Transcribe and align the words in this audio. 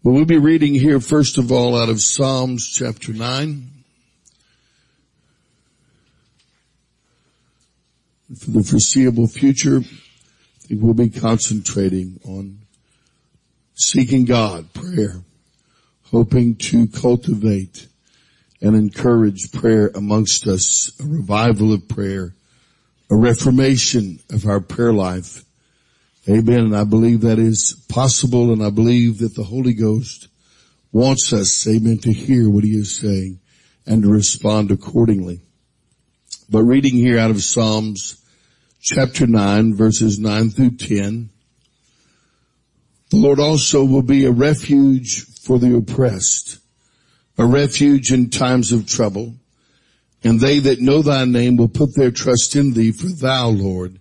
Well, 0.00 0.14
we'll 0.14 0.26
be 0.26 0.38
reading 0.38 0.74
here 0.74 1.00
first 1.00 1.38
of 1.38 1.50
all 1.50 1.76
out 1.76 1.88
of 1.88 2.00
Psalms 2.00 2.68
chapter 2.68 3.12
9. 3.12 3.68
For 8.38 8.50
the 8.52 8.62
foreseeable 8.62 9.26
future, 9.26 9.78
I 9.78 10.66
think 10.68 10.80
we'll 10.80 10.94
be 10.94 11.10
concentrating 11.10 12.20
on 12.24 12.60
seeking 13.74 14.24
God, 14.24 14.72
prayer, 14.72 15.22
hoping 16.12 16.54
to 16.54 16.86
cultivate 16.86 17.88
and 18.62 18.76
encourage 18.76 19.50
prayer 19.50 19.90
amongst 19.96 20.46
us, 20.46 20.92
a 21.00 21.06
revival 21.08 21.72
of 21.72 21.88
prayer, 21.88 22.34
a 23.10 23.16
reformation 23.16 24.20
of 24.30 24.46
our 24.46 24.60
prayer 24.60 24.92
life, 24.92 25.44
Amen. 26.28 26.58
And 26.58 26.76
I 26.76 26.84
believe 26.84 27.22
that 27.22 27.38
is 27.38 27.72
possible 27.88 28.52
and 28.52 28.62
I 28.62 28.68
believe 28.68 29.18
that 29.18 29.34
the 29.34 29.44
Holy 29.44 29.72
Ghost 29.72 30.28
wants 30.92 31.32
us, 31.32 31.66
amen, 31.66 31.98
to 31.98 32.12
hear 32.12 32.50
what 32.50 32.64
he 32.64 32.72
is 32.72 32.94
saying 32.94 33.40
and 33.86 34.02
to 34.02 34.10
respond 34.10 34.70
accordingly. 34.70 35.40
But 36.50 36.64
reading 36.64 36.94
here 36.94 37.18
out 37.18 37.30
of 37.30 37.42
Psalms 37.42 38.22
chapter 38.80 39.26
9 39.26 39.74
verses 39.74 40.18
9 40.18 40.50
through 40.50 40.76
10, 40.76 41.30
the 43.10 43.16
Lord 43.16 43.40
also 43.40 43.84
will 43.84 44.02
be 44.02 44.26
a 44.26 44.30
refuge 44.30 45.24
for 45.40 45.58
the 45.58 45.74
oppressed, 45.76 46.58
a 47.38 47.46
refuge 47.46 48.12
in 48.12 48.28
times 48.28 48.70
of 48.70 48.86
trouble. 48.86 49.34
And 50.22 50.40
they 50.40 50.58
that 50.58 50.80
know 50.80 51.00
thy 51.00 51.24
name 51.24 51.56
will 51.56 51.68
put 51.68 51.94
their 51.94 52.10
trust 52.10 52.54
in 52.54 52.74
thee, 52.74 52.92
for 52.92 53.06
thou, 53.06 53.48
Lord, 53.48 53.98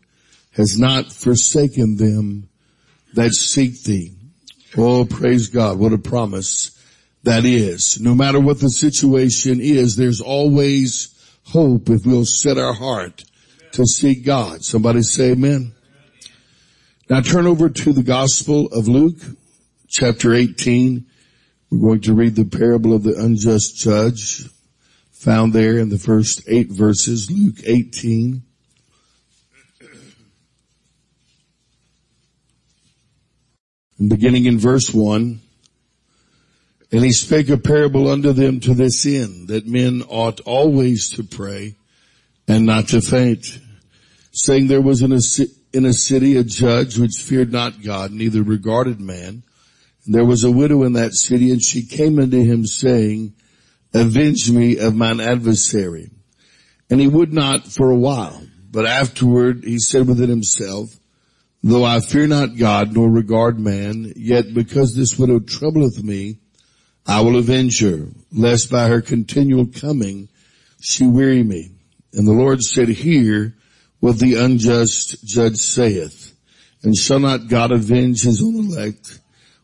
has 0.58 0.78
not 0.78 1.12
forsaken 1.12 1.98
them 1.98 2.50
that 3.14 3.32
seek 3.34 3.84
thee. 3.84 4.16
Oh, 4.76 5.06
praise 5.06 5.48
God. 5.48 5.78
What 5.78 5.94
a 5.94 5.98
promise 5.98 6.72
that 7.24 7.46
is. 7.46 8.00
No 8.02 8.16
matter 8.16 8.40
what 8.40 8.60
the 8.60 8.70
situation 8.70 9.60
is, 9.62 9.96
there's 9.96 10.20
always 10.20 11.14
hope 11.46 11.90
if 11.90 12.06
we'll 12.06 12.26
set 12.26 12.58
our 12.58 12.74
heart 12.74 13.24
to 13.74 13.86
seek 13.86 14.26
God. 14.26 14.64
Somebody 14.64 15.04
say 15.04 15.32
amen. 15.32 15.74
Now 17.10 17.22
turn 17.22 17.48
over 17.48 17.70
to 17.70 17.94
the 17.94 18.04
Gospel 18.04 18.68
of 18.74 18.88
Luke, 18.88 19.20
chapter 19.88 20.34
18. 20.34 21.06
We're 21.70 21.80
going 21.80 22.02
to 22.02 22.14
read 22.14 22.36
the 22.36 22.46
parable 22.46 22.94
of 22.94 23.04
the 23.04 23.16
unjust 23.16 23.78
judge 23.78 24.50
found 25.12 25.54
there 25.54 25.78
in 25.78 25.90
the 25.90 25.98
first 25.98 26.42
eight 26.48 26.72
verses, 26.72 27.32
Luke 27.32 27.58
18. 27.66 28.44
And 34.00 34.10
beginning 34.10 34.46
in 34.46 34.60
verse 34.60 34.94
one, 34.94 35.42
and 36.92 37.04
he 37.04 37.12
spake 37.12 37.50
a 37.50 37.58
parable 37.58 38.10
unto 38.10 38.32
them 38.32 38.60
to 38.62 38.74
this 38.74 39.06
end, 39.06 39.50
that 39.50 39.68
men 39.68 40.04
ought 40.08 40.40
always 40.42 41.10
to 41.12 41.24
pray 41.24 41.76
and 42.48 42.66
not 42.66 42.90
to 42.90 43.02
faint, 43.02 43.60
saying 44.32 44.68
there 44.68 44.82
was 44.82 45.02
in 45.02 45.12
a, 45.12 45.20
in 45.74 45.86
a 45.86 45.94
city 45.94 46.38
a 46.38 46.44
judge 46.44 46.98
which 46.98 47.22
feared 47.22 47.52
not 47.52 47.82
God, 47.84 48.12
neither 48.12 48.42
regarded 48.42 49.02
man. 49.02 49.44
And 50.06 50.16
there 50.16 50.26
was 50.26 50.46
a 50.46 50.52
widow 50.52 50.84
in 50.84 50.94
that 50.94 51.14
city 51.14 51.52
and 51.52 51.62
she 51.62 51.86
came 51.86 52.20
unto 52.20 52.42
him 52.42 52.66
saying, 52.66 53.34
avenge 53.94 54.50
me 54.50 54.78
of 54.78 54.96
mine 54.96 55.20
adversary. 55.20 56.10
And 56.90 57.02
he 57.02 57.08
would 57.08 57.34
not 57.34 57.68
for 57.68 57.90
a 57.90 57.98
while, 57.98 58.42
but 58.72 58.86
afterward 58.86 59.66
he 59.66 59.80
said 59.80 60.08
within 60.08 60.30
himself, 60.30 60.97
Though 61.68 61.84
I 61.84 62.00
fear 62.00 62.28
not 62.28 62.56
God 62.56 62.94
nor 62.94 63.10
regard 63.10 63.60
man, 63.60 64.14
yet 64.16 64.54
because 64.54 64.96
this 64.96 65.20
widow 65.20 65.40
troubleth 65.40 66.02
me, 66.02 66.38
I 67.06 67.20
will 67.20 67.36
avenge 67.36 67.82
her, 67.82 68.08
lest 68.32 68.72
by 68.72 68.88
her 68.88 69.02
continual 69.02 69.66
coming 69.66 70.30
she 70.80 71.06
weary 71.06 71.44
me. 71.44 71.72
And 72.14 72.26
the 72.26 72.32
Lord 72.32 72.62
said, 72.62 72.88
hear 72.88 73.54
what 74.00 74.18
the 74.18 74.36
unjust 74.36 75.26
judge 75.26 75.58
saith. 75.58 76.34
And 76.84 76.96
shall 76.96 77.20
not 77.20 77.50
God 77.50 77.74
avenge 77.74 78.24
his 78.24 78.42
own 78.42 78.56
elect, 78.56 79.20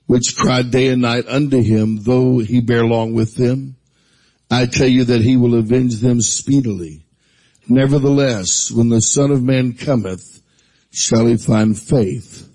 which 0.05 0.35
cry 0.35 0.61
day 0.61 0.89
and 0.89 1.03
night 1.03 1.23
unto 1.29 1.61
him, 1.61 2.03
though 2.03 2.39
he 2.39 2.59
bear 2.59 2.83
long 2.83 3.13
with 3.13 3.35
them? 3.35 3.77
I 4.51 4.65
tell 4.65 4.89
you 4.89 5.05
that 5.05 5.21
he 5.21 5.37
will 5.37 5.55
avenge 5.55 6.01
them 6.01 6.19
speedily. 6.19 7.05
Nevertheless, 7.69 8.69
when 8.69 8.89
the 8.89 9.01
son 9.01 9.31
of 9.31 9.41
man 9.41 9.71
cometh, 9.71 10.32
shall 10.93 11.25
he 11.25 11.37
find 11.37 11.77
faith 11.77 12.47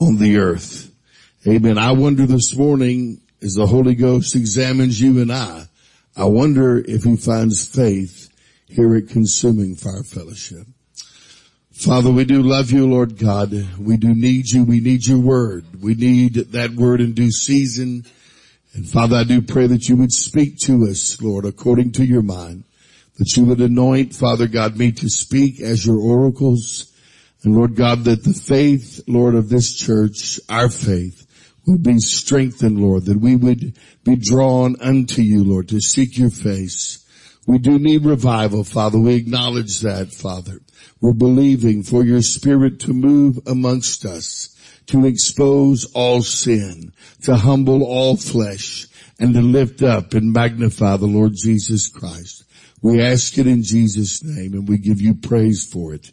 on 0.00 0.16
the 0.16 0.38
earth. 0.38 0.90
Amen. 1.46 1.76
I 1.76 1.92
wonder 1.92 2.24
this 2.24 2.56
morning 2.56 3.20
as 3.42 3.54
the 3.54 3.66
Holy 3.66 3.94
Ghost 3.94 4.34
examines 4.34 5.00
you 5.00 5.20
and 5.20 5.30
I, 5.30 5.66
I 6.16 6.24
wonder 6.24 6.78
if 6.78 7.04
he 7.04 7.16
finds 7.16 7.68
faith 7.68 8.30
here 8.66 8.96
at 8.96 9.08
Consuming 9.08 9.76
Fire 9.76 10.02
Fellowship. 10.02 10.66
Father, 11.72 12.10
we 12.10 12.24
do 12.24 12.40
love 12.40 12.70
you, 12.70 12.88
Lord 12.88 13.18
God. 13.18 13.52
We 13.78 13.98
do 13.98 14.14
need 14.14 14.48
you. 14.48 14.64
We 14.64 14.80
need 14.80 15.06
your 15.06 15.18
word. 15.18 15.82
We 15.82 15.94
need 15.94 16.34
that 16.52 16.70
word 16.70 17.02
in 17.02 17.12
due 17.12 17.32
season. 17.32 18.06
And 18.72 18.88
Father, 18.88 19.16
I 19.16 19.24
do 19.24 19.42
pray 19.42 19.66
that 19.66 19.88
you 19.88 19.96
would 19.96 20.12
speak 20.12 20.58
to 20.60 20.86
us, 20.86 21.20
Lord, 21.20 21.44
according 21.44 21.92
to 21.92 22.04
your 22.06 22.22
mind. 22.22 22.64
That 23.18 23.36
you 23.36 23.44
would 23.44 23.60
anoint, 23.60 24.14
Father 24.14 24.46
God, 24.46 24.78
me 24.78 24.92
to 24.92 25.08
speak 25.10 25.60
as 25.60 25.84
your 25.84 25.98
oracles 25.98 26.93
and 27.44 27.54
Lord 27.54 27.76
God, 27.76 28.04
that 28.04 28.24
the 28.24 28.32
faith, 28.32 29.02
Lord, 29.06 29.34
of 29.34 29.50
this 29.50 29.74
church, 29.74 30.40
our 30.48 30.70
faith, 30.70 31.26
would 31.66 31.82
be 31.82 31.98
strengthened, 31.98 32.80
Lord, 32.80 33.04
that 33.04 33.20
we 33.20 33.36
would 33.36 33.78
be 34.02 34.16
drawn 34.16 34.76
unto 34.80 35.22
you, 35.22 35.44
Lord, 35.44 35.68
to 35.68 35.80
seek 35.80 36.16
your 36.18 36.30
face. 36.30 37.04
We 37.46 37.58
do 37.58 37.78
need 37.78 38.04
revival, 38.04 38.64
Father. 38.64 38.98
We 38.98 39.14
acknowledge 39.14 39.80
that, 39.80 40.12
Father. 40.12 40.60
We're 41.00 41.12
believing 41.12 41.82
for 41.82 42.02
your 42.02 42.22
spirit 42.22 42.80
to 42.80 42.94
move 42.94 43.38
amongst 43.46 44.06
us, 44.06 44.56
to 44.86 45.04
expose 45.04 45.84
all 45.94 46.22
sin, 46.22 46.92
to 47.22 47.36
humble 47.36 47.82
all 47.82 48.16
flesh, 48.16 48.86
and 49.18 49.34
to 49.34 49.42
lift 49.42 49.82
up 49.82 50.14
and 50.14 50.32
magnify 50.32 50.96
the 50.96 51.06
Lord 51.06 51.32
Jesus 51.34 51.88
Christ. 51.88 52.44
We 52.80 53.02
ask 53.02 53.36
it 53.38 53.46
in 53.46 53.62
Jesus' 53.62 54.22
name 54.22 54.54
and 54.54 54.68
we 54.68 54.78
give 54.78 55.00
you 55.00 55.14
praise 55.14 55.64
for 55.64 55.94
it. 55.94 56.10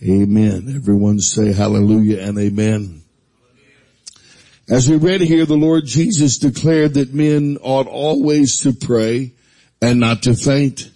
Amen. 0.00 0.72
Everyone 0.76 1.18
say 1.18 1.52
hallelujah 1.52 2.20
and 2.20 2.38
amen. 2.38 3.02
As 4.68 4.88
we 4.88 4.96
read 4.96 5.22
here, 5.22 5.44
the 5.44 5.56
Lord 5.56 5.86
Jesus 5.86 6.38
declared 6.38 6.94
that 6.94 7.12
men 7.12 7.58
ought 7.62 7.88
always 7.88 8.60
to 8.60 8.72
pray 8.72 9.32
and 9.82 9.98
not 9.98 10.22
to 10.22 10.34
faint. 10.34 10.88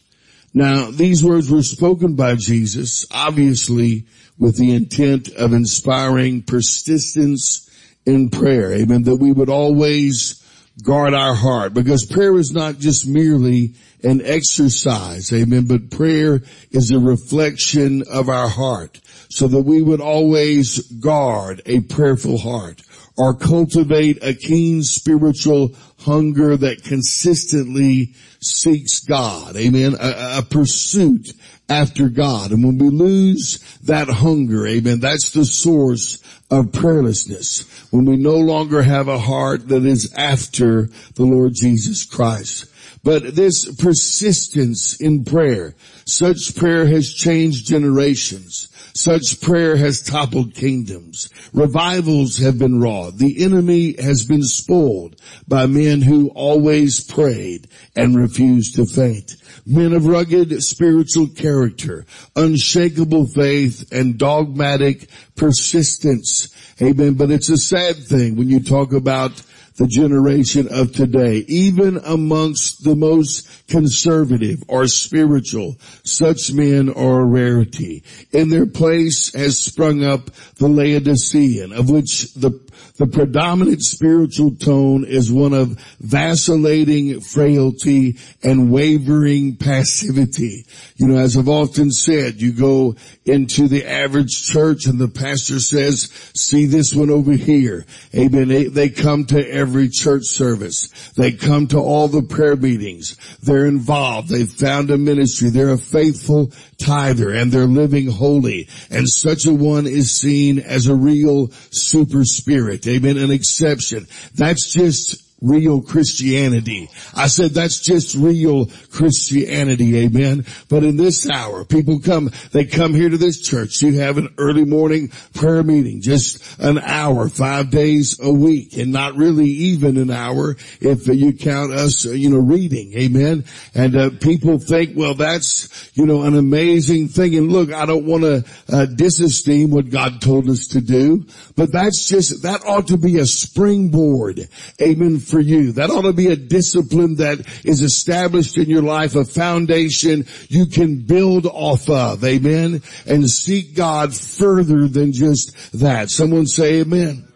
Now, 0.54 0.92
these 0.92 1.24
words 1.24 1.50
were 1.50 1.64
spoken 1.64 2.14
by 2.14 2.36
Jesus, 2.36 3.04
obviously 3.10 4.06
with 4.38 4.56
the 4.56 4.72
intent 4.72 5.30
of 5.30 5.52
inspiring 5.52 6.42
persistence 6.42 7.68
in 8.06 8.30
prayer. 8.30 8.72
Amen. 8.72 9.02
That 9.02 9.16
we 9.16 9.32
would 9.32 9.48
always 9.48 10.44
guard 10.80 11.12
our 11.12 11.34
heart 11.34 11.74
because 11.74 12.06
prayer 12.06 12.38
is 12.38 12.52
not 12.52 12.78
just 12.78 13.06
merely 13.06 13.74
an 14.02 14.20
exercise. 14.24 15.32
Amen. 15.32 15.66
But 15.66 15.90
prayer 15.90 16.42
is 16.70 16.90
a 16.90 16.98
reflection 16.98 18.02
of 18.10 18.28
our 18.28 18.48
heart 18.48 19.00
so 19.28 19.48
that 19.48 19.62
we 19.62 19.82
would 19.82 20.00
always 20.00 20.80
guard 20.92 21.62
a 21.66 21.80
prayerful 21.80 22.38
heart 22.38 22.82
or 23.16 23.34
cultivate 23.34 24.18
a 24.22 24.34
keen 24.34 24.82
spiritual 24.82 25.74
hunger 26.00 26.56
that 26.56 26.82
consistently 26.84 28.14
seeks 28.40 29.00
God. 29.00 29.56
Amen. 29.56 29.94
A, 30.00 30.38
a, 30.38 30.42
pursuit 30.42 31.32
after 31.68 32.08
God. 32.08 32.50
And 32.50 32.64
when 32.64 32.78
we 32.78 32.88
lose 32.88 33.58
that 33.84 34.08
hunger, 34.08 34.66
amen, 34.66 35.00
that's 35.00 35.30
the 35.30 35.44
source 35.44 36.18
of 36.50 36.66
prayerlessness. 36.66 37.90
When 37.92 38.04
we 38.04 38.16
no 38.16 38.36
longer 38.36 38.82
have 38.82 39.08
a 39.08 39.18
heart 39.18 39.68
that 39.68 39.84
is 39.84 40.12
after 40.14 40.88
the 41.14 41.24
Lord 41.24 41.52
Jesus 41.54 42.04
Christ. 42.04 42.66
But 43.04 43.34
this 43.34 43.74
persistence 43.76 45.00
in 45.00 45.24
prayer, 45.24 45.74
such 46.04 46.54
prayer 46.54 46.86
has 46.86 47.12
changed 47.12 47.66
generations. 47.66 48.68
Such 48.94 49.40
prayer 49.40 49.76
has 49.76 50.02
toppled 50.02 50.54
kingdoms. 50.54 51.30
Revivals 51.54 52.38
have 52.38 52.58
been 52.58 52.80
wrought. 52.80 53.16
The 53.16 53.42
enemy 53.42 54.00
has 54.00 54.26
been 54.26 54.42
spoiled 54.42 55.16
by 55.48 55.66
men 55.66 56.02
who 56.02 56.28
always 56.30 57.00
prayed 57.02 57.68
and 57.96 58.14
refused 58.14 58.76
to 58.76 58.86
faint. 58.86 59.34
Men 59.64 59.94
of 59.94 60.06
rugged 60.06 60.62
spiritual 60.62 61.28
character, 61.28 62.04
unshakable 62.36 63.26
faith, 63.26 63.90
and 63.92 64.18
dogmatic 64.18 65.08
persistence. 65.36 66.54
Amen. 66.80 67.14
But 67.14 67.30
it's 67.30 67.48
a 67.48 67.56
sad 67.56 67.96
thing 67.96 68.36
when 68.36 68.48
you 68.48 68.60
talk 68.60 68.92
about 68.92 69.42
the 69.76 69.86
generation 69.86 70.68
of 70.70 70.92
today, 70.92 71.44
even 71.48 71.98
amongst 72.04 72.84
the 72.84 72.94
most 72.94 73.68
conservative 73.68 74.62
or 74.68 74.86
spiritual, 74.86 75.76
such 76.04 76.52
men 76.52 76.90
are 76.90 77.20
a 77.20 77.24
rarity. 77.24 78.02
In 78.32 78.50
their 78.50 78.66
place 78.66 79.32
has 79.34 79.58
sprung 79.58 80.04
up 80.04 80.30
the 80.56 80.68
Laodicean, 80.68 81.72
of 81.72 81.88
which 81.90 82.34
the 82.34 82.60
the 82.96 83.06
predominant 83.06 83.82
spiritual 83.82 84.54
tone 84.54 85.04
is 85.04 85.32
one 85.32 85.54
of 85.54 85.78
vacillating 86.00 87.20
frailty 87.20 88.18
and 88.42 88.70
wavering 88.70 89.56
passivity. 89.56 90.66
You 90.96 91.08
know, 91.08 91.18
as 91.18 91.36
I've 91.36 91.48
often 91.48 91.90
said, 91.90 92.40
you 92.40 92.52
go 92.52 92.96
into 93.24 93.68
the 93.68 93.86
average 93.86 94.44
church 94.44 94.86
and 94.86 94.98
the 94.98 95.08
pastor 95.08 95.58
says, 95.58 96.10
see 96.34 96.66
this 96.66 96.94
one 96.94 97.10
over 97.10 97.32
here. 97.32 97.86
Amen. 98.14 98.48
They, 98.48 98.64
they 98.64 98.88
come 98.90 99.24
to 99.26 99.48
every 99.62 99.88
church 99.88 100.24
service. 100.24 100.88
They 101.16 101.32
come 101.32 101.68
to 101.68 101.78
all 101.78 102.08
the 102.08 102.22
prayer 102.22 102.56
meetings. 102.56 103.16
They're 103.40 103.66
involved. 103.66 104.28
They've 104.28 104.50
found 104.50 104.90
a 104.90 104.98
ministry. 104.98 105.50
They're 105.50 105.70
a 105.70 105.78
faithful 105.78 106.52
tither 106.78 107.30
and 107.30 107.52
they're 107.52 107.66
living 107.66 108.10
holy. 108.10 108.68
And 108.90 109.08
such 109.08 109.46
a 109.46 109.54
one 109.54 109.86
is 109.86 110.10
seen 110.10 110.58
as 110.58 110.88
a 110.88 110.96
real 110.96 111.48
super 111.70 112.24
spirit. 112.24 112.86
Amen. 112.88 113.16
An 113.16 113.30
exception. 113.30 114.08
That's 114.34 114.72
just 114.72 115.31
real 115.42 115.82
Christianity. 115.82 116.88
I 117.14 117.26
said 117.26 117.50
that's 117.50 117.80
just 117.80 118.14
real 118.14 118.66
Christianity, 118.90 119.98
amen. 119.98 120.46
But 120.68 120.84
in 120.84 120.96
this 120.96 121.28
hour, 121.28 121.64
people 121.64 122.00
come, 122.00 122.30
they 122.52 122.64
come 122.64 122.94
here 122.94 123.08
to 123.08 123.18
this 123.18 123.40
church. 123.40 123.82
You 123.82 123.98
have 124.00 124.18
an 124.18 124.34
early 124.38 124.64
morning 124.64 125.10
prayer 125.34 125.62
meeting, 125.62 126.00
just 126.00 126.58
an 126.60 126.78
hour, 126.78 127.28
five 127.28 127.70
days 127.70 128.18
a 128.22 128.32
week, 128.32 128.76
and 128.76 128.92
not 128.92 129.16
really 129.16 129.48
even 129.48 129.96
an 129.96 130.10
hour 130.10 130.56
if 130.80 131.06
you 131.08 131.32
count 131.32 131.72
us, 131.72 132.04
you 132.04 132.30
know, 132.30 132.38
reading, 132.38 132.92
amen. 132.94 133.44
And 133.74 133.96
uh, 133.96 134.10
people 134.20 134.58
think, 134.58 134.96
well, 134.96 135.14
that's, 135.14 135.90
you 135.94 136.06
know, 136.06 136.22
an 136.22 136.36
amazing 136.36 137.08
thing. 137.08 137.34
And 137.36 137.52
look, 137.52 137.72
I 137.72 137.86
don't 137.86 138.06
want 138.06 138.22
to 138.22 138.36
uh, 138.68 138.86
disesteem 138.86 139.70
what 139.70 139.90
God 139.90 140.20
told 140.20 140.48
us 140.48 140.68
to 140.68 140.80
do, 140.80 141.26
but 141.56 141.72
that's 141.72 142.06
just, 142.06 142.42
that 142.44 142.64
ought 142.64 142.88
to 142.88 142.96
be 142.96 143.18
a 143.18 143.26
springboard, 143.26 144.48
amen, 144.80 145.18
for 145.32 145.40
you. 145.40 145.72
That 145.72 145.90
ought 145.90 146.02
to 146.02 146.12
be 146.12 146.28
a 146.28 146.36
discipline 146.36 147.16
that 147.16 147.40
is 147.64 147.80
established 147.80 148.58
in 148.58 148.68
your 148.68 148.82
life, 148.82 149.16
a 149.16 149.24
foundation 149.24 150.26
you 150.48 150.66
can 150.66 151.00
build 151.00 151.46
off 151.46 151.88
of. 151.88 152.22
Amen. 152.22 152.82
And 153.06 153.28
seek 153.28 153.74
God 153.74 154.14
further 154.14 154.86
than 154.86 155.12
just 155.12 155.80
that. 155.80 156.10
Someone 156.10 156.46
say 156.46 156.80
amen. 156.82 157.31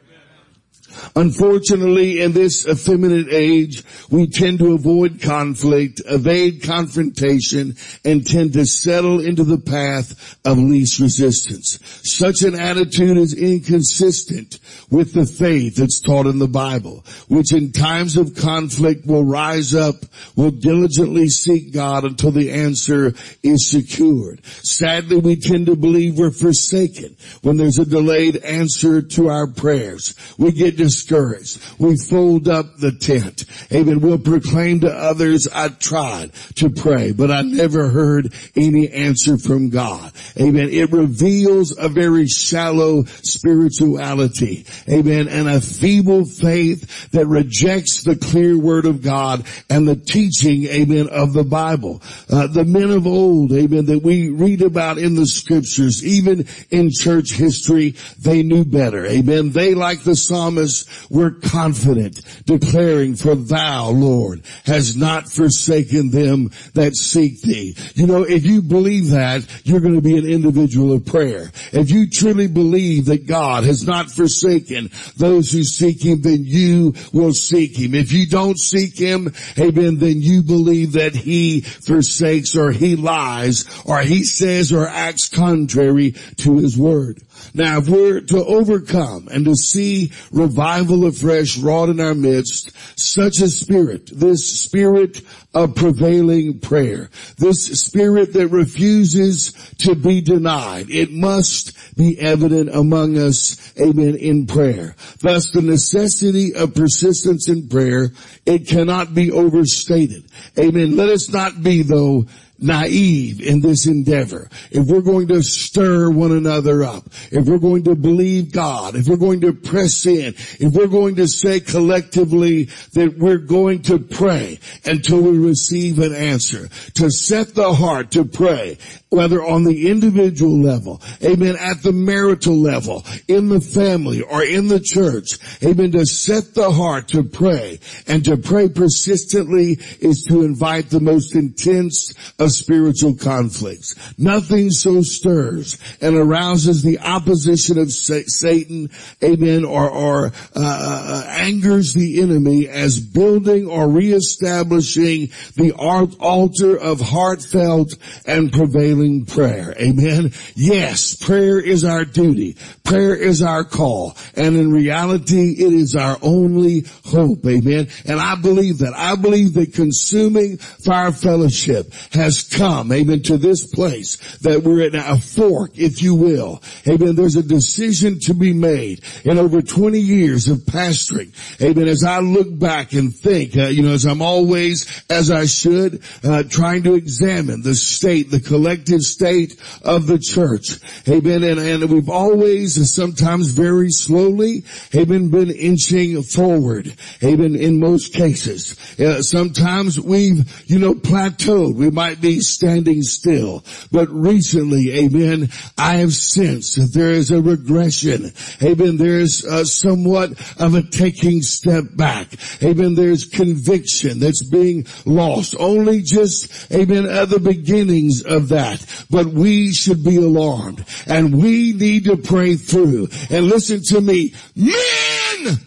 Unfortunately, 1.14 2.20
in 2.20 2.32
this 2.32 2.66
effeminate 2.66 3.28
age, 3.30 3.84
we 4.10 4.26
tend 4.26 4.58
to 4.58 4.74
avoid 4.74 5.20
conflict, 5.20 6.00
evade 6.06 6.62
confrontation, 6.62 7.74
and 8.04 8.26
tend 8.26 8.52
to 8.54 8.66
settle 8.66 9.20
into 9.20 9.44
the 9.44 9.58
path 9.58 10.36
of 10.44 10.58
least 10.58 10.98
resistance. 11.00 11.78
Such 12.02 12.42
an 12.42 12.54
attitude 12.54 13.16
is 13.16 13.34
inconsistent 13.34 14.58
with 14.90 15.12
the 15.12 15.26
faith 15.26 15.76
that's 15.76 16.00
taught 16.00 16.26
in 16.26 16.38
the 16.38 16.48
Bible, 16.48 17.04
which 17.28 17.52
in 17.52 17.72
times 17.72 18.16
of 18.16 18.34
conflict 18.34 19.06
will 19.06 19.24
rise 19.24 19.74
up, 19.74 19.96
will 20.36 20.50
diligently 20.50 21.28
seek 21.28 21.72
God 21.72 22.04
until 22.04 22.30
the 22.30 22.50
answer 22.52 23.14
is 23.42 23.70
secured. 23.70 24.44
Sadly, 24.44 25.16
we 25.16 25.36
tend 25.36 25.66
to 25.66 25.76
believe 25.76 26.18
we're 26.18 26.30
forsaken 26.30 27.16
when 27.42 27.56
there's 27.56 27.78
a 27.78 27.84
delayed 27.84 28.36
answer 28.36 29.02
to 29.02 29.28
our 29.28 29.46
prayers. 29.46 30.14
We 30.38 30.52
get 30.52 30.76
discouraged. 30.86 31.60
We 31.80 31.96
fold 31.96 32.48
up 32.48 32.76
the 32.76 32.92
tent. 32.92 33.44
Amen. 33.72 34.00
We'll 34.00 34.18
proclaim 34.18 34.80
to 34.80 34.92
others, 34.92 35.48
I 35.48 35.68
tried 35.68 36.32
to 36.56 36.70
pray, 36.70 37.10
but 37.10 37.32
I 37.32 37.42
never 37.42 37.88
heard 37.88 38.32
any 38.54 38.88
answer 38.88 39.36
from 39.36 39.70
God. 39.70 40.12
Amen. 40.40 40.68
It 40.70 40.92
reveals 40.92 41.76
a 41.76 41.88
very 41.88 42.28
shallow 42.28 43.02
spirituality. 43.04 44.64
Amen. 44.88 45.26
And 45.26 45.48
a 45.48 45.60
feeble 45.60 46.24
faith 46.24 47.10
that 47.10 47.26
rejects 47.26 48.04
the 48.04 48.14
clear 48.14 48.56
word 48.56 48.86
of 48.86 49.02
God 49.02 49.44
and 49.68 49.88
the 49.88 49.96
teaching, 49.96 50.66
amen, 50.66 51.08
of 51.08 51.32
the 51.32 51.42
Bible. 51.42 52.00
Uh, 52.30 52.46
the 52.46 52.64
men 52.64 52.92
of 52.92 53.08
old, 53.08 53.52
amen, 53.52 53.86
that 53.86 54.04
we 54.04 54.28
read 54.28 54.62
about 54.62 54.98
in 54.98 55.16
the 55.16 55.26
scriptures, 55.26 56.06
even 56.06 56.46
in 56.70 56.90
church 56.92 57.32
history, 57.32 57.96
they 58.20 58.44
knew 58.44 58.64
better. 58.64 59.04
Amen. 59.04 59.50
They, 59.50 59.74
like 59.74 60.04
the 60.04 60.14
psalmist, 60.14 60.75
we're 61.10 61.30
confident 61.30 62.20
declaring 62.44 63.16
for 63.16 63.34
thou, 63.34 63.90
Lord, 63.90 64.42
has 64.64 64.96
not 64.96 65.28
forsaken 65.30 66.10
them 66.10 66.50
that 66.74 66.96
seek 66.96 67.42
thee. 67.42 67.76
You 67.94 68.06
know, 68.06 68.22
if 68.22 68.44
you 68.44 68.62
believe 68.62 69.10
that, 69.10 69.46
you're 69.64 69.80
going 69.80 69.94
to 69.94 70.00
be 70.00 70.18
an 70.18 70.26
individual 70.26 70.92
of 70.92 71.06
prayer. 71.06 71.50
If 71.72 71.90
you 71.90 72.08
truly 72.10 72.48
believe 72.48 73.06
that 73.06 73.26
God 73.26 73.64
has 73.64 73.86
not 73.86 74.10
forsaken 74.10 74.90
those 75.16 75.50
who 75.50 75.64
seek 75.64 76.02
him, 76.02 76.22
then 76.22 76.44
you 76.44 76.94
will 77.12 77.32
seek 77.32 77.76
him. 77.76 77.94
If 77.94 78.12
you 78.12 78.26
don't 78.26 78.58
seek 78.58 78.98
him, 78.98 79.32
amen, 79.58 79.98
then 79.98 80.20
you 80.20 80.42
believe 80.42 80.92
that 80.92 81.14
he 81.14 81.60
forsakes 81.60 82.56
or 82.56 82.70
he 82.72 82.96
lies 82.96 83.64
or 83.84 84.00
he 84.00 84.24
says 84.24 84.72
or 84.72 84.86
acts 84.86 85.28
contrary 85.28 86.12
to 86.38 86.58
his 86.58 86.76
word. 86.76 87.22
Now, 87.54 87.78
if 87.78 87.88
we're 87.88 88.20
to 88.20 88.44
overcome 88.44 89.28
and 89.30 89.44
to 89.44 89.54
see 89.54 90.12
revival 90.30 90.65
afresh 90.70 91.58
wrought 91.58 91.88
in 91.88 92.00
our 92.00 92.14
midst, 92.14 92.72
such 92.98 93.40
a 93.40 93.48
spirit, 93.48 94.10
this 94.12 94.60
spirit 94.62 95.22
of 95.54 95.74
prevailing 95.74 96.60
prayer, 96.60 97.10
this 97.38 97.80
spirit 97.80 98.32
that 98.34 98.48
refuses 98.48 99.52
to 99.78 99.94
be 99.94 100.20
denied, 100.20 100.90
it 100.90 101.10
must 101.10 101.96
be 101.96 102.18
evident 102.20 102.68
among 102.74 103.16
us, 103.16 103.72
amen, 103.80 104.16
in 104.16 104.46
prayer. 104.46 104.94
Thus 105.20 105.50
the 105.50 105.62
necessity 105.62 106.54
of 106.54 106.74
persistence 106.74 107.48
in 107.48 107.68
prayer, 107.68 108.10
it 108.44 108.68
cannot 108.68 109.14
be 109.14 109.32
overstated. 109.32 110.24
Amen. 110.58 110.96
Let 110.96 111.08
us 111.08 111.30
not 111.30 111.62
be 111.62 111.82
though 111.82 112.26
naive 112.58 113.40
in 113.40 113.60
this 113.60 113.86
endeavor, 113.86 114.48
if 114.70 114.86
we're 114.86 115.00
going 115.00 115.28
to 115.28 115.42
stir 115.42 116.10
one 116.10 116.32
another 116.32 116.82
up, 116.82 117.04
if 117.30 117.46
we're 117.46 117.58
going 117.58 117.84
to 117.84 117.94
believe 117.94 118.52
God, 118.52 118.94
if 118.94 119.08
we're 119.08 119.16
going 119.16 119.40
to 119.42 119.52
press 119.52 120.06
in, 120.06 120.34
if 120.60 120.72
we're 120.72 120.86
going 120.86 121.16
to 121.16 121.28
say 121.28 121.60
collectively 121.60 122.64
that 122.94 123.16
we're 123.18 123.38
going 123.38 123.82
to 123.82 123.98
pray 123.98 124.58
until 124.84 125.20
we 125.20 125.38
receive 125.38 125.98
an 125.98 126.14
answer, 126.14 126.68
to 126.94 127.10
set 127.10 127.54
the 127.54 127.74
heart 127.74 128.12
to 128.12 128.24
pray, 128.24 128.78
whether 129.08 129.42
on 129.42 129.64
the 129.64 129.88
individual 129.88 130.58
level, 130.58 131.00
amen, 131.22 131.56
at 131.58 131.82
the 131.82 131.92
marital 131.92 132.56
level, 132.56 133.04
in 133.28 133.48
the 133.48 133.60
family 133.60 134.22
or 134.22 134.42
in 134.42 134.68
the 134.68 134.80
church, 134.80 135.38
amen, 135.62 135.92
to 135.92 136.04
set 136.04 136.54
the 136.54 136.70
heart 136.70 137.08
to 137.08 137.22
pray 137.22 137.78
and 138.06 138.24
to 138.24 138.36
pray 138.36 138.68
persistently 138.68 139.78
is 140.00 140.24
to 140.24 140.42
invite 140.42 140.90
the 140.90 141.00
most 141.00 141.34
intense 141.34 142.14
of 142.46 142.52
spiritual 142.52 143.16
conflicts. 143.16 143.94
Nothing 144.18 144.70
so 144.70 145.02
stirs 145.02 145.78
and 146.00 146.16
arouses 146.16 146.82
the 146.82 147.00
opposition 147.00 147.78
of 147.78 147.92
Satan, 147.92 148.90
amen, 149.22 149.64
or, 149.64 149.90
or 149.90 150.26
uh, 150.26 150.30
uh, 150.56 151.24
angers 151.28 151.92
the 151.92 152.22
enemy 152.22 152.68
as 152.68 153.00
building 153.00 153.66
or 153.66 153.88
reestablishing 153.88 155.30
the 155.56 155.72
altar 155.72 156.76
of 156.76 157.00
heartfelt 157.00 157.94
and 158.26 158.52
prevailing 158.52 159.26
prayer. 159.26 159.74
Amen. 159.80 160.32
Yes, 160.54 161.16
prayer 161.16 161.60
is 161.60 161.84
our 161.84 162.04
duty. 162.04 162.56
Prayer 162.84 163.14
is 163.14 163.42
our 163.42 163.64
call. 163.64 164.16
And 164.34 164.56
in 164.56 164.70
reality, 164.70 165.52
it 165.58 165.72
is 165.72 165.96
our 165.96 166.18
only 166.22 166.84
hope. 167.04 167.44
Amen. 167.46 167.88
And 168.06 168.20
I 168.20 168.36
believe 168.36 168.78
that. 168.78 168.94
I 168.94 169.16
believe 169.16 169.54
that 169.54 169.74
consuming 169.74 170.58
fire 170.58 171.12
fellowship 171.12 171.92
has 172.12 172.35
has 172.36 172.58
come, 172.58 172.92
amen, 172.92 173.22
to 173.22 173.36
this 173.36 173.66
place 173.66 174.16
that 174.38 174.62
we're 174.62 174.82
at 174.82 174.94
a 174.94 175.20
fork, 175.20 175.72
if 175.74 176.02
you 176.02 176.14
will. 176.14 176.62
Amen. 176.88 177.14
There's 177.14 177.36
a 177.36 177.42
decision 177.42 178.18
to 178.20 178.34
be 178.34 178.52
made 178.52 179.02
in 179.24 179.38
over 179.38 179.62
20 179.62 179.98
years 179.98 180.48
of 180.48 180.58
pastoring. 180.58 181.32
Amen. 181.60 181.88
As 181.88 182.04
I 182.04 182.20
look 182.20 182.58
back 182.58 182.92
and 182.92 183.14
think, 183.14 183.56
uh, 183.56 183.66
you 183.66 183.82
know, 183.82 183.92
as 183.92 184.04
I'm 184.04 184.22
always, 184.22 185.04
as 185.10 185.30
I 185.30 185.46
should, 185.46 186.02
uh, 186.24 186.42
trying 186.44 186.82
to 186.84 186.94
examine 186.94 187.62
the 187.62 187.74
state, 187.74 188.30
the 188.30 188.40
collective 188.40 189.02
state 189.02 189.60
of 189.82 190.06
the 190.06 190.18
church. 190.18 190.78
Amen. 191.08 191.42
And, 191.42 191.60
and 191.60 191.90
we've 191.90 192.10
always, 192.10 192.92
sometimes 192.92 193.48
very 193.48 193.90
slowly, 193.90 194.64
amen, 194.94 195.30
been 195.30 195.50
inching 195.50 196.22
forward. 196.22 196.94
Amen. 197.22 197.54
In 197.54 197.80
most 197.80 198.12
cases. 198.12 198.76
Uh, 198.98 199.22
sometimes 199.22 200.00
we've, 200.00 200.64
you 200.66 200.78
know, 200.78 200.94
plateaued. 200.94 201.74
We 201.74 201.90
might 201.90 202.20
be 202.20 202.25
be 202.26 202.40
standing 202.40 203.02
still. 203.02 203.64
But 203.92 204.08
recently, 204.10 204.92
amen, 204.98 205.50
I 205.78 205.96
have 205.96 206.12
sensed 206.12 206.76
that 206.76 206.92
there 206.92 207.10
is 207.10 207.30
a 207.30 207.40
regression. 207.40 208.32
Amen. 208.62 208.96
There's 208.96 209.44
uh, 209.44 209.64
somewhat 209.64 210.30
of 210.58 210.74
a 210.74 210.82
taking 210.82 211.42
step 211.42 211.84
back. 211.94 212.28
Amen. 212.62 212.94
There's 212.94 213.24
conviction 213.24 214.18
that's 214.18 214.44
being 214.44 214.86
lost. 215.04 215.54
Only 215.58 216.02
just, 216.02 216.72
amen, 216.72 217.06
at 217.06 217.28
the 217.28 217.40
beginnings 217.40 218.22
of 218.22 218.48
that. 218.48 218.84
But 219.10 219.26
we 219.26 219.72
should 219.72 220.04
be 220.04 220.16
alarmed 220.16 220.84
and 221.06 221.40
we 221.40 221.72
need 221.72 222.04
to 222.06 222.16
pray 222.16 222.56
through. 222.56 223.08
And 223.30 223.46
listen 223.46 223.82
to 223.88 224.00
me, 224.00 224.34
men! 224.54 225.58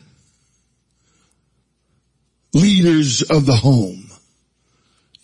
Leaders 2.54 3.22
of 3.22 3.46
the 3.46 3.56
home 3.56 3.99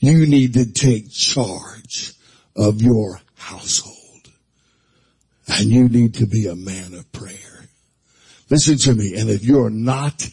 you 0.06 0.28
need 0.28 0.54
to 0.54 0.72
take 0.72 1.12
charge 1.12 2.14
of 2.56 2.82
your 2.82 3.20
household. 3.36 3.96
And 5.48 5.70
you 5.70 5.88
need 5.88 6.16
to 6.16 6.26
be 6.26 6.48
a 6.48 6.56
man 6.56 6.94
of 6.94 7.12
prayer. 7.12 7.66
Listen 8.50 8.78
to 8.78 8.94
me. 8.94 9.16
And 9.16 9.30
if 9.30 9.44
you're 9.44 9.70
not, 9.70 10.28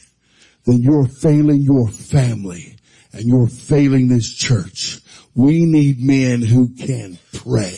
then 0.65 0.79
you're 0.81 1.07
failing 1.07 1.63
your 1.63 1.89
family 1.89 2.77
and 3.13 3.25
you're 3.25 3.49
failing 3.49 4.09
this 4.09 4.33
church. 4.33 5.01
We 5.35 5.65
need 5.65 6.01
men 6.01 6.43
who 6.43 6.75
can 6.75 7.19
pray 7.33 7.77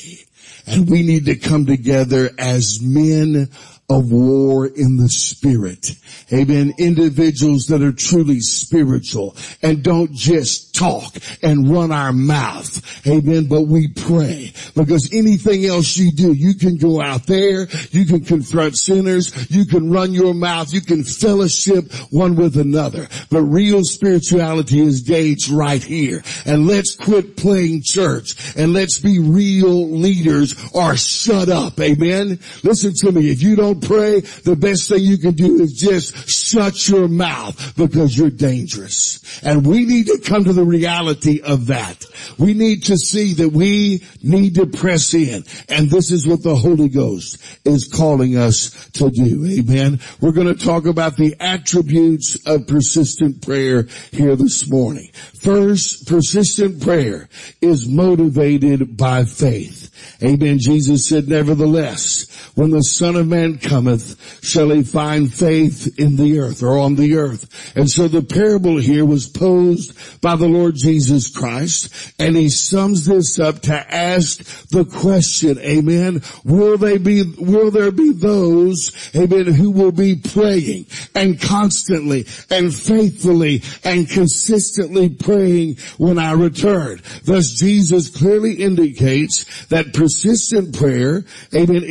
and 0.66 0.88
we 0.88 1.02
need 1.02 1.26
to 1.26 1.36
come 1.36 1.66
together 1.66 2.30
as 2.38 2.80
men 2.80 3.48
of 3.88 4.10
war 4.10 4.66
in 4.66 4.96
the 4.96 5.08
spirit. 5.08 5.90
Amen. 6.32 6.72
Individuals 6.78 7.66
that 7.66 7.82
are 7.82 7.92
truly 7.92 8.40
spiritual 8.40 9.36
and 9.62 9.82
don't 9.82 10.12
just 10.12 10.73
talk 10.74 11.14
and 11.42 11.70
run 11.70 11.92
our 11.92 12.12
mouth. 12.12 13.06
Amen. 13.06 13.46
But 13.46 13.62
we 13.62 13.88
pray 13.88 14.52
because 14.74 15.10
anything 15.12 15.64
else 15.64 15.96
you 15.96 16.10
do, 16.10 16.32
you 16.32 16.54
can 16.54 16.76
go 16.76 17.00
out 17.00 17.26
there, 17.26 17.66
you 17.90 18.04
can 18.04 18.24
confront 18.24 18.76
sinners, 18.76 19.50
you 19.50 19.64
can 19.64 19.90
run 19.90 20.12
your 20.12 20.34
mouth, 20.34 20.72
you 20.72 20.80
can 20.80 21.04
fellowship 21.04 21.92
one 22.10 22.36
with 22.36 22.56
another. 22.56 23.08
But 23.30 23.42
real 23.42 23.82
spirituality 23.84 24.80
is 24.80 25.02
gauged 25.02 25.48
right 25.50 25.82
here. 25.82 26.22
And 26.44 26.66
let's 26.66 26.94
quit 26.94 27.36
playing 27.36 27.82
church 27.84 28.56
and 28.56 28.72
let's 28.72 28.98
be 28.98 29.18
real 29.18 29.90
leaders 29.90 30.54
or 30.74 30.96
shut 30.96 31.48
up. 31.48 31.78
Amen. 31.80 32.38
Listen 32.62 32.92
to 32.98 33.12
me. 33.12 33.30
If 33.30 33.42
you 33.42 33.56
don't 33.56 33.82
pray, 33.82 34.20
the 34.20 34.56
best 34.56 34.88
thing 34.88 35.02
you 35.02 35.18
can 35.18 35.34
do 35.34 35.60
is 35.60 35.72
just 35.72 36.28
shut 36.28 36.88
your 36.88 37.08
mouth 37.08 37.76
because 37.76 38.16
you're 38.16 38.30
dangerous. 38.30 39.20
And 39.42 39.66
we 39.66 39.84
need 39.84 40.06
to 40.06 40.18
come 40.18 40.44
to 40.44 40.52
the 40.52 40.63
reality 40.64 41.40
of 41.42 41.66
that. 41.66 42.04
We 42.38 42.54
need 42.54 42.84
to 42.84 42.96
see 42.96 43.34
that 43.34 43.50
we 43.50 44.02
need 44.22 44.56
to 44.56 44.66
press 44.66 45.14
in. 45.14 45.44
And 45.68 45.90
this 45.90 46.10
is 46.10 46.26
what 46.26 46.42
the 46.42 46.56
Holy 46.56 46.88
Ghost 46.88 47.42
is 47.64 47.88
calling 47.88 48.36
us 48.36 48.88
to 48.92 49.10
do. 49.10 49.46
Amen. 49.46 50.00
We're 50.20 50.32
going 50.32 50.54
to 50.54 50.64
talk 50.64 50.86
about 50.86 51.16
the 51.16 51.36
attributes 51.40 52.36
of 52.46 52.66
persistent 52.66 53.42
prayer 53.42 53.86
here 54.12 54.36
this 54.36 54.68
morning. 54.68 55.10
First, 55.12 56.06
persistent 56.06 56.82
prayer 56.82 57.28
is 57.60 57.88
motivated 57.88 58.96
by 58.96 59.24
faith. 59.24 59.90
Amen. 60.22 60.58
Jesus 60.58 61.06
said, 61.06 61.28
nevertheless, 61.28 62.23
when 62.54 62.70
the 62.70 62.82
son 62.82 63.16
of 63.16 63.26
man 63.26 63.58
cometh, 63.58 64.44
shall 64.44 64.70
he 64.70 64.82
find 64.82 65.32
faith 65.32 65.98
in 65.98 66.16
the 66.16 66.38
earth 66.38 66.62
or 66.62 66.78
on 66.78 66.94
the 66.94 67.16
earth. 67.16 67.48
And 67.76 67.90
so 67.90 68.08
the 68.08 68.22
parable 68.22 68.76
here 68.76 69.04
was 69.04 69.28
posed 69.28 70.20
by 70.20 70.36
the 70.36 70.48
Lord 70.48 70.74
Jesus 70.76 71.30
Christ 71.30 72.14
and 72.18 72.36
he 72.36 72.48
sums 72.48 73.06
this 73.06 73.38
up 73.38 73.60
to 73.62 73.94
ask 73.94 74.68
the 74.68 74.84
question, 74.84 75.58
amen, 75.58 76.22
will 76.44 76.78
they 76.78 76.98
be, 76.98 77.22
will 77.38 77.70
there 77.70 77.90
be 77.90 78.12
those, 78.12 78.92
amen, 79.14 79.46
who 79.46 79.70
will 79.70 79.92
be 79.92 80.14
praying 80.16 80.86
and 81.14 81.40
constantly 81.40 82.26
and 82.50 82.74
faithfully 82.74 83.62
and 83.82 84.08
consistently 84.08 85.08
praying 85.08 85.76
when 85.98 86.18
I 86.18 86.32
return? 86.32 87.02
Thus 87.24 87.54
Jesus 87.54 88.08
clearly 88.08 88.54
indicates 88.54 89.66
that 89.66 89.92
persistent 89.92 90.78
prayer, 90.78 91.24
amen, 91.54 91.84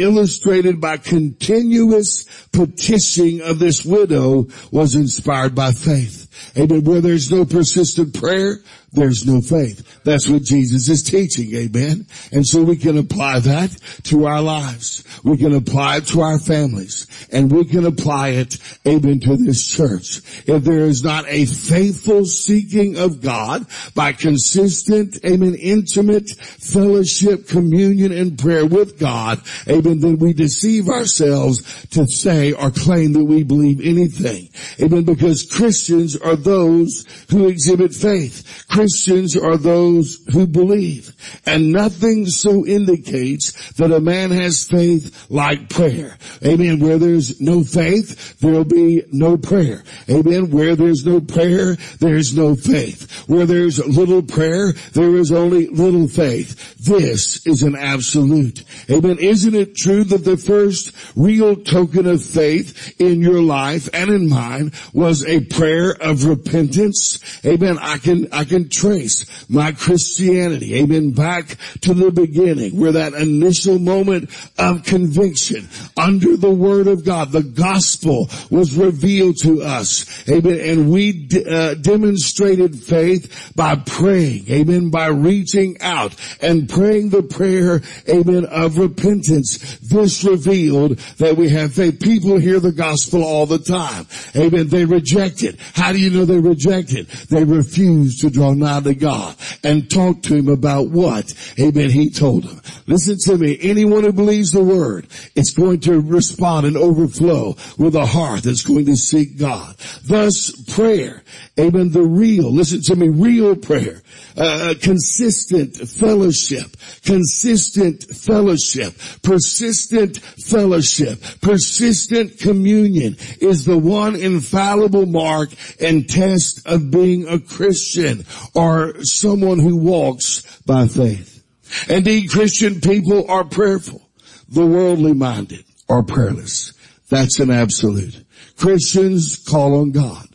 by 0.80 0.98
continuous 0.98 2.26
petitioning 2.52 3.42
of 3.42 3.60
this 3.60 3.84
widow 3.84 4.48
was 4.72 4.96
inspired 4.96 5.56
by 5.56 5.72
faith. 5.72 6.23
Amen. 6.58 6.84
Where 6.84 7.02
there's 7.02 7.32
no 7.32 7.46
persistent 7.46 8.14
prayer, 8.20 8.60
there's 8.94 9.26
no 9.26 9.42
faith. 9.42 10.04
That's 10.04 10.30
what 10.30 10.44
Jesus 10.44 10.88
is 10.88 11.02
teaching. 11.02 11.54
Amen. 11.56 12.06
And 12.32 12.46
so 12.46 12.64
we 12.64 12.78
can 12.78 12.98
apply 12.98 13.40
that 13.40 13.72
to 14.04 14.26
our 14.26 14.42
lives. 14.42 15.04
We 15.24 15.38
can 15.38 15.54
apply 15.54 15.98
it 15.98 16.08
to 16.08 16.22
our 16.22 16.40
families 16.40 17.08
and 17.32 17.52
we 17.52 17.66
can 17.66 17.86
apply 17.86 18.30
it, 18.30 18.58
amen, 18.88 19.20
to 19.22 19.38
this 19.38 19.68
church. 19.68 20.22
If 20.48 20.64
there 20.64 20.86
is 20.86 21.04
not 21.04 21.26
a 21.28 21.46
faithful 21.46 22.26
seeking 22.26 22.98
of 22.98 23.22
God 23.22 23.66
by 23.96 24.14
consistent, 24.14 25.18
amen, 25.26 25.56
intimate 25.56 26.30
fellowship, 26.30 27.48
communion 27.48 28.12
and 28.12 28.38
prayer 28.38 28.66
with 28.66 29.00
God, 29.00 29.42
amen, 29.68 30.00
then 30.00 30.20
we 30.20 30.34
deceive 30.34 30.88
ourselves 30.90 31.88
to 31.88 32.08
say 32.08 32.54
or 32.54 32.70
claim 32.70 33.14
that 33.14 33.26
we 33.26 33.44
believe 33.44 33.82
anything. 33.82 34.50
Amen. 34.80 35.04
Because 35.04 35.44
Christians 35.44 36.16
are 36.24 36.36
those 36.36 37.06
who 37.30 37.48
exhibit 37.48 37.94
faith. 37.94 38.66
Christians 38.70 39.36
are 39.36 39.58
those 39.58 40.24
who 40.32 40.48
believe. 40.48 41.16
And 41.46 41.72
nothing 41.72 42.26
so 42.26 42.66
indicates 42.66 43.74
that 43.74 43.92
a 43.92 44.00
man 44.00 44.32
has 44.32 44.64
faith 44.64 45.26
like 45.30 45.70
prayer. 45.70 46.18
Amen. 46.46 46.80
Where 46.80 46.98
there's 46.98 47.40
no 47.42 47.64
faith, 47.64 48.40
there'll 48.40 48.64
be 48.64 49.04
no 49.12 49.38
prayer. 49.38 49.84
Amen. 50.10 50.50
Where 50.52 50.76
there's 50.76 51.06
no 51.06 51.22
prayer, 51.22 51.76
there's 52.00 52.36
no 52.36 52.56
faith. 52.56 53.28
Where 53.28 53.46
there's 53.46 53.86
little 53.86 54.22
prayer, 54.22 54.74
there 54.94 55.16
is 55.16 55.32
only 55.32 55.68
little 55.68 56.08
faith. 56.08 56.78
This 56.78 57.46
is 57.46 57.64
an 57.64 57.76
absolute. 57.76 58.64
Amen. 58.90 59.18
Isn't 59.20 59.56
it 59.56 59.76
true 59.76 60.04
that 60.06 60.26
the 60.26 60.38
first 60.38 60.92
real 61.16 61.56
token 61.56 62.08
of 62.08 62.24
faith 62.24 63.00
in 63.00 63.22
your 63.22 63.42
life 63.42 63.90
and 63.94 64.10
in 64.10 64.30
mine 64.30 64.72
was 64.94 65.26
a 65.26 65.42
prayer 65.46 65.92
of 65.92 66.13
repentance? 66.16 67.20
Amen. 67.46 67.78
I 67.80 67.98
can, 67.98 68.28
I 68.32 68.44
can 68.44 68.70
trace 68.70 69.26
my 69.50 69.72
Christianity, 69.72 70.76
amen, 70.76 71.12
back 71.12 71.58
to 71.82 71.94
the 71.94 72.12
beginning 72.12 72.80
where 72.80 72.94
that 72.94 73.14
initial 73.14 73.80
moment 73.80 74.30
of 74.58 74.84
conviction 74.84 75.68
under 75.98 76.38
the 76.38 76.52
word 76.52 76.88
of 76.88 77.06
God, 77.06 77.32
the 77.32 77.44
gospel 77.44 78.30
was 78.50 78.76
revealed 78.76 79.38
to 79.42 79.62
us, 79.62 80.28
amen, 80.30 80.60
and 80.60 80.92
we 80.92 81.30
uh, 81.50 81.76
demonstrated 81.76 82.76
faith 82.76 83.54
by 83.56 83.76
praying, 83.76 84.50
amen, 84.50 84.90
by 84.90 85.08
reaching 85.08 85.80
out 85.82 86.16
and 86.42 86.70
praying 86.70 87.10
the 87.10 87.24
prayer, 87.24 87.82
amen, 88.10 88.46
of 88.46 88.78
repentance. 88.78 89.80
This 89.80 90.24
revealed 90.24 90.98
that 91.18 91.38
we 91.38 91.50
have 91.50 91.74
faith. 91.74 92.00
People 92.00 92.38
hear 92.38 92.60
the 92.60 92.72
gospel 92.72 93.24
all 93.24 93.46
the 93.46 93.60
time, 93.60 94.08
amen, 94.36 94.68
they 94.68 94.86
reject 94.86 95.44
it. 95.44 95.60
How 95.74 95.92
do 95.92 96.00
you 96.00 96.03
know 96.10 96.26
they 96.26 96.40
rejected? 96.40 97.08
They 97.30 97.44
refused 97.44 98.22
to 98.22 98.30
draw 98.30 98.54
nigh 98.54 98.82
to 98.82 98.96
God 98.96 99.36
and 99.64 99.90
talk 99.90 100.22
to 100.24 100.36
him 100.36 100.48
about 100.50 100.90
what? 100.90 101.34
Amen. 101.60 101.90
He 101.90 102.10
told 102.10 102.44
them. 102.44 102.62
Listen 102.88 103.18
to 103.26 103.38
me. 103.38 103.58
Anyone 103.62 104.04
who 104.04 104.12
believes 104.12 104.52
the 104.52 104.64
word, 104.64 105.08
it's 105.36 105.52
going 105.52 105.80
to 105.82 106.00
respond 106.00 106.66
and 106.66 106.78
overflow 106.78 107.56
with 107.78 107.96
a 107.96 108.06
heart 108.06 108.44
that's 108.44 108.64
going 108.64 108.86
to 108.86 108.96
seek 108.96 109.38
God. 109.38 109.76
Thus 110.04 110.52
prayer, 110.74 111.24
amen, 111.60 111.92
the 111.92 112.02
real, 112.02 112.52
listen 112.52 112.82
to 112.82 112.96
me, 112.96 113.10
real 113.10 113.56
prayer, 113.56 114.02
uh, 114.36 114.74
consistent 114.82 115.76
fellowship, 115.76 116.76
consistent 117.06 118.04
fellowship, 118.04 118.96
persistent 119.22 120.18
fellowship, 120.18 121.22
persistent 121.42 122.40
communion 122.40 123.16
is 123.40 123.66
the 123.66 123.78
one 123.78 124.16
infallible 124.16 125.06
mark 125.06 125.50
and 125.80 126.10
test 126.10 126.66
of 126.66 126.90
being 126.90 127.28
a 127.28 127.40
Christian 127.40 128.26
or 128.56 129.04
someone 129.04 129.60
who 129.60 129.78
walks 129.78 130.42
by 130.62 130.88
faith. 130.88 131.44
Indeed, 131.90 132.30
Christian 132.30 132.82
people 132.82 133.30
are 133.30 133.44
prayerful. 133.44 134.02
The 134.50 134.66
worldly 134.66 135.14
minded 135.14 135.66
are 135.90 136.04
prayerless. 136.04 136.74
That's 137.10 137.40
an 137.40 137.52
absolute. 137.52 138.24
Christians 138.58 139.38
call 139.38 139.80
on 139.80 139.92
God. 139.92 140.28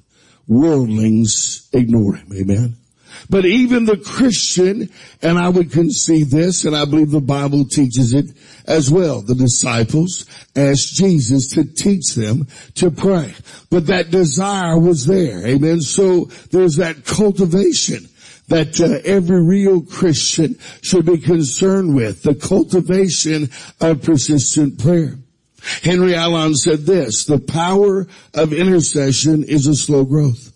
Worldlings 0.48 1.68
ignore 1.72 2.14
Him. 2.16 2.32
Amen. 2.34 2.76
But 3.30 3.44
even 3.44 3.84
the 3.84 3.96
Christian, 3.96 4.90
and 5.22 5.38
I 5.38 5.48
would 5.48 5.70
concede 5.70 6.30
this, 6.30 6.64
and 6.64 6.74
I 6.74 6.84
believe 6.84 7.10
the 7.10 7.20
Bible 7.20 7.64
teaches 7.66 8.14
it 8.14 8.26
as 8.66 8.90
well. 8.90 9.20
The 9.20 9.34
disciples 9.34 10.24
asked 10.56 10.94
Jesus 10.94 11.48
to 11.54 11.64
teach 11.64 12.14
them 12.14 12.46
to 12.76 12.90
pray. 12.90 13.34
But 13.70 13.86
that 13.86 14.10
desire 14.10 14.78
was 14.78 15.06
there. 15.06 15.46
Amen. 15.46 15.80
So 15.80 16.26
there's 16.50 16.76
that 16.76 17.04
cultivation 17.04 18.08
that 18.48 18.80
uh, 18.80 19.00
every 19.04 19.42
real 19.42 19.82
Christian 19.82 20.58
should 20.82 21.04
be 21.04 21.18
concerned 21.18 21.94
with, 21.94 22.22
the 22.22 22.34
cultivation 22.34 23.50
of 23.80 24.02
persistent 24.02 24.78
prayer. 24.78 25.18
Henry 25.60 26.14
Allen 26.14 26.54
said 26.54 26.80
this, 26.80 27.24
the 27.24 27.38
power 27.38 28.06
of 28.34 28.52
intercession 28.52 29.44
is 29.44 29.66
a 29.66 29.74
slow 29.74 30.04
growth. 30.04 30.52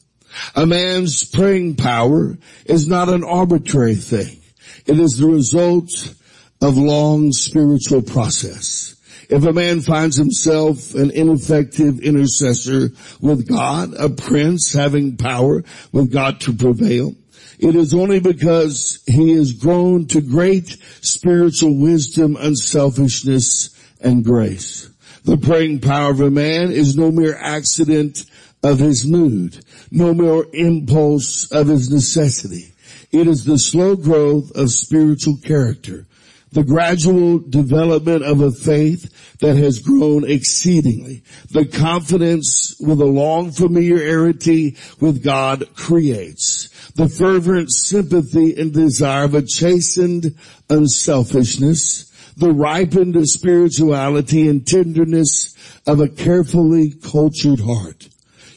A 0.54 0.66
man's 0.66 1.24
praying 1.24 1.76
power 1.76 2.38
is 2.64 2.88
not 2.88 3.08
an 3.08 3.24
arbitrary 3.24 3.96
thing. 3.96 4.40
It 4.86 4.98
is 4.98 5.18
the 5.18 5.26
result 5.26 6.14
of 6.60 6.76
long 6.76 7.32
spiritual 7.32 8.02
process. 8.02 8.94
If 9.28 9.44
a 9.44 9.52
man 9.52 9.80
finds 9.80 10.16
himself 10.16 10.94
an 10.94 11.10
ineffective 11.10 12.00
intercessor 12.00 12.90
with 13.20 13.48
God, 13.48 13.94
a 13.94 14.08
prince 14.08 14.72
having 14.72 15.16
power 15.16 15.64
with 15.90 16.12
God 16.12 16.40
to 16.42 16.52
prevail, 16.52 17.14
it 17.58 17.76
is 17.76 17.94
only 17.94 18.20
because 18.20 19.02
he 19.06 19.34
has 19.36 19.52
grown 19.52 20.06
to 20.08 20.20
great 20.20 20.76
spiritual 21.00 21.78
wisdom, 21.78 22.36
unselfishness, 22.36 23.70
and 24.00 24.24
grace. 24.24 24.91
The 25.24 25.36
praying 25.36 25.80
power 25.80 26.10
of 26.10 26.20
a 26.20 26.30
man 26.30 26.72
is 26.72 26.96
no 26.96 27.12
mere 27.12 27.36
accident 27.36 28.24
of 28.62 28.78
his 28.78 29.06
mood, 29.06 29.64
no 29.90 30.14
mere 30.14 30.46
impulse 30.52 31.50
of 31.52 31.68
his 31.68 31.90
necessity. 31.90 32.72
It 33.12 33.26
is 33.26 33.44
the 33.44 33.58
slow 33.58 33.94
growth 33.94 34.50
of 34.56 34.70
spiritual 34.70 35.36
character, 35.36 36.06
the 36.50 36.64
gradual 36.64 37.38
development 37.38 38.24
of 38.24 38.40
a 38.40 38.50
faith 38.50 39.38
that 39.38 39.56
has 39.56 39.78
grown 39.78 40.28
exceedingly, 40.28 41.22
the 41.50 41.66
confidence 41.66 42.76
with 42.80 43.00
a 43.00 43.06
long 43.06 43.52
familiarity 43.52 44.76
with 45.00 45.22
God 45.22 45.74
creates, 45.74 46.68
the 46.96 47.08
fervent 47.08 47.72
sympathy 47.72 48.58
and 48.58 48.72
desire 48.72 49.24
of 49.24 49.34
a 49.34 49.42
chastened 49.42 50.34
unselfishness, 50.68 52.11
the 52.36 52.52
ripened 52.52 53.28
spirituality 53.28 54.48
and 54.48 54.66
tenderness 54.66 55.54
of 55.86 56.00
a 56.00 56.08
carefully 56.08 56.92
cultured 56.92 57.60
heart. 57.60 58.08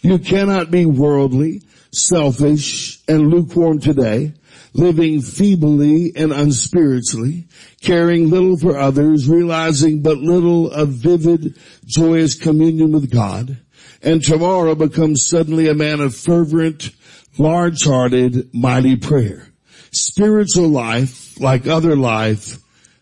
You 0.01 0.19
cannot 0.19 0.71
be 0.71 0.85
worldly, 0.85 1.61
selfish, 1.91 3.01
and 3.07 3.29
lukewarm 3.29 3.79
today, 3.79 4.33
living 4.73 5.21
feebly 5.21 6.11
and 6.15 6.31
unspiritually, 6.31 7.47
caring 7.81 8.29
little 8.29 8.57
for 8.57 8.77
others, 8.77 9.27
realizing 9.27 10.01
but 10.01 10.17
little 10.17 10.69
of 10.71 10.89
vivid, 10.89 11.57
joyous 11.85 12.35
communion 12.35 12.91
with 12.91 13.09
God, 13.09 13.57
and 14.01 14.21
tomorrow 14.21 14.75
becomes 14.75 15.27
suddenly 15.27 15.67
a 15.67 15.73
man 15.73 15.99
of 16.01 16.15
fervent, 16.15 16.91
large-hearted, 17.37 18.53
mighty 18.53 18.95
prayer. 18.95 19.47
Spiritual 19.91 20.67
life, 20.67 21.39
like 21.39 21.67
other 21.67 21.95
life, 21.95 22.57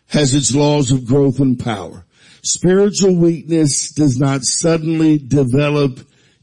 has 0.08 0.34
its 0.34 0.54
laws 0.54 0.90
of 0.90 1.06
growth 1.06 1.40
and 1.40 1.58
power. 1.58 2.04
Spiritual 2.42 3.16
weakness 3.16 3.90
does 3.90 4.18
not 4.18 4.44
suddenly 4.44 5.18
develop 5.18 6.00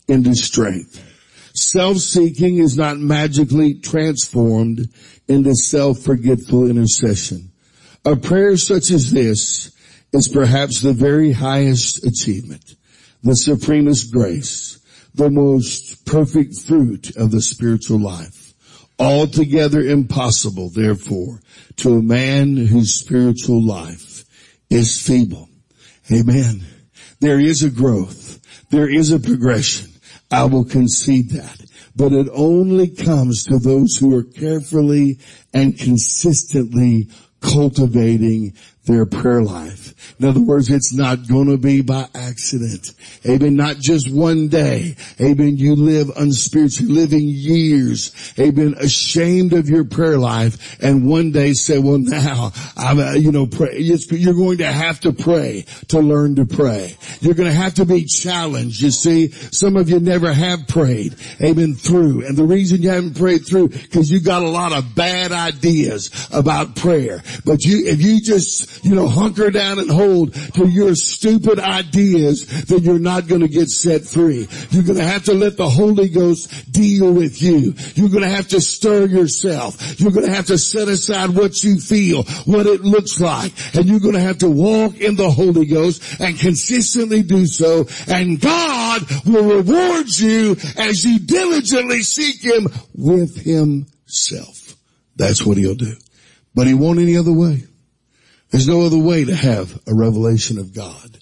into 0.08 0.34
strength. 0.36 1.08
Self-seeking 1.54 2.58
is 2.58 2.78
not 2.78 2.98
magically 2.98 3.76
transformed 3.76 4.88
into 5.28 5.54
self-forgetful 5.54 6.70
intercession. 6.70 7.52
A 8.04 8.16
prayer 8.16 8.58
such 8.58 8.90
as 8.90 9.12
this 9.12 9.72
is 10.12 10.28
perhaps 10.28 10.82
the 10.82 10.94
very 10.94 11.32
highest 11.32 12.04
achievement, 12.06 12.76
the 13.22 13.36
supremest 13.36 14.12
grace, 14.12 14.80
the 15.14 15.30
most 15.30 16.06
perfect 16.06 16.56
fruit 16.56 17.16
of 17.16 17.32
the 17.32 17.42
spiritual 17.42 18.00
life. 18.00 18.41
Altogether 19.02 19.82
impossible, 19.82 20.70
therefore, 20.70 21.42
to 21.78 21.96
a 21.96 22.04
man 22.04 22.56
whose 22.56 23.00
spiritual 23.00 23.60
life 23.60 24.26
is 24.70 25.02
feeble. 25.02 25.50
Amen. 26.12 26.64
There 27.20 27.40
is 27.40 27.64
a 27.64 27.72
growth. 27.72 28.40
There 28.70 28.88
is 28.88 29.12
a 29.12 29.20
progression. 29.20 29.90
I 30.30 30.44
will 30.44 30.66
concede 30.66 31.32
that. 31.32 31.66
But 31.96 32.14
it 32.14 32.28
only 32.32 32.90
comes 32.90 33.44
to 33.46 33.58
those 33.58 33.98
who 33.98 34.16
are 34.16 34.24
carefully 34.24 35.18
and 35.52 35.78
consistently 35.78 37.10
cultivating 37.42 38.54
their 38.86 39.08
prayer 39.08 39.42
life. 39.42 39.81
In 40.20 40.26
other 40.28 40.42
words, 40.42 40.70
it's 40.70 40.94
not 40.94 41.28
gonna 41.28 41.58
be 41.58 41.82
by 41.82 42.08
accident. 42.16 42.94
Amen. 43.28 43.56
Not 43.56 43.78
just 43.78 44.12
one 44.12 44.48
day. 44.48 44.96
Amen. 45.20 45.58
You 45.58 45.76
live 45.76 46.10
unspiritually, 46.18 46.94
living 46.94 47.24
years. 47.24 48.34
Amen. 48.40 48.76
Ashamed 48.80 49.54
of 49.54 49.70
your 49.70 49.84
prayer 49.84 50.18
life 50.18 50.82
and 50.82 51.08
one 51.08 51.32
day 51.32 51.54
say, 51.54 51.80
well 51.80 52.00
now, 52.00 52.52
I'm, 52.76 53.00
uh, 53.00 53.14
you 53.14 53.32
know, 53.32 53.46
pray. 53.46 53.78
You're 53.80 54.34
going 54.34 54.60
to 54.60 54.72
have 54.72 55.00
to 55.02 55.14
pray 55.14 55.66
to 55.90 56.00
learn 56.00 56.36
to 56.36 56.46
pray. 56.46 56.96
You're 57.20 57.36
going 57.36 57.50
to 57.50 57.56
have 57.56 57.76
to 57.76 57.86
be 57.86 58.06
challenged. 58.06 58.82
You 58.82 58.92
see, 58.92 59.30
some 59.32 59.76
of 59.76 59.90
you 59.90 60.00
never 60.00 60.34
have 60.34 60.68
prayed. 60.68 61.16
Amen. 61.42 61.76
Through. 61.76 62.26
And 62.26 62.38
the 62.38 62.44
reason 62.44 62.82
you 62.82 62.90
haven't 62.90 63.18
prayed 63.18 63.46
through, 63.48 63.70
because 63.70 64.12
you 64.12 64.20
got 64.20 64.44
a 64.44 64.50
lot 64.50 64.74
of 64.74 64.96
bad 64.96 65.32
ideas 65.32 66.10
about 66.32 66.76
prayer. 66.76 67.24
But 67.46 67.64
you, 67.64 67.88
if 67.88 68.02
you 68.02 68.22
just 68.22 68.82
you 68.84 68.96
know, 68.96 69.08
hunker 69.08 69.52
down 69.52 69.80
and 69.80 69.90
hold 69.90 70.01
to 70.02 70.68
your 70.68 70.96
stupid 70.96 71.60
ideas, 71.60 72.66
then 72.66 72.84
you're 72.84 73.00
not 73.00 73.28
going 73.28 73.42
to 73.42 73.48
get 73.48 73.70
set 73.70 74.04
free. 74.04 74.48
You're 74.70 74.84
going 74.84 74.98
to 74.98 75.06
have 75.06 75.26
to 75.26 75.34
let 75.34 75.58
the 75.58 75.70
Holy 75.70 76.10
Ghost 76.10 76.72
deal 76.72 77.14
with 77.14 77.42
you. 77.42 77.74
You're 77.96 78.10
going 78.10 78.24
to 78.24 78.30
have 78.30 78.50
to 78.50 78.62
stir 78.62 79.08
yourself. 79.08 80.00
You're 80.00 80.12
going 80.12 80.26
to 80.26 80.34
have 80.34 80.48
to 80.48 80.58
set 80.58 80.88
aside 80.88 81.30
what 81.30 81.64
you 81.64 81.80
feel, 81.80 82.24
what 82.46 82.66
it 82.66 82.82
looks 82.82 83.20
like, 83.20 83.54
and 83.76 83.86
you're 83.86 84.00
going 84.00 84.16
to 84.16 84.22
have 84.22 84.40
to 84.40 84.50
walk 84.50 84.98
in 84.98 85.16
the 85.16 85.30
Holy 85.32 85.66
Ghost 85.66 86.20
and 86.20 86.38
consistently 86.38 87.22
do 87.22 87.46
so, 87.46 87.88
and 88.08 88.40
God 88.40 89.02
will 89.26 89.58
reward 89.58 90.08
you 90.18 90.56
as 90.78 91.06
you 91.06 91.20
diligently 91.20 92.02
seek 92.02 92.44
Him 92.44 92.68
with 92.96 93.44
Himself. 93.44 94.76
That's 95.16 95.46
what 95.46 95.58
He'll 95.58 95.76
do. 95.76 95.96
But 96.54 96.68
He 96.68 96.74
won't 96.74 97.00
any 97.00 97.18
other 97.18 97.34
way. 97.34 97.64
There's 98.52 98.68
no 98.68 98.82
other 98.82 98.98
way 98.98 99.26
to 99.26 99.36
have 99.36 99.80
a 99.88 99.94
revelation 99.94 100.60
of 100.60 100.74
God. 100.74 101.18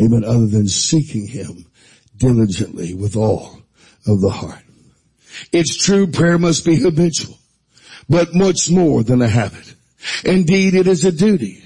Amen. 0.00 0.24
Other 0.24 0.46
than 0.46 0.68
seeking 0.68 1.26
Him 1.26 1.66
diligently 2.16 2.94
with 2.94 3.16
all 3.16 3.58
of 4.06 4.20
the 4.20 4.30
heart. 4.30 4.62
It's 5.52 5.82
true 5.84 6.06
prayer 6.06 6.38
must 6.38 6.64
be 6.64 6.76
habitual, 6.76 7.38
but 8.08 8.34
much 8.34 8.70
more 8.70 9.02
than 9.02 9.22
a 9.22 9.28
habit. 9.28 9.74
Indeed, 10.24 10.74
it 10.74 10.86
is 10.86 11.04
a 11.04 11.12
duty, 11.12 11.64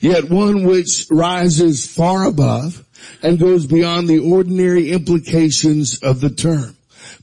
yet 0.00 0.30
one 0.30 0.64
which 0.64 1.06
rises 1.10 1.86
far 1.86 2.26
above 2.26 2.84
and 3.22 3.38
goes 3.38 3.66
beyond 3.66 4.08
the 4.08 4.18
ordinary 4.18 4.90
implications 4.90 5.98
of 6.00 6.20
the 6.20 6.30
term. 6.30 6.76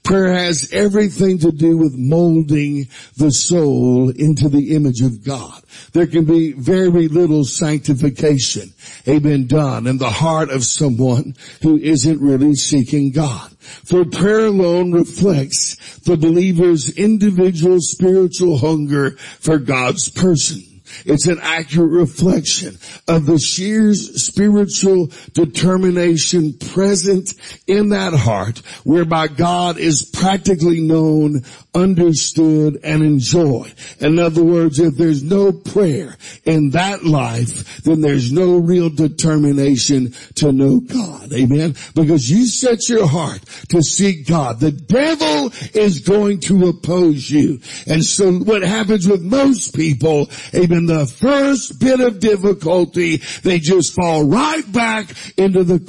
Prayer 0.04 0.34
has 0.34 0.72
everything 0.72 1.38
to 1.40 1.52
do 1.52 1.78
with 1.78 1.96
molding 1.96 2.88
the 3.18 3.32
soul 3.32 4.10
into 4.10 4.50
the 4.50 4.76
image 4.76 5.02
of 5.02 5.26
God. 5.26 5.64
There 5.94 6.08
can 6.08 6.26
be 6.26 6.54
very 6.54 7.08
little 7.08 7.44
sanctification, 7.44 8.74
amen, 9.08 9.48
done 9.48 9.88
in 9.88 9.98
the 9.98 10.10
heart 10.10 10.50
of 10.50 10.64
someone 10.64 11.36
who 11.62 11.78
isn't 11.78 12.22
really 12.22 12.56
seeking 12.56 13.12
God. 13.12 13.52
For 13.60 14.06
prayer 14.06 14.46
alone 14.46 14.92
reflects 14.92 15.76
the 16.00 16.18
believer's 16.18 16.96
individual 16.98 17.78
spiritual 17.80 18.60
hunger 18.60 19.12
for 19.40 19.58
God's 19.58 20.10
person. 20.10 20.75
It's 21.06 21.28
an 21.28 21.40
accurate 21.42 21.92
reflection 21.92 22.78
of 23.08 23.26
the 23.26 23.40
sheer 23.40 23.94
spiritual 23.94 25.12
determination 25.34 26.54
present 26.54 27.34
in 27.68 27.90
that 27.90 28.14
heart 28.14 28.60
whereby 28.84 29.28
God 29.28 29.78
is 29.78 30.04
practically 30.04 30.82
known, 30.82 31.44
understood, 31.76 32.80
and 32.84 33.04
enjoyed. 33.04 33.74
In 34.00 34.18
other 34.18 34.44
words, 34.44 34.80
if 34.80 34.96
there's 34.96 35.24
no 35.24 35.52
prayer 35.52 36.16
in 36.46 36.72
that 36.72 37.04
life, 37.04 37.84
then 37.84 38.02
there's 38.02 38.32
no 38.32 38.58
real 38.58 38.90
determination 38.90 40.14
to 40.36 40.52
know 40.52 40.80
God. 40.80 41.34
Amen? 41.34 41.76
Because 41.94 42.30
you 42.32 42.46
set 42.46 42.88
your 42.90 43.08
heart 43.08 43.42
to 43.70 43.84
seek 43.84 44.28
God. 44.28 44.60
The 44.60 44.72
devil 44.72 45.52
is 45.74 46.00
going 46.00 46.40
to 46.42 46.70
oppose 46.70 47.30
you. 47.30 47.60
And 47.88 48.04
so 48.04 48.32
what 48.32 48.64
happens 48.64 49.08
with 49.08 49.22
most 49.22 49.76
people, 49.76 50.30
amen, 50.54 50.86
the 50.86 51.06
first 51.06 51.80
bit 51.80 52.00
of 52.00 52.20
difficulty, 52.20 53.18
they 53.44 53.60
just 53.60 53.94
fall 53.94 54.24
right 54.24 54.72
back 54.72 55.10
into 55.38 55.64
the 55.64 55.80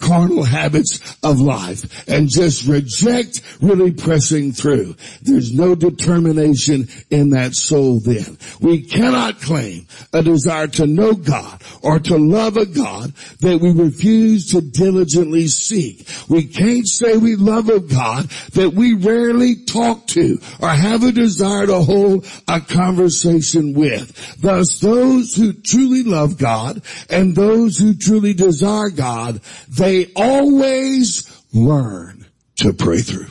carnal 0.00 0.44
habits 0.44 1.16
of 1.22 1.40
life 1.40 2.06
and 2.08 2.28
just 2.28 2.66
reject 2.66 3.40
really 3.62 3.92
pressing 3.92 4.52
through. 4.52 4.94
There's 5.22 5.52
no 5.52 5.74
determination 5.74 6.88
in 7.10 7.30
that 7.30 7.54
soul 7.54 8.00
then. 8.00 8.38
We 8.60 8.82
cannot 8.82 9.40
claim 9.40 9.86
a 10.12 10.22
desire 10.22 10.68
to 10.68 10.86
know 10.86 11.14
God 11.14 11.62
or 11.82 11.98
to 11.98 12.16
love 12.16 12.56
a 12.56 12.66
God 12.66 13.12
that 13.40 13.60
we 13.60 13.70
refuse 13.70 14.50
to 14.52 14.60
diligently 14.60 15.48
seek. 15.48 16.08
We 16.28 16.46
can't 16.46 16.86
say 16.86 17.16
we 17.16 17.36
love 17.36 17.68
a 17.68 17.80
God 17.80 18.28
that 18.52 18.72
we 18.74 18.94
rarely 18.94 19.64
talk 19.64 20.06
to 20.08 20.38
or 20.60 20.68
have 20.68 21.02
a 21.02 21.12
desire 21.12 21.66
to 21.66 21.80
hold 21.80 22.26
a 22.48 22.60
conversation 22.60 23.74
with. 23.74 24.40
Thus 24.40 24.80
those 24.80 25.34
who 25.34 25.52
truly 25.52 26.02
love 26.02 26.38
God 26.38 26.82
and 27.10 27.34
those 27.34 27.78
who 27.78 27.94
truly 27.94 28.34
desire 28.34 28.90
God, 28.90 29.40
they 29.68 30.12
always 30.14 31.30
learn 31.52 32.26
to 32.56 32.72
pray 32.72 32.98
through. 32.98 33.28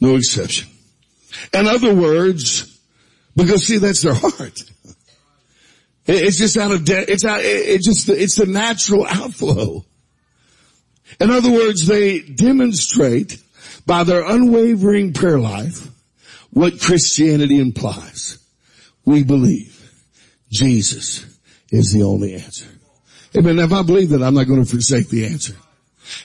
No 0.00 0.16
exception. 0.16 0.68
In 1.52 1.66
other 1.66 1.94
words, 1.94 2.78
because 3.36 3.66
see, 3.66 3.78
that's 3.78 4.02
their 4.02 4.14
heart. 4.14 4.62
It's 6.06 6.38
just 6.38 6.56
out 6.56 6.72
of, 6.72 6.84
debt. 6.84 7.08
it's 7.08 7.24
out, 7.24 7.40
it's 7.42 7.86
just, 7.86 8.08
it's 8.08 8.36
the 8.36 8.46
natural 8.46 9.06
outflow. 9.06 9.84
In 11.20 11.30
other 11.30 11.50
words, 11.50 11.86
they 11.86 12.20
demonstrate 12.20 13.40
by 13.86 14.04
their 14.04 14.28
unwavering 14.28 15.12
prayer 15.12 15.38
life 15.38 15.88
what 16.50 16.80
Christianity 16.80 17.60
implies. 17.60 18.38
We 19.04 19.24
believe 19.24 19.76
Jesus 20.50 21.24
is 21.70 21.92
the 21.92 22.02
only 22.02 22.34
answer. 22.34 22.66
Amen. 23.36 23.58
If 23.58 23.72
I 23.72 23.82
believe 23.82 24.10
that, 24.10 24.22
I'm 24.22 24.34
not 24.34 24.48
going 24.48 24.64
to 24.64 24.68
forsake 24.68 25.08
the 25.08 25.26
answer. 25.26 25.54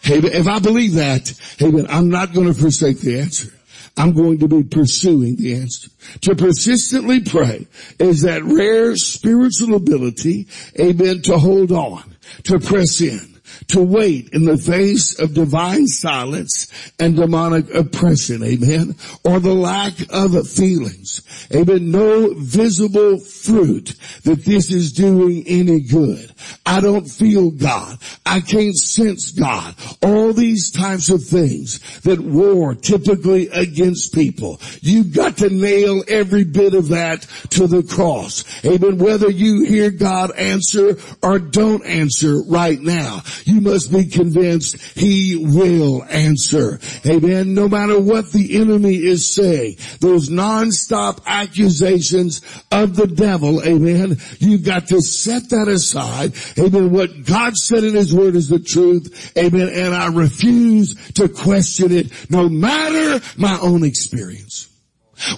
Hey, 0.01 0.17
if 0.17 0.47
I 0.47 0.59
believe 0.59 0.93
that, 0.93 1.31
hey, 1.57 1.71
I'm 1.89 2.09
not 2.09 2.33
going 2.33 2.47
to 2.47 2.53
forsake 2.53 2.99
the 2.99 3.19
answer. 3.19 3.54
I'm 3.97 4.13
going 4.13 4.39
to 4.39 4.47
be 4.47 4.63
pursuing 4.63 5.37
the 5.37 5.55
answer. 5.55 5.89
To 6.21 6.35
persistently 6.35 7.21
pray 7.21 7.67
is 7.99 8.21
that 8.21 8.43
rare 8.43 8.95
spiritual 8.97 9.75
ability, 9.75 10.47
amen, 10.79 11.21
to 11.23 11.37
hold 11.37 11.71
on, 11.71 12.15
to 12.43 12.59
press 12.59 12.99
in, 12.99 13.34
to 13.67 13.81
wait 13.81 14.29
in 14.29 14.45
the 14.45 14.57
face 14.57 15.17
of 15.19 15.33
divine 15.33 15.87
silence 15.87 16.67
and 16.99 17.15
demonic 17.15 17.73
oppression, 17.73 18.43
amen, 18.43 18.95
or 19.23 19.39
the 19.39 19.53
lack 19.53 19.93
of 20.09 20.47
feelings, 20.47 21.21
amen, 21.53 21.91
no 21.91 22.33
visible 22.35 23.19
fruit 23.19 23.95
that 24.23 24.45
this 24.45 24.71
is 24.71 24.91
doing 24.91 25.43
any 25.47 25.81
good. 25.81 26.33
I 26.65 26.81
don't 26.81 27.07
feel 27.07 27.51
God. 27.51 27.97
I 28.25 28.41
can't 28.41 28.75
sense 28.75 29.31
God. 29.31 29.75
All 30.01 30.33
these 30.33 30.71
types 30.71 31.09
of 31.09 31.23
things 31.23 31.79
that 32.01 32.19
war 32.19 32.75
typically 32.75 33.47
against 33.49 34.13
people. 34.13 34.59
You've 34.81 35.13
got 35.13 35.37
to 35.37 35.49
nail 35.49 36.03
every 36.07 36.43
bit 36.43 36.73
of 36.73 36.89
that 36.89 37.21
to 37.51 37.67
the 37.67 37.83
cross. 37.83 38.43
Amen. 38.65 38.97
Whether 38.97 39.29
you 39.29 39.63
hear 39.63 39.91
God 39.91 40.31
answer 40.31 40.97
or 41.21 41.39
don't 41.39 41.85
answer 41.85 42.41
right 42.43 42.79
now, 42.79 43.21
you 43.43 43.54
must 43.59 43.91
be 43.91 44.05
convinced 44.05 44.81
He 44.97 45.35
will 45.35 46.03
answer. 46.05 46.79
Amen. 47.05 47.53
No 47.53 47.67
matter 47.67 47.99
what 47.99 48.31
the 48.31 48.57
enemy 48.59 48.95
is 48.95 49.33
saying, 49.33 49.77
those 49.99 50.29
non-stop 50.29 51.21
accusations 51.25 52.41
of 52.71 52.95
the 52.95 53.07
devil, 53.07 53.63
amen, 53.63 54.17
you've 54.39 54.65
got 54.65 54.87
to 54.87 55.01
set 55.01 55.49
that 55.49 55.67
aside. 55.67 56.33
Amen. 56.57 56.91
What 56.91 57.25
God 57.25 57.55
said 57.55 57.83
in 57.83 57.93
His 57.93 58.13
Word 58.13 58.35
is 58.35 58.49
the 58.49 58.59
truth. 58.59 59.33
Amen. 59.37 59.69
And 59.69 59.95
I 59.95 60.07
refuse 60.07 60.95
to 61.13 61.29
question 61.29 61.91
it 61.91 62.11
no 62.29 62.49
matter 62.49 63.23
my 63.37 63.59
own 63.59 63.83
experience. 63.83 64.69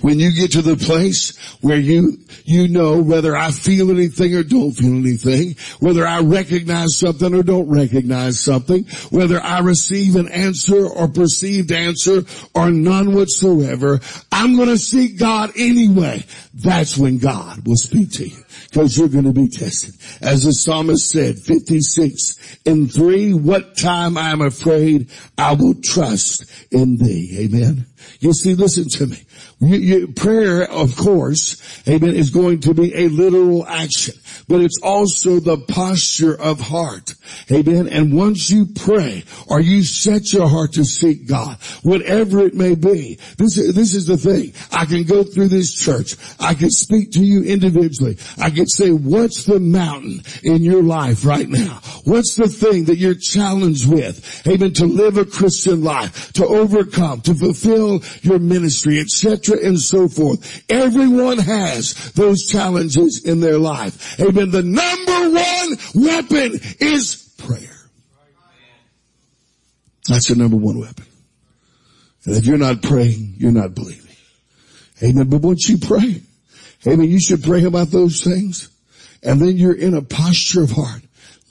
When 0.02 0.20
you 0.20 0.32
get 0.34 0.52
to 0.54 0.62
the 0.62 0.78
place 0.78 1.38
where 1.62 1.78
you, 1.78 2.18
you 2.46 2.68
know 2.68 3.02
whether 3.02 3.36
I 3.36 3.52
feel 3.52 3.92
anything 3.92 4.36
or 4.36 4.44
don't 4.44 4.72
feel 4.72 4.94
anything, 4.94 5.56
whether 5.80 6.06
I 6.06 6.22
recognize 6.22 6.98
something 6.98 7.34
or 7.34 7.44
don't 7.44 7.70
recognize 7.70 8.40
something, 8.40 8.86
whether 9.10 9.42
I 9.42 9.60
receive 9.60 10.16
an 10.16 10.30
answer 10.30 10.88
or 10.88 11.08
perceived 11.08 11.72
answer 11.72 12.24
or 12.54 12.72
none 12.72 13.14
whatsoever, 13.14 14.00
I'm 14.32 14.58
gonna 14.58 14.78
seek 14.78 15.20
God 15.20 15.52
anyway. 15.56 16.26
That's 16.54 16.98
when 16.98 17.18
God 17.18 17.68
will 17.68 17.76
speak 17.76 18.12
to 18.14 18.28
you 18.28 18.44
because 18.70 18.98
you're 18.98 19.08
going 19.08 19.24
to 19.26 19.34
be 19.34 19.48
tested. 19.48 19.96
As 20.22 20.44
the 20.44 20.54
psalmist 20.54 21.10
said, 21.10 21.40
56 21.40 22.60
in 22.66 22.88
3, 22.88 23.34
what 23.34 23.78
time 23.78 24.18
I 24.18 24.30
am 24.32 24.42
afraid, 24.42 25.10
I 25.38 25.54
will 25.54 25.76
trust 25.76 26.46
in 26.72 26.98
thee. 26.98 27.38
Amen. 27.42 27.86
You 28.20 28.34
see, 28.34 28.56
listen 28.56 28.88
to 28.90 29.08
me. 29.08 29.18
You, 29.60 29.78
you, 29.78 30.08
prayer, 30.10 30.70
of 30.70 30.96
course, 30.96 31.62
amen, 31.88 32.16
is 32.16 32.30
going 32.30 32.62
to 32.62 32.74
be 32.74 32.94
a 32.96 33.08
literal 33.08 33.66
action, 33.66 34.14
but 34.48 34.62
it's 34.62 34.80
also 34.84 35.40
the 35.40 35.58
posture 35.58 36.40
of 36.40 36.60
heart. 36.60 37.16
Amen. 37.52 37.88
And 37.88 38.14
once 38.14 38.50
you 38.50 38.68
pray 38.68 39.24
or 39.48 39.60
you 39.60 39.84
set 39.84 40.32
your 40.32 40.48
heart 40.48 40.74
to 40.74 40.86
seek 40.86 41.28
God, 41.28 41.58
whatever 41.84 42.40
it 42.40 42.54
may 42.54 42.76
be, 42.76 43.20
this 43.38 43.58
is, 43.58 43.74
this 43.74 43.94
is 43.96 44.06
the 44.06 44.18
thing. 44.18 44.54
I 44.72 44.86
can 44.86 45.04
go 45.04 45.24
through 45.24 45.48
this 45.48 45.74
church. 45.74 46.16
I 46.40 46.54
can 46.54 46.70
speak 46.70 47.12
to 47.14 47.24
you 47.24 47.44
individually. 47.44 48.18
I 48.38 48.50
can 48.50 48.68
say, 48.68 48.92
what's 48.92 49.46
the 49.46 49.60
mountain 49.60 50.22
in 50.44 50.62
your 50.62 50.84
life 50.84 51.26
right 51.26 51.48
now? 51.48 51.82
What's 52.04 52.36
the 52.36 52.48
thing 52.48 52.86
that 52.86 52.98
you're 52.98 53.16
challenged 53.16 53.92
with? 53.92 54.48
Amen. 54.48 54.74
To 54.74 54.86
live 54.86 55.18
a 55.18 55.26
Christian 55.26 55.84
life, 55.84 56.32
to 56.34 56.46
overcome, 56.46 57.22
to 57.22 57.34
fulfill 57.34 58.02
your 58.22 58.40
ministry, 58.40 59.00
etc. 59.34 59.66
and 59.66 59.80
so 59.80 60.08
forth. 60.08 60.64
Everyone 60.70 61.38
has 61.38 62.12
those 62.14 62.48
challenges 62.48 63.24
in 63.24 63.40
their 63.40 63.58
life. 63.58 64.20
Amen. 64.20 64.52
The 64.52 64.64
number 64.64 65.38
one 65.38 66.06
weapon 66.06 66.60
is 66.80 67.34
prayer. 67.38 67.78
That's 70.08 70.30
the 70.30 70.36
number 70.36 70.58
one 70.58 70.80
weapon. 70.80 71.06
And 72.26 72.36
if 72.36 72.46
you're 72.46 72.58
not 72.58 72.82
praying, 72.82 73.36
you're 73.38 73.52
not 73.52 73.76
believing. 73.76 74.16
Amen. 75.04 75.30
But 75.30 75.42
once 75.42 75.70
you 75.70 75.78
pray, 75.78 76.22
amen, 76.86 77.10
you 77.10 77.20
should 77.20 77.44
pray 77.44 77.64
about 77.64 77.88
those 77.88 78.24
things. 78.24 78.70
And 79.24 79.40
then 79.40 79.58
you're 79.58 79.76
in 79.76 79.94
a 79.94 80.02
posture 80.02 80.64
of 80.64 80.72
heart, 80.72 81.02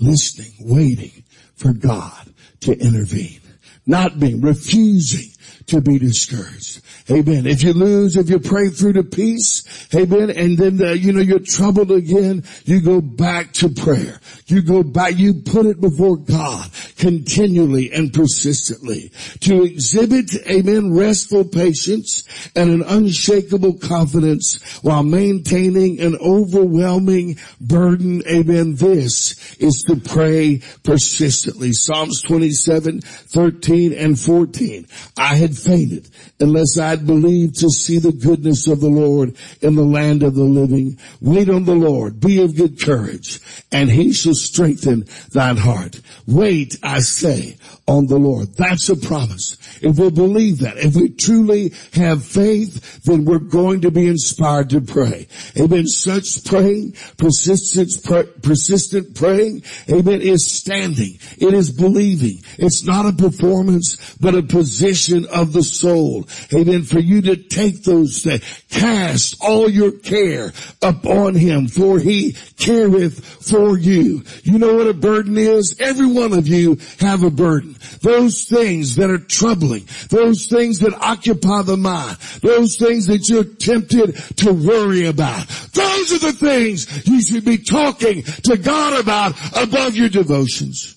listening, 0.00 0.52
waiting 0.60 1.24
for 1.54 1.72
God 1.72 2.32
to 2.60 2.72
intervene. 2.72 3.40
Not 3.86 4.18
being, 4.18 4.40
refusing 4.40 5.30
to 5.66 5.80
be 5.80 5.98
discouraged. 5.98 6.80
Amen. 7.10 7.46
If 7.46 7.62
you 7.62 7.72
lose, 7.72 8.16
if 8.16 8.30
you 8.30 8.38
pray 8.38 8.68
through 8.68 8.94
to 8.94 9.04
peace, 9.04 9.88
amen, 9.94 10.30
and 10.30 10.58
then, 10.58 10.80
uh, 10.80 10.92
you 10.92 11.12
know, 11.12 11.20
you're 11.20 11.38
troubled 11.38 11.90
again, 11.90 12.44
you 12.64 12.80
go 12.80 13.00
back 13.00 13.52
to 13.54 13.68
prayer. 13.68 14.20
You 14.46 14.62
go 14.62 14.82
back, 14.82 15.16
you 15.16 15.34
put 15.34 15.66
it 15.66 15.80
before 15.80 16.16
God 16.16 16.70
continually 16.98 17.92
and 17.92 18.12
persistently 18.12 19.12
to 19.40 19.64
exhibit, 19.64 20.34
amen, 20.48 20.94
restful 20.94 21.44
patience 21.44 22.24
and 22.54 22.70
an 22.70 22.82
unshakable 22.82 23.74
confidence 23.74 24.62
while 24.82 25.02
maintaining 25.02 26.00
an 26.00 26.16
overwhelming 26.16 27.38
burden. 27.60 28.22
Amen. 28.28 28.76
This 28.76 29.56
is 29.56 29.82
to 29.88 29.96
pray 29.96 30.62
persistently. 30.84 31.72
Psalms 31.72 32.22
27, 32.22 33.00
13 33.00 33.92
and 33.92 34.18
14. 34.18 34.86
I 35.16 35.34
had 35.34 35.55
fainted 35.58 36.08
unless 36.40 36.78
I'd 36.78 37.06
believed 37.06 37.58
to 37.60 37.70
see 37.70 37.98
the 37.98 38.12
goodness 38.12 38.66
of 38.66 38.80
the 38.80 38.88
Lord 38.88 39.36
in 39.60 39.74
the 39.74 39.84
land 39.84 40.22
of 40.22 40.34
the 40.34 40.44
living. 40.44 40.98
Wait 41.20 41.48
on 41.48 41.64
the 41.64 41.74
Lord. 41.74 42.20
Be 42.20 42.42
of 42.42 42.56
good 42.56 42.80
courage 42.80 43.40
and 43.72 43.90
he 43.90 44.12
shall 44.12 44.34
strengthen 44.34 45.04
thine 45.32 45.56
heart. 45.56 46.00
Wait, 46.26 46.78
I 46.82 47.00
say, 47.00 47.56
on 47.88 48.06
the 48.06 48.18
Lord. 48.18 48.54
That's 48.56 48.88
a 48.88 48.96
promise. 48.96 49.56
If 49.80 49.98
we 49.98 50.10
believe 50.10 50.60
that, 50.60 50.78
if 50.78 50.96
we 50.96 51.10
truly 51.10 51.72
have 51.94 52.24
faith, 52.24 53.04
then 53.04 53.24
we're 53.24 53.38
going 53.38 53.82
to 53.82 53.90
be 53.90 54.06
inspired 54.06 54.70
to 54.70 54.80
pray. 54.80 55.28
Amen. 55.58 55.86
Such 55.86 56.44
praying, 56.44 56.96
persistent, 57.16 58.42
persistent 58.42 59.14
praying, 59.14 59.62
amen, 59.88 60.20
is 60.20 60.46
standing. 60.46 61.18
It 61.38 61.54
is 61.54 61.70
believing. 61.70 62.42
It's 62.58 62.84
not 62.84 63.06
a 63.06 63.12
performance, 63.12 64.16
but 64.20 64.34
a 64.34 64.42
position 64.42 65.26
of 65.26 65.45
the 65.52 65.62
soul. 65.62 66.26
Amen. 66.52 66.82
For 66.82 66.98
you 66.98 67.22
to 67.22 67.36
take 67.36 67.82
those 67.84 68.22
things, 68.22 68.42
cast 68.70 69.36
all 69.40 69.68
your 69.68 69.92
care 69.92 70.52
upon 70.82 71.34
him 71.34 71.68
for 71.68 71.98
he 71.98 72.32
careth 72.58 73.24
for 73.24 73.78
you. 73.78 74.22
You 74.42 74.58
know 74.58 74.74
what 74.74 74.86
a 74.86 74.94
burden 74.94 75.36
is? 75.36 75.76
Every 75.80 76.06
one 76.06 76.32
of 76.32 76.48
you 76.48 76.78
have 77.00 77.22
a 77.22 77.30
burden. 77.30 77.76
Those 78.02 78.44
things 78.44 78.96
that 78.96 79.10
are 79.10 79.18
troubling, 79.18 79.86
those 80.10 80.46
things 80.46 80.80
that 80.80 80.94
occupy 80.94 81.62
the 81.62 81.76
mind, 81.76 82.16
those 82.42 82.76
things 82.76 83.06
that 83.06 83.28
you're 83.28 83.44
tempted 83.44 84.16
to 84.38 84.52
worry 84.52 85.06
about. 85.06 85.46
Those 85.72 86.12
are 86.12 86.30
the 86.30 86.36
things 86.38 87.06
you 87.06 87.20
should 87.20 87.44
be 87.44 87.58
talking 87.58 88.22
to 88.22 88.56
God 88.56 89.00
about 89.00 89.34
above 89.56 89.96
your 89.96 90.08
devotions. 90.08 90.96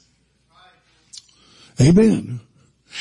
Amen. 1.81 2.39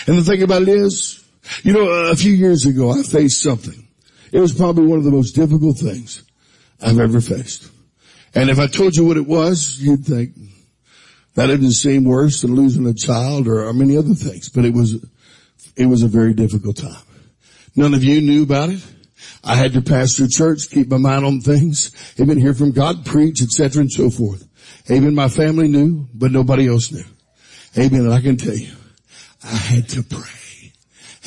And 0.06 0.18
the 0.18 0.22
thing 0.22 0.42
about 0.42 0.62
it 0.62 0.68
is, 0.68 1.24
you 1.62 1.72
know, 1.72 1.88
a 1.88 2.16
few 2.16 2.32
years 2.32 2.66
ago 2.66 2.90
I 2.90 3.02
faced 3.02 3.42
something. 3.42 3.88
It 4.32 4.40
was 4.40 4.52
probably 4.52 4.86
one 4.86 4.98
of 4.98 5.04
the 5.04 5.10
most 5.10 5.32
difficult 5.32 5.78
things 5.78 6.22
I've 6.80 6.98
ever 6.98 7.20
faced. 7.20 7.70
And 8.34 8.50
if 8.50 8.58
I 8.58 8.66
told 8.66 8.94
you 8.94 9.06
what 9.06 9.16
it 9.16 9.26
was, 9.26 9.80
you'd 9.80 10.04
think 10.04 10.34
that 11.34 11.46
didn't 11.46 11.72
seem 11.72 12.04
worse 12.04 12.42
than 12.42 12.54
losing 12.54 12.86
a 12.86 12.94
child 12.94 13.48
or, 13.48 13.64
or 13.66 13.72
many 13.72 13.96
other 13.96 14.14
things. 14.14 14.48
But 14.48 14.64
it 14.64 14.74
was, 14.74 15.04
it 15.76 15.86
was 15.86 16.02
a 16.02 16.08
very 16.08 16.34
difficult 16.34 16.76
time. 16.76 17.02
None 17.76 17.94
of 17.94 18.04
you 18.04 18.20
knew 18.20 18.42
about 18.42 18.70
it. 18.70 18.84
I 19.44 19.54
had 19.54 19.72
to 19.74 19.82
pastor 19.82 20.26
church, 20.28 20.68
keep 20.70 20.88
my 20.88 20.98
mind 20.98 21.24
on 21.24 21.40
things, 21.40 21.92
even 22.18 22.38
hear 22.38 22.54
from 22.54 22.72
God, 22.72 23.04
preach, 23.04 23.42
etc., 23.42 23.82
and 23.82 23.90
so 23.90 24.10
forth. 24.10 24.46
Amen. 24.90 25.14
My 25.14 25.28
family 25.28 25.68
knew, 25.68 26.08
but 26.14 26.32
nobody 26.32 26.68
else 26.68 26.92
knew. 26.92 27.04
Amen. 27.76 28.00
And 28.00 28.12
I 28.12 28.20
can 28.20 28.36
tell 28.36 28.54
you, 28.54 28.74
I 29.44 29.56
had 29.56 29.88
to 29.90 30.02
pray. 30.02 30.37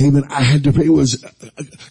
Amen. 0.01 0.23
I 0.29 0.41
had 0.41 0.63
to. 0.63 0.81
It 0.81 0.89
was 0.89 1.23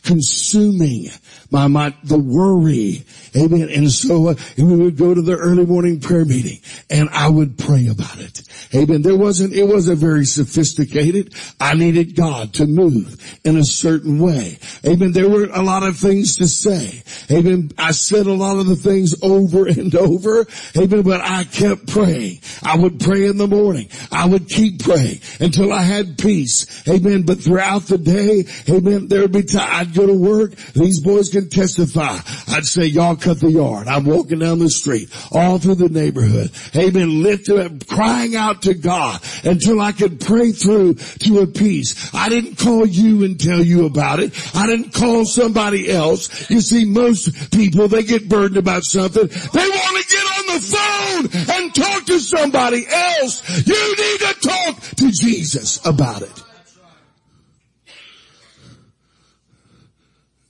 consuming 0.02 1.08
my 1.50 1.66
mind, 1.66 1.94
the 2.04 2.18
worry. 2.18 3.04
Amen. 3.36 3.68
And 3.70 3.90
so 3.90 4.28
uh, 4.28 4.34
we 4.56 4.76
would 4.76 4.96
go 4.96 5.14
to 5.14 5.22
the 5.22 5.36
early 5.36 5.66
morning 5.66 6.00
prayer 6.00 6.24
meeting 6.24 6.58
and 6.88 7.08
I 7.10 7.28
would 7.28 7.58
pray 7.58 7.88
about 7.88 8.18
it. 8.18 8.42
Amen. 8.74 9.02
There 9.02 9.16
wasn't, 9.16 9.52
it 9.52 9.64
wasn't 9.64 9.98
very 9.98 10.24
sophisticated. 10.24 11.34
I 11.60 11.74
needed 11.74 12.16
God 12.16 12.54
to 12.54 12.66
move 12.66 13.40
in 13.44 13.56
a 13.56 13.64
certain 13.64 14.18
way. 14.18 14.58
Amen. 14.84 15.12
There 15.12 15.28
were 15.28 15.44
a 15.44 15.62
lot 15.62 15.82
of 15.82 15.96
things 15.96 16.36
to 16.36 16.48
say. 16.48 17.02
Amen. 17.30 17.70
I 17.78 17.92
said 17.92 18.26
a 18.26 18.32
lot 18.32 18.58
of 18.58 18.66
the 18.66 18.76
things 18.76 19.14
over 19.22 19.66
and 19.66 19.94
over. 19.94 20.46
Amen. 20.76 21.02
But 21.02 21.20
I 21.20 21.44
kept 21.44 21.88
praying. 21.88 22.40
I 22.62 22.76
would 22.76 23.00
pray 23.00 23.26
in 23.26 23.36
the 23.36 23.48
morning. 23.48 23.88
I 24.10 24.26
would 24.26 24.48
keep 24.48 24.82
praying 24.82 25.20
until 25.40 25.72
I 25.72 25.82
had 25.82 26.18
peace. 26.18 26.88
Amen. 26.88 27.22
But 27.22 27.40
throughout 27.40 27.82
the 27.82 27.98
day, 28.00 28.44
amen, 28.68 29.08
there 29.08 29.22
would 29.22 29.32
be 29.32 29.42
time 29.42 29.68
I'd 29.70 29.94
go 29.94 30.06
to 30.06 30.14
work. 30.14 30.54
These 30.74 31.00
boys 31.00 31.30
can 31.30 31.48
testify. 31.48 32.18
I'd 32.48 32.66
say, 32.66 32.86
y'all 32.86 33.16
cut 33.16 33.40
the 33.40 33.50
yard. 33.50 33.88
I'm 33.88 34.04
walking 34.04 34.40
down 34.40 34.58
the 34.58 34.70
street, 34.70 35.10
all 35.32 35.58
through 35.58 35.76
the 35.76 35.88
neighborhood. 35.88 36.50
Amen. 36.74 37.22
Lifted 37.22 37.58
up, 37.58 37.86
crying 37.86 38.36
out 38.36 38.62
to 38.62 38.74
God 38.74 39.20
until 39.44 39.80
I 39.80 39.92
could 39.92 40.20
pray 40.20 40.52
through 40.52 40.94
to 40.94 41.40
a 41.40 41.46
peace. 41.46 42.12
I 42.14 42.28
didn't 42.28 42.56
call 42.56 42.86
you 42.86 43.24
and 43.24 43.38
tell 43.38 43.62
you 43.62 43.86
about 43.86 44.20
it. 44.20 44.32
I 44.54 44.66
didn't 44.66 44.92
call 44.92 45.24
somebody 45.24 45.90
else. 45.90 46.50
You 46.50 46.60
see, 46.60 46.84
most 46.84 47.52
people, 47.52 47.88
they 47.88 48.02
get 48.02 48.28
burdened 48.28 48.56
about 48.56 48.84
something. 48.84 49.26
They 49.26 49.68
want 49.68 49.96
to 49.96 50.16
get 50.16 50.24
on 50.38 50.46
the 50.46 50.60
phone 50.60 51.54
and 51.56 51.74
talk 51.74 52.04
to 52.06 52.18
somebody 52.18 52.86
else. 52.88 53.66
You 53.66 53.96
need 53.96 54.20
to 54.20 54.48
talk 54.48 54.80
to 54.96 55.10
Jesus 55.10 55.84
about 55.84 56.22
it. 56.22 56.49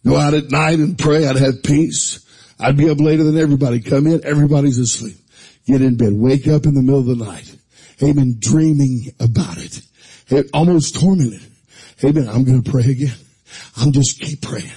Go 0.07 0.17
out 0.17 0.35
at 0.35 0.51
night 0.51 0.79
and 0.79 0.99
pray. 0.99 1.27
I'd 1.27 1.37
have 1.37 1.63
peace. 1.63 2.27
I'd 2.59 2.77
be 2.77 2.91
up 2.91 3.01
later 3.01 3.25
than 3.25 3.39
everybody. 3.39 3.81
Come 3.81 4.07
in. 4.07 4.25
Everybody's 4.25 4.79
asleep. 4.79 5.17
Get 5.67 5.83
in 5.83 5.97
bed. 5.97 6.13
Wake 6.15 6.49
up 6.49 6.65
in 6.65 6.75
the 6.75 6.83
middle 6.83 7.01
of 7.01 7.07
the 7.07 7.25
night. 7.25 7.57
Amen. 8.03 8.37
Dreaming 8.39 9.13
about 9.21 9.59
it. 9.59 9.81
It 10.29 10.49
Almost 10.55 10.99
tormented. 10.99 11.43
Amen. 12.03 12.29
I'm 12.29 12.45
going 12.45 12.63
to 12.63 12.71
pray 12.71 12.85
again. 12.85 13.17
I'm 13.77 13.93
just 13.93 14.21
keep 14.21 14.41
praying 14.41 14.71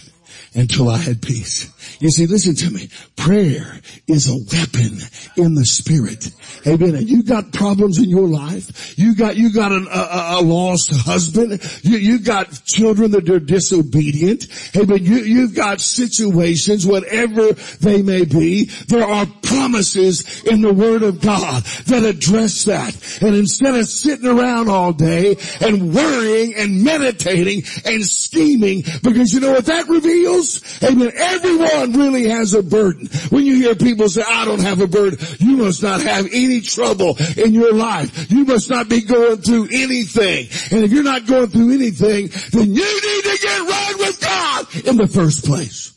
until 0.56 0.90
I 0.90 0.98
had 0.98 1.22
peace. 1.22 1.70
You 2.00 2.10
see, 2.10 2.28
listen 2.28 2.56
to 2.56 2.70
me. 2.70 2.90
Prayer 3.16 3.80
is 4.08 4.28
a 4.28 4.36
weapon 4.36 5.00
in 5.38 5.56
the 5.56 5.66
spirit. 5.66 6.30
Amen. 6.68 6.96
And 6.96 7.10
you 7.10 7.24
got 7.24 7.54
problems 7.54 7.98
in 7.98 8.10
your 8.10 8.28
life. 8.28 8.98
You 8.98 9.16
got, 9.16 9.36
you 9.36 9.54
got 9.54 9.72
an, 9.72 9.88
a, 9.92 10.38
a, 10.40 10.42
lost 10.42 10.92
husband. 10.94 11.62
You, 11.82 11.98
you 11.98 12.20
got 12.20 12.52
children 12.66 13.12
that 13.12 13.30
are 13.30 13.40
disobedient. 13.40 14.48
Amen. 14.76 15.04
You, 15.04 15.18
you've 15.18 15.56
got 15.56 15.82
situations, 15.82 16.86
whatever 16.86 17.54
they 17.54 18.02
may 18.02 18.26
be. 18.26 18.66
There 18.88 19.06
are 19.06 19.26
promises 19.42 20.44
in 20.44 20.62
the 20.62 20.74
word 20.74 21.04
of 21.04 21.22
God 21.22 21.64
that 21.64 22.04
address 22.04 22.66
that. 22.66 23.22
And 23.22 23.36
instead 23.36 23.76
of 23.76 23.88
sitting 23.88 24.28
around 24.28 24.70
all 24.70 24.94
day 24.94 25.36
and 25.62 25.94
worrying 25.94 26.56
and 26.56 26.84
meditating 26.84 27.64
and 27.86 28.06
scheming, 28.06 28.84
because 29.04 29.34
you 29.34 29.40
know 29.40 29.52
what 29.52 29.66
that 29.66 29.88
reveals? 29.88 30.43
Amen. 30.84 31.12
Everyone 31.16 31.94
really 31.94 32.28
has 32.30 32.54
a 32.54 32.64
burden. 32.64 33.08
When 33.30 33.46
you 33.46 33.56
hear 33.56 33.76
people 33.76 34.10
say, 34.10 34.24
I 34.28 34.46
don't 34.46 34.62
have 34.62 34.82
a 34.82 34.88
burden, 34.88 35.20
you 35.40 35.58
must 35.58 35.82
not 35.84 36.02
have 36.02 36.28
any 36.32 36.62
trouble 36.62 37.18
in 37.38 37.54
your 37.54 37.74
life. 37.74 38.32
You 38.32 38.46
must 38.46 38.70
not 38.70 38.90
be 38.90 39.02
going 39.02 39.38
through 39.38 39.70
anything. 39.72 40.48
And 40.72 40.84
if 40.84 40.92
you're 40.92 41.04
not 41.04 41.26
going 41.26 41.48
through 41.48 41.74
anything, 41.74 42.30
then 42.52 42.74
you 42.74 43.02
need 43.02 43.24
to 43.24 43.38
get 43.42 43.60
right 43.70 43.96
with 44.00 44.22
God 44.22 44.86
in 44.86 44.98
the 44.98 45.08
first 45.08 45.46
place. 45.46 45.94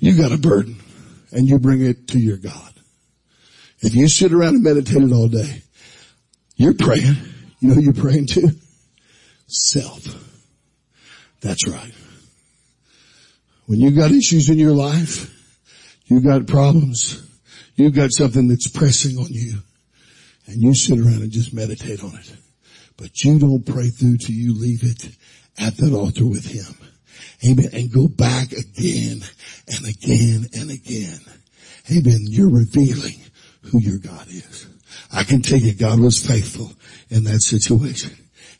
You 0.00 0.16
got 0.16 0.32
a 0.32 0.38
burden 0.38 0.76
and 1.32 1.48
you 1.48 1.58
bring 1.58 1.84
it 1.84 2.08
to 2.08 2.18
your 2.18 2.36
God. 2.36 2.72
If 3.80 3.94
you 3.94 4.08
sit 4.08 4.32
around 4.32 4.56
and 4.56 4.62
meditate 4.62 5.02
it 5.02 5.12
all 5.12 5.28
day, 5.28 5.62
you're 6.56 6.74
praying. 6.74 7.16
You 7.60 7.68
know 7.68 7.74
who 7.74 7.82
you're 7.82 7.92
praying 7.92 8.26
to? 8.28 8.50
Self. 9.46 10.04
That's 11.40 11.66
right. 11.68 11.92
When 13.66 13.80
you 13.80 13.90
got 13.90 14.12
issues 14.12 14.48
in 14.48 14.58
your 14.58 14.74
life, 14.74 15.32
you 16.06 16.20
got 16.20 16.46
problems, 16.46 17.22
you've 17.74 17.94
got 17.94 18.12
something 18.12 18.48
that's 18.48 18.68
pressing 18.68 19.18
on 19.18 19.26
you, 19.28 19.58
and 20.46 20.62
you 20.62 20.74
sit 20.74 20.98
around 20.98 21.22
and 21.22 21.32
just 21.32 21.52
meditate 21.52 22.02
on 22.02 22.14
it. 22.14 22.32
But 22.96 23.24
you 23.24 23.38
don't 23.38 23.66
pray 23.66 23.88
through 23.88 24.18
till 24.18 24.34
you 24.34 24.54
leave 24.54 24.84
it 24.84 25.10
at 25.58 25.76
that 25.78 25.92
altar 25.92 26.24
with 26.24 26.46
Him. 26.46 26.76
Amen. 27.44 27.68
And 27.72 27.92
go 27.92 28.08
back 28.08 28.52
again 28.52 29.20
and 29.66 29.86
again 29.86 30.46
and 30.54 30.70
again. 30.70 31.20
Amen. 31.90 32.20
You're 32.22 32.50
revealing 32.50 33.20
who 33.62 33.80
your 33.80 33.98
God 33.98 34.28
is. 34.28 34.66
I 35.12 35.24
can 35.24 35.42
tell 35.42 35.58
you 35.58 35.74
God 35.74 36.00
was 36.00 36.24
faithful 36.24 36.72
in 37.10 37.24
that 37.24 37.42
situation. 37.42 38.16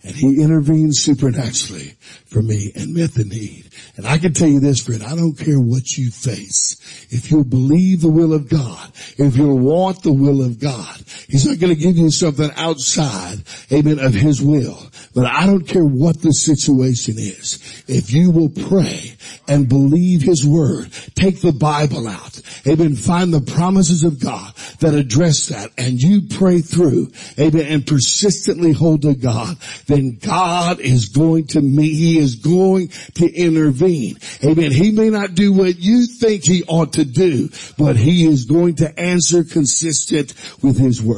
And 0.07 0.15
he 0.15 0.41
intervened 0.41 0.95
supernaturally 0.95 1.97
for 2.27 2.41
me 2.41 2.71
and 2.77 2.95
met 2.95 3.15
the 3.15 3.25
need. 3.25 3.69
And 3.97 4.07
I 4.07 4.19
can 4.19 4.33
tell 4.33 4.47
you 4.47 4.61
this, 4.61 4.81
friend, 4.81 5.03
I 5.03 5.17
don't 5.17 5.37
care 5.37 5.59
what 5.59 5.99
you 5.99 6.13
face. 6.13 6.77
If 7.11 7.29
you'll 7.29 7.43
believe 7.43 8.03
the 8.03 8.09
will 8.09 8.33
of 8.33 8.49
God, 8.49 8.93
if 9.19 9.37
you'll 9.37 9.59
want 9.59 10.05
the 10.05 10.13
will 10.13 10.45
of 10.45 10.61
God, 10.61 11.03
He's 11.29 11.47
not 11.47 11.59
going 11.59 11.75
to 11.75 11.81
give 11.81 11.97
you 11.97 12.11
something 12.11 12.51
outside, 12.57 13.39
amen, 13.73 13.99
of 13.99 14.15
His 14.15 14.41
will. 14.41 14.79
But 15.15 15.27
I 15.27 15.47
don't 15.47 15.67
care 15.67 15.85
what 15.85 16.21
the 16.21 16.33
situation 16.33 17.15
is. 17.19 17.85
If 17.89 18.13
you 18.13 18.31
will 18.31 18.51
pray 18.51 19.17
and 19.49 19.69
believe 19.69 20.23
His 20.23 20.47
word, 20.47 20.93
take 21.15 21.41
the 21.41 21.53
Bible 21.53 22.07
out, 22.07 22.41
amen, 22.67 22.97
find 22.97 23.33
the 23.33 23.41
promises 23.41 24.05
of 24.05 24.21
God 24.21 24.55
that 24.81 24.95
address 24.95 25.49
that 25.49 25.73
and 25.79 26.01
you 26.01 26.23
pray 26.37 26.61
through, 26.61 27.11
amen, 27.39 27.67
and 27.67 27.87
persistently 27.87 28.73
hold 28.73 29.03
to 29.03 29.15
God, 29.15 29.57
then 29.87 30.19
God 30.21 30.81
is 30.81 31.09
going 31.09 31.47
to 31.49 31.61
meet, 31.61 31.95
He 31.95 32.19
is 32.19 32.37
going 32.37 32.89
to 33.15 33.33
intervene. 33.33 34.19
Amen. 34.45 34.71
He 34.71 34.91
may 34.91 35.11
not 35.11 35.35
do 35.35 35.53
what 35.53 35.79
you 35.79 36.07
think 36.07 36.45
He 36.45 36.63
ought 36.65 36.95
to 36.95 37.05
do, 37.05 37.49
but 37.79 37.97
He 37.97 38.27
is 38.27 38.45
going 38.45 38.77
to 38.77 38.99
answer 38.99 39.45
consistent 39.45 40.35
with 40.63 40.79
His 40.79 41.03
word. 41.03 41.16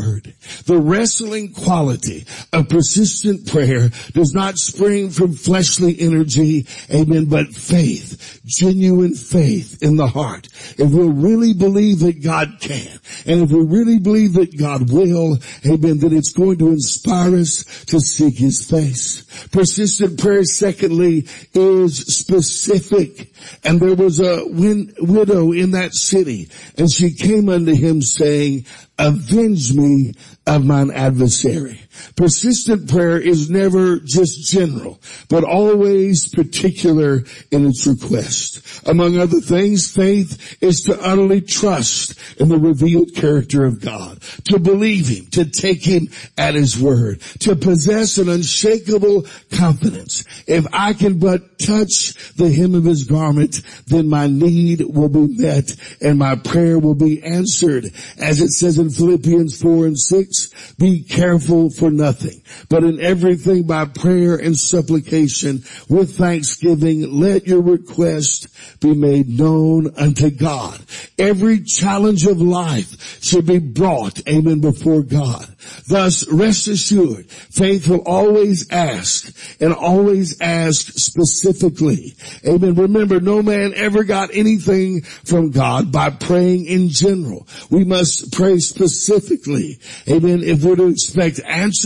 The 0.66 0.78
wrestling 0.78 1.52
quality 1.52 2.26
of 2.52 2.68
persistent 2.68 3.48
prayer 3.48 3.90
does 4.12 4.32
not 4.34 4.58
spring 4.58 5.10
from 5.10 5.34
fleshly 5.34 5.98
energy, 6.00 6.66
amen, 6.92 7.26
but 7.26 7.48
faith, 7.48 8.40
genuine 8.44 9.14
faith 9.14 9.82
in 9.82 9.96
the 9.96 10.06
heart. 10.06 10.48
If 10.78 10.90
we'll 10.90 11.12
really 11.12 11.54
believe 11.54 12.00
that 12.00 12.22
God 12.22 12.58
can, 12.60 12.98
and 13.26 13.42
if 13.42 13.50
we 13.50 13.60
really 13.60 13.98
believe 13.98 14.34
that 14.34 14.56
God 14.56 14.90
will, 14.90 15.38
amen, 15.66 15.98
then 15.98 16.16
it's 16.16 16.32
going 16.32 16.58
to 16.58 16.68
inspire 16.68 17.36
us 17.36 17.64
to 17.86 18.00
seek 18.00 18.38
His 18.38 18.68
face. 18.68 19.24
Persistent 19.48 20.20
prayer, 20.20 20.44
secondly, 20.44 21.28
is 21.54 21.98
specific. 21.98 23.32
And 23.64 23.80
there 23.80 23.94
was 23.94 24.20
a 24.20 24.46
win- 24.46 24.94
widow 24.98 25.52
in 25.52 25.72
that 25.72 25.94
city, 25.94 26.48
and 26.76 26.90
she 26.90 27.14
came 27.14 27.48
unto 27.48 27.74
him 27.74 28.02
saying, 28.02 28.66
avenge 28.98 29.72
me 29.74 30.12
of 30.46 30.64
mine 30.64 30.90
adversary. 30.90 31.80
Persistent 32.16 32.90
prayer 32.90 33.18
is 33.18 33.50
never 33.50 33.98
just 33.98 34.50
general, 34.50 35.00
but 35.28 35.44
always 35.44 36.28
particular 36.28 37.24
in 37.50 37.66
its 37.66 37.86
request. 37.86 38.86
Among 38.86 39.18
other 39.18 39.40
things, 39.40 39.90
faith 39.90 40.56
is 40.62 40.82
to 40.82 41.00
utterly 41.00 41.40
trust 41.40 42.18
in 42.40 42.48
the 42.48 42.58
revealed 42.58 43.14
character 43.14 43.64
of 43.64 43.80
God, 43.80 44.20
to 44.44 44.58
believe 44.58 45.08
Him, 45.08 45.26
to 45.32 45.44
take 45.44 45.84
Him 45.84 46.08
at 46.36 46.54
His 46.54 46.80
word, 46.80 47.20
to 47.40 47.56
possess 47.56 48.18
an 48.18 48.28
unshakable 48.28 49.26
confidence. 49.52 50.24
If 50.46 50.66
I 50.72 50.92
can 50.92 51.18
but 51.18 51.58
touch 51.58 52.34
the 52.34 52.52
hem 52.52 52.74
of 52.74 52.84
His 52.84 53.04
garment, 53.04 53.60
then 53.86 54.08
my 54.08 54.26
need 54.26 54.80
will 54.80 55.08
be 55.08 55.26
met 55.42 55.74
and 56.00 56.18
my 56.18 56.36
prayer 56.36 56.78
will 56.78 56.94
be 56.94 57.22
answered. 57.22 57.92
As 58.18 58.40
it 58.40 58.50
says 58.50 58.78
in 58.78 58.90
Philippians 58.90 59.60
4 59.60 59.86
and 59.86 59.98
6, 59.98 60.74
be 60.78 61.02
careful 61.02 61.70
for 61.88 61.94
nothing, 61.94 62.42
but 62.68 62.84
in 62.84 63.00
everything 63.00 63.62
by 63.64 63.86
prayer 63.86 64.36
and 64.36 64.56
supplication 64.56 65.62
with 65.88 66.16
thanksgiving, 66.16 67.18
let 67.18 67.46
your 67.46 67.62
request 67.62 68.48
be 68.80 68.94
made 68.94 69.28
known 69.28 69.94
unto 69.96 70.30
God. 70.30 70.80
Every 71.18 71.62
challenge 71.62 72.26
of 72.26 72.40
life 72.40 73.22
should 73.22 73.46
be 73.46 73.58
brought, 73.58 74.26
amen, 74.28 74.60
before 74.60 75.02
God. 75.02 75.46
Thus, 75.88 76.28
rest 76.28 76.68
assured, 76.68 77.30
faith 77.30 77.88
will 77.88 78.02
always 78.06 78.70
ask 78.70 79.34
and 79.60 79.72
always 79.72 80.40
ask 80.40 80.92
specifically. 80.92 82.14
Amen. 82.46 82.74
Remember, 82.74 83.20
no 83.20 83.42
man 83.42 83.72
ever 83.74 84.04
got 84.04 84.30
anything 84.32 85.02
from 85.02 85.50
God 85.50 85.90
by 85.90 86.10
praying 86.10 86.66
in 86.66 86.90
general. 86.90 87.46
We 87.70 87.84
must 87.84 88.32
pray 88.32 88.58
specifically. 88.58 89.78
Amen. 90.08 90.42
If 90.42 90.64
we're 90.64 90.76
to 90.76 90.88
expect 90.88 91.40
answers, 91.44 91.77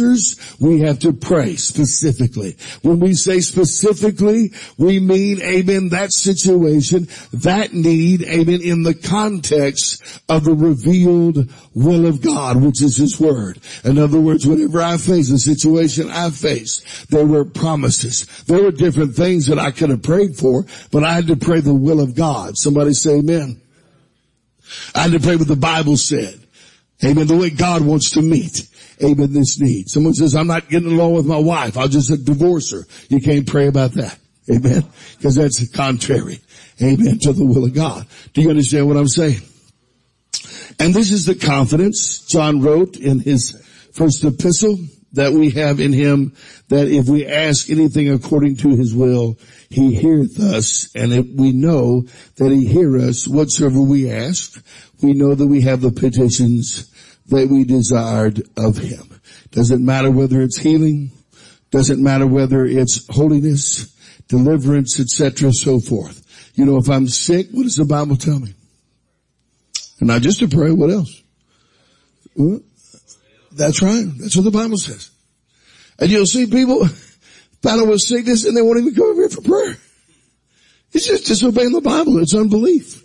we 0.60 0.80
have 0.80 0.98
to 1.00 1.12
pray 1.12 1.56
specifically. 1.56 2.56
When 2.82 3.00
we 3.00 3.14
say 3.14 3.40
specifically, 3.40 4.52
we 4.78 5.00
mean, 5.00 5.40
amen, 5.42 5.90
that 5.90 6.12
situation, 6.12 7.08
that 7.32 7.72
need, 7.72 8.22
amen, 8.22 8.60
in 8.62 8.82
the 8.82 8.94
context 8.94 10.02
of 10.28 10.44
the 10.44 10.54
revealed 10.54 11.50
will 11.74 12.06
of 12.06 12.20
God, 12.20 12.62
which 12.62 12.82
is 12.82 12.96
His 12.96 13.18
Word. 13.18 13.58
In 13.84 13.98
other 13.98 14.20
words, 14.20 14.46
whenever 14.46 14.80
I 14.80 14.96
face 14.96 15.30
a 15.30 15.38
situation 15.38 16.10
I 16.10 16.30
face, 16.30 17.06
there 17.10 17.26
were 17.26 17.44
promises. 17.44 18.26
There 18.44 18.62
were 18.62 18.72
different 18.72 19.14
things 19.14 19.46
that 19.46 19.58
I 19.58 19.70
could 19.70 19.90
have 19.90 20.02
prayed 20.02 20.36
for, 20.36 20.64
but 20.90 21.04
I 21.04 21.12
had 21.12 21.26
to 21.28 21.36
pray 21.36 21.60
the 21.60 21.74
will 21.74 22.00
of 22.00 22.14
God. 22.14 22.56
Somebody 22.56 22.92
say 22.92 23.18
amen. 23.18 23.60
I 24.94 25.02
had 25.02 25.12
to 25.12 25.20
pray 25.20 25.36
what 25.36 25.48
the 25.48 25.56
Bible 25.56 25.96
said. 25.96 26.38
Amen. 27.04 27.26
The 27.26 27.36
way 27.36 27.50
God 27.50 27.82
wants 27.84 28.12
to 28.12 28.22
meet. 28.22 28.68
Amen. 29.02 29.32
This 29.32 29.60
need. 29.60 29.88
Someone 29.88 30.14
says, 30.14 30.34
I'm 30.34 30.46
not 30.46 30.68
getting 30.68 30.92
along 30.92 31.14
with 31.14 31.26
my 31.26 31.38
wife. 31.38 31.76
I'll 31.76 31.88
just 31.88 32.24
divorce 32.24 32.72
her. 32.72 32.84
You 33.08 33.20
can't 33.20 33.46
pray 33.46 33.68
about 33.68 33.92
that. 33.92 34.18
Amen. 34.50 34.84
Because 35.16 35.36
that's 35.36 35.68
contrary. 35.70 36.40
Amen. 36.80 37.18
To 37.22 37.32
the 37.32 37.44
will 37.44 37.64
of 37.64 37.74
God. 37.74 38.06
Do 38.32 38.42
you 38.42 38.50
understand 38.50 38.88
what 38.88 38.96
I'm 38.96 39.08
saying? 39.08 39.40
And 40.78 40.94
this 40.94 41.12
is 41.12 41.26
the 41.26 41.34
confidence 41.34 42.26
John 42.26 42.60
wrote 42.60 42.96
in 42.96 43.20
his 43.20 43.52
first 43.92 44.24
epistle 44.24 44.78
that 45.12 45.32
we 45.32 45.50
have 45.50 45.78
in 45.78 45.92
him 45.92 46.34
that 46.68 46.88
if 46.88 47.08
we 47.08 47.26
ask 47.26 47.68
anything 47.70 48.10
according 48.10 48.56
to 48.56 48.70
his 48.70 48.94
will, 48.94 49.38
he 49.68 49.94
heareth 49.94 50.40
us. 50.40 50.94
And 50.94 51.12
if 51.12 51.26
we 51.34 51.52
know 51.52 52.06
that 52.36 52.50
he 52.50 52.66
hear 52.66 52.96
us 52.98 53.28
whatsoever 53.28 53.80
we 53.80 54.10
ask, 54.10 54.62
we 55.02 55.12
know 55.12 55.34
that 55.34 55.46
we 55.46 55.60
have 55.62 55.82
the 55.82 55.92
petitions 55.92 56.90
that 57.26 57.48
we 57.48 57.64
desired 57.64 58.42
of 58.56 58.76
him. 58.76 59.20
Doesn't 59.50 59.84
matter 59.84 60.10
whether 60.10 60.40
it's 60.40 60.58
healing, 60.58 61.10
doesn't 61.70 62.02
matter 62.02 62.26
whether 62.26 62.64
it's 62.64 63.06
holiness, 63.08 63.94
deliverance, 64.28 64.98
etc., 65.00 65.52
so 65.52 65.80
forth. 65.80 66.52
You 66.54 66.66
know, 66.66 66.76
if 66.76 66.88
I'm 66.88 67.08
sick, 67.08 67.48
what 67.50 67.62
does 67.64 67.76
the 67.76 67.84
Bible 67.84 68.16
tell 68.16 68.38
me? 68.38 68.54
And 70.00 70.08
not 70.08 70.22
just 70.22 70.40
to 70.40 70.48
pray, 70.48 70.70
what 70.70 70.90
else? 70.90 71.22
Well, 72.34 72.60
that's 73.52 73.82
right. 73.82 74.06
That's 74.18 74.36
what 74.36 74.44
the 74.44 74.50
Bible 74.50 74.76
says. 74.76 75.10
And 75.98 76.10
you'll 76.10 76.26
see 76.26 76.46
people 76.46 76.86
battle 77.62 77.86
with 77.86 78.00
sickness 78.00 78.44
and 78.44 78.56
they 78.56 78.62
won't 78.62 78.80
even 78.80 78.94
come 78.94 79.06
over 79.06 79.20
here 79.20 79.30
for 79.30 79.42
prayer. 79.42 79.76
It's 80.92 81.06
just 81.06 81.26
disobeying 81.26 81.72
the 81.72 81.80
Bible. 81.80 82.18
It's 82.18 82.34
unbelief. 82.34 83.02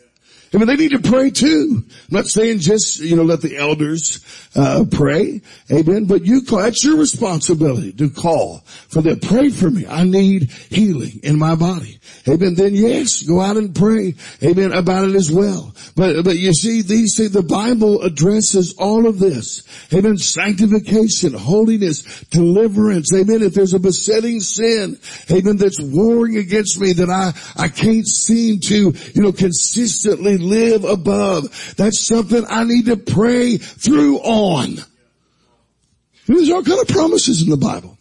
I 0.53 0.57
mean, 0.57 0.67
they 0.67 0.75
need 0.75 0.91
to 0.91 0.99
pray 0.99 1.29
too. 1.29 1.83
I'm 1.83 1.87
not 2.09 2.27
saying 2.27 2.59
just, 2.59 2.99
you 2.99 3.15
know, 3.15 3.23
let 3.23 3.41
the 3.41 3.57
elders, 3.57 4.23
uh, 4.55 4.85
pray. 4.89 5.41
Amen. 5.71 6.05
But 6.05 6.25
you 6.25 6.43
call, 6.43 6.59
that's 6.59 6.83
your 6.83 6.97
responsibility 6.97 7.91
to 7.93 8.09
call 8.09 8.59
for 8.87 9.01
them. 9.01 9.19
Pray 9.19 9.49
for 9.49 9.69
me. 9.69 9.85
I 9.85 10.03
need 10.03 10.51
healing 10.69 11.19
in 11.23 11.37
my 11.37 11.55
body. 11.55 11.99
Amen. 12.27 12.55
Then 12.55 12.73
yes, 12.73 13.23
go 13.23 13.41
out 13.41 13.57
and 13.57 13.75
pray. 13.75 14.15
Amen. 14.43 14.71
About 14.71 15.09
it 15.09 15.15
as 15.15 15.31
well. 15.31 15.75
But, 15.95 16.23
but 16.23 16.37
you 16.37 16.53
see, 16.53 16.81
these 16.81 17.17
things, 17.17 17.31
the 17.31 17.43
Bible 17.43 18.01
addresses 18.01 18.73
all 18.77 19.05
of 19.05 19.19
this. 19.19 19.63
Amen. 19.93 20.17
Sanctification, 20.17 21.33
holiness, 21.33 22.21
deliverance. 22.31 23.13
Amen. 23.13 23.41
If 23.41 23.53
there's 23.53 23.73
a 23.73 23.79
besetting 23.79 24.39
sin, 24.39 24.97
amen, 25.29 25.57
that's 25.57 25.79
warring 25.81 26.37
against 26.37 26.79
me 26.79 26.93
that 26.93 27.09
I, 27.09 27.33
I 27.61 27.67
can't 27.67 28.07
seem 28.07 28.59
to, 28.61 28.93
you 29.13 29.21
know, 29.21 29.31
consistently 29.31 30.36
live 30.37 30.83
above. 30.83 31.75
That's 31.77 31.99
something 31.99 32.45
I 32.49 32.63
need 32.63 32.85
to 32.85 32.97
pray 32.97 33.57
through 33.57 34.17
on. 34.19 34.77
There's 36.27 36.49
all 36.49 36.63
kind 36.63 36.81
of 36.81 36.87
promises 36.87 37.41
in 37.41 37.49
the 37.49 37.57
Bible. 37.57 37.97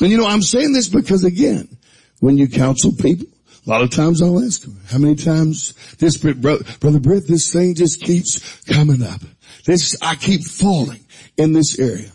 And 0.00 0.10
you 0.10 0.18
know, 0.18 0.26
I'm 0.26 0.42
saying 0.42 0.72
this 0.72 0.88
because 0.88 1.24
again, 1.24 1.76
when 2.20 2.36
you 2.36 2.48
counsel 2.48 2.92
people, 2.92 3.26
a 3.66 3.70
lot 3.70 3.82
of 3.82 3.90
times 3.90 4.22
I'll 4.22 4.42
ask 4.44 4.62
them, 4.62 4.78
how 4.88 4.98
many 4.98 5.16
times 5.16 5.72
this, 5.96 6.16
brother, 6.16 6.62
brother 6.78 7.00
Britt, 7.00 7.26
this 7.26 7.52
thing 7.52 7.74
just 7.74 8.00
keeps 8.00 8.60
coming 8.64 9.02
up. 9.02 9.20
This, 9.64 9.96
I 10.00 10.14
keep 10.14 10.44
falling 10.44 11.04
in 11.36 11.52
this 11.52 11.78
area. 11.78 12.10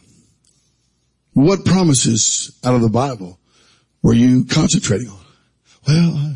What 1.34 1.65
promises 1.65 2.58
out 2.63 2.76
of 2.76 2.82
the 2.82 2.89
Bible 2.89 3.38
were 4.02 4.13
you 4.13 4.46
concentrating 4.46 5.10
on? 5.10 5.26
Well, 5.88 6.36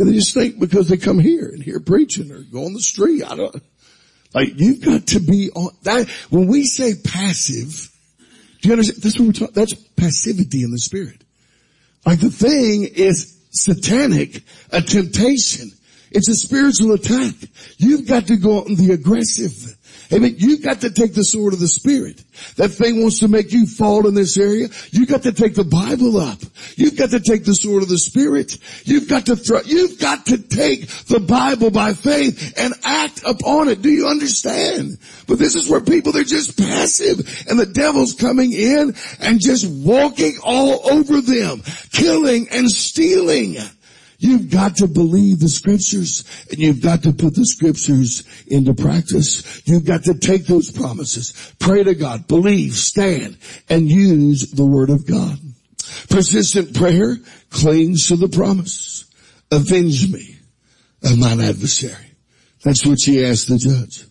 yeah, 0.00 0.06
they 0.06 0.16
just 0.16 0.32
think 0.32 0.58
because 0.58 0.88
they 0.88 0.96
come 0.96 1.18
here 1.18 1.46
and 1.48 1.62
hear 1.62 1.78
preaching 1.78 2.32
or 2.32 2.40
go 2.40 2.64
on 2.64 2.72
the 2.72 2.80
street. 2.80 3.22
I 3.22 3.36
don't, 3.36 3.62
like 4.32 4.58
you've 4.58 4.82
got 4.82 5.08
to 5.08 5.20
be 5.20 5.50
on 5.54 5.72
that. 5.82 6.08
When 6.30 6.46
we 6.46 6.64
say 6.64 6.94
passive, 6.94 7.90
do 8.62 8.68
you 8.68 8.72
understand? 8.72 9.02
That's 9.02 9.18
what 9.18 9.26
we're 9.26 9.32
talking, 9.32 9.54
that's 9.54 9.74
passivity 9.74 10.62
in 10.62 10.70
the 10.70 10.78
spirit. 10.78 11.22
Like 12.06 12.18
the 12.18 12.30
thing 12.30 12.84
is 12.84 13.38
satanic, 13.50 14.42
a 14.72 14.80
temptation. 14.80 15.70
It's 16.10 16.30
a 16.30 16.34
spiritual 16.34 16.92
attack. 16.92 17.34
You've 17.76 18.08
got 18.08 18.28
to 18.28 18.36
go 18.36 18.64
on 18.64 18.76
the 18.76 18.92
aggressive. 18.92 19.76
Amen. 20.12 20.34
You've 20.38 20.62
got 20.62 20.80
to 20.80 20.90
take 20.90 21.14
the 21.14 21.22
sword 21.22 21.52
of 21.52 21.60
the 21.60 21.68
Spirit. 21.68 22.24
That 22.56 22.70
thing 22.70 23.00
wants 23.00 23.20
to 23.20 23.28
make 23.28 23.52
you 23.52 23.66
fall 23.66 24.08
in 24.08 24.14
this 24.14 24.36
area. 24.36 24.68
You've 24.90 25.08
got 25.08 25.22
to 25.22 25.32
take 25.32 25.54
the 25.54 25.62
Bible 25.62 26.18
up. 26.18 26.40
You've 26.80 26.96
got 26.96 27.10
to 27.10 27.20
take 27.20 27.44
the 27.44 27.54
sword 27.54 27.82
of 27.82 27.90
the 27.90 27.98
Spirit. 27.98 28.56
You've 28.84 29.06
got 29.06 29.26
to 29.26 29.36
throw, 29.36 29.60
you've 29.60 30.00
got 30.00 30.24
to 30.26 30.38
take 30.38 30.88
the 30.88 31.20
Bible 31.20 31.70
by 31.70 31.92
faith 31.92 32.54
and 32.56 32.72
act 32.82 33.22
upon 33.22 33.68
it. 33.68 33.82
Do 33.82 33.90
you 33.90 34.06
understand? 34.06 34.96
But 35.26 35.38
this 35.38 35.56
is 35.56 35.68
where 35.68 35.82
people, 35.82 36.12
they're 36.12 36.24
just 36.24 36.56
passive 36.56 37.18
and 37.50 37.60
the 37.60 37.66
devil's 37.66 38.14
coming 38.14 38.54
in 38.54 38.94
and 39.20 39.40
just 39.40 39.70
walking 39.70 40.38
all 40.42 40.90
over 40.90 41.20
them, 41.20 41.60
killing 41.92 42.48
and 42.50 42.70
stealing. 42.70 43.56
You've 44.18 44.50
got 44.50 44.76
to 44.76 44.86
believe 44.86 45.40
the 45.40 45.50
scriptures 45.50 46.24
and 46.50 46.58
you've 46.58 46.82
got 46.82 47.02
to 47.02 47.12
put 47.12 47.34
the 47.34 47.44
scriptures 47.44 48.24
into 48.46 48.72
practice. 48.72 49.60
You've 49.66 49.84
got 49.84 50.04
to 50.04 50.14
take 50.14 50.46
those 50.46 50.70
promises, 50.70 51.54
pray 51.58 51.84
to 51.84 51.94
God, 51.94 52.26
believe, 52.26 52.72
stand, 52.72 53.36
and 53.68 53.90
use 53.90 54.50
the 54.50 54.64
word 54.64 54.88
of 54.88 55.06
God. 55.06 55.38
Persistent 56.08 56.74
prayer 56.74 57.16
clings 57.50 58.08
to 58.08 58.16
the 58.16 58.28
promise. 58.28 59.04
Avenge 59.50 60.10
me 60.12 60.36
of 61.02 61.18
mine 61.18 61.40
adversary. 61.40 62.12
That's 62.62 62.84
what 62.84 63.00
she 63.00 63.24
asked 63.24 63.48
the 63.48 63.58
judge. 63.58 64.04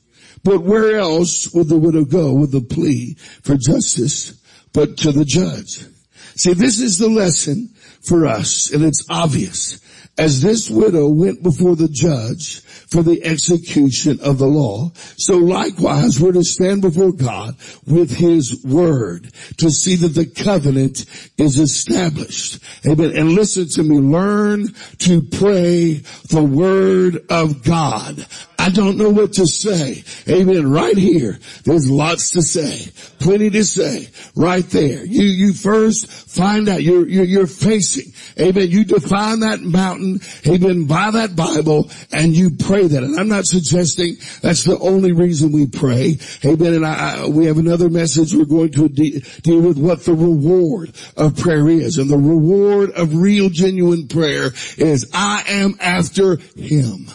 But 0.43 0.63
where 0.63 0.97
else 0.97 1.53
would 1.53 1.67
the 1.69 1.77
widow 1.77 2.05
go 2.05 2.33
with 2.33 2.53
a 2.55 2.61
plea 2.61 3.15
for 3.41 3.55
justice 3.55 4.33
but 4.73 4.97
to 4.97 5.11
the 5.11 5.25
judge? 5.25 5.85
See, 6.35 6.53
this 6.53 6.79
is 6.79 6.97
the 6.97 7.09
lesson 7.09 7.73
for 8.01 8.25
us 8.25 8.71
and 8.71 8.83
it's 8.83 9.05
obvious 9.09 9.79
as 10.19 10.41
this 10.41 10.69
widow 10.69 11.07
went 11.07 11.41
before 11.41 11.77
the 11.77 11.87
judge 11.87 12.59
for 12.59 13.01
the 13.01 13.23
execution 13.23 14.19
of 14.21 14.37
the 14.37 14.47
law, 14.47 14.91
so 15.15 15.37
likewise 15.37 16.19
we're 16.19 16.33
to 16.33 16.43
stand 16.43 16.81
before 16.81 17.13
God 17.13 17.55
with 17.87 18.11
His 18.17 18.61
word 18.65 19.31
to 19.57 19.71
see 19.71 19.95
that 19.95 20.09
the 20.09 20.25
covenant 20.25 21.05
is 21.37 21.57
established. 21.57 22.61
Amen. 22.85 23.15
And 23.15 23.31
listen 23.31 23.69
to 23.69 23.83
me, 23.83 23.97
learn 23.97 24.67
to 24.99 25.21
pray 25.21 26.01
the 26.29 26.43
word 26.43 27.25
of 27.29 27.63
God. 27.63 28.27
I 28.59 28.69
don't 28.69 28.97
know 28.97 29.09
what 29.09 29.33
to 29.33 29.47
say. 29.47 30.03
Amen. 30.27 30.69
Right 30.69 30.97
here, 30.97 31.39
there's 31.63 31.89
lots 31.89 32.31
to 32.31 32.41
say. 32.41 32.91
Plenty 33.19 33.49
to 33.51 33.63
say. 33.63 34.09
Right 34.35 34.65
there. 34.65 35.05
You, 35.05 35.23
you 35.23 35.53
first 35.53 36.11
find 36.11 36.67
out 36.67 36.83
you're, 36.83 37.07
you're, 37.07 37.23
you're 37.23 37.47
facing. 37.47 38.11
Amen. 38.37 38.69
You 38.69 38.83
define 38.83 39.39
that 39.39 39.61
mountain. 39.61 40.19
Amen. 40.45 40.87
By 40.87 41.11
that 41.11 41.37
Bible 41.37 41.89
and 42.11 42.35
you 42.35 42.49
pray 42.49 42.85
that. 42.85 43.01
And 43.01 43.17
I'm 43.17 43.29
not 43.29 43.45
suggesting 43.45 44.17
that's 44.41 44.65
the 44.65 44.77
only 44.79 45.13
reason 45.13 45.53
we 45.53 45.65
pray. 45.65 46.19
Amen. 46.43 46.73
And 46.73 46.85
I, 46.85 47.23
I 47.23 47.27
we 47.27 47.45
have 47.45 47.59
another 47.59 47.89
message 47.89 48.35
we're 48.35 48.43
going 48.43 48.73
to 48.73 48.89
de- 48.89 49.21
deal 49.41 49.61
with 49.61 49.77
what 49.77 50.03
the 50.03 50.13
reward 50.13 50.93
of 51.15 51.37
prayer 51.37 51.69
is. 51.69 51.97
And 51.97 52.09
the 52.09 52.17
reward 52.17 52.91
of 52.91 53.15
real 53.15 53.49
genuine 53.49 54.09
prayer 54.09 54.51
is 54.77 55.09
I 55.13 55.45
am 55.47 55.77
after 55.79 56.35
Him. 56.57 57.07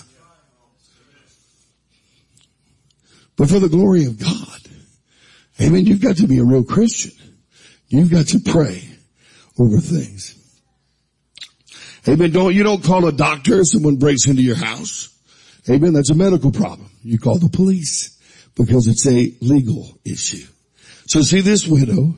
But 3.36 3.48
for 3.48 3.58
the 3.58 3.68
glory 3.68 4.04
of 4.04 4.18
God, 4.18 4.60
amen, 5.60 5.86
you've 5.86 6.00
got 6.02 6.16
to 6.18 6.26
be 6.26 6.38
a 6.38 6.44
real 6.44 6.64
Christian. 6.64 7.12
You've 7.88 8.10
got 8.10 8.28
to 8.28 8.40
pray 8.40 8.82
over 9.58 9.78
things. 9.78 10.40
Amen. 12.06 12.32
Don't, 12.32 12.54
you 12.54 12.62
don't 12.62 12.84
call 12.84 13.06
a 13.06 13.12
doctor 13.12 13.60
if 13.60 13.68
someone 13.68 13.96
breaks 13.96 14.26
into 14.26 14.42
your 14.42 14.56
house. 14.56 15.08
Amen. 15.68 15.94
That's 15.94 16.10
a 16.10 16.14
medical 16.14 16.52
problem. 16.52 16.90
You 17.02 17.18
call 17.18 17.38
the 17.38 17.48
police 17.48 18.20
because 18.54 18.86
it's 18.86 19.06
a 19.06 19.32
legal 19.40 19.98
issue. 20.04 20.46
So 21.06 21.22
see 21.22 21.40
this 21.40 21.66
widow 21.66 22.14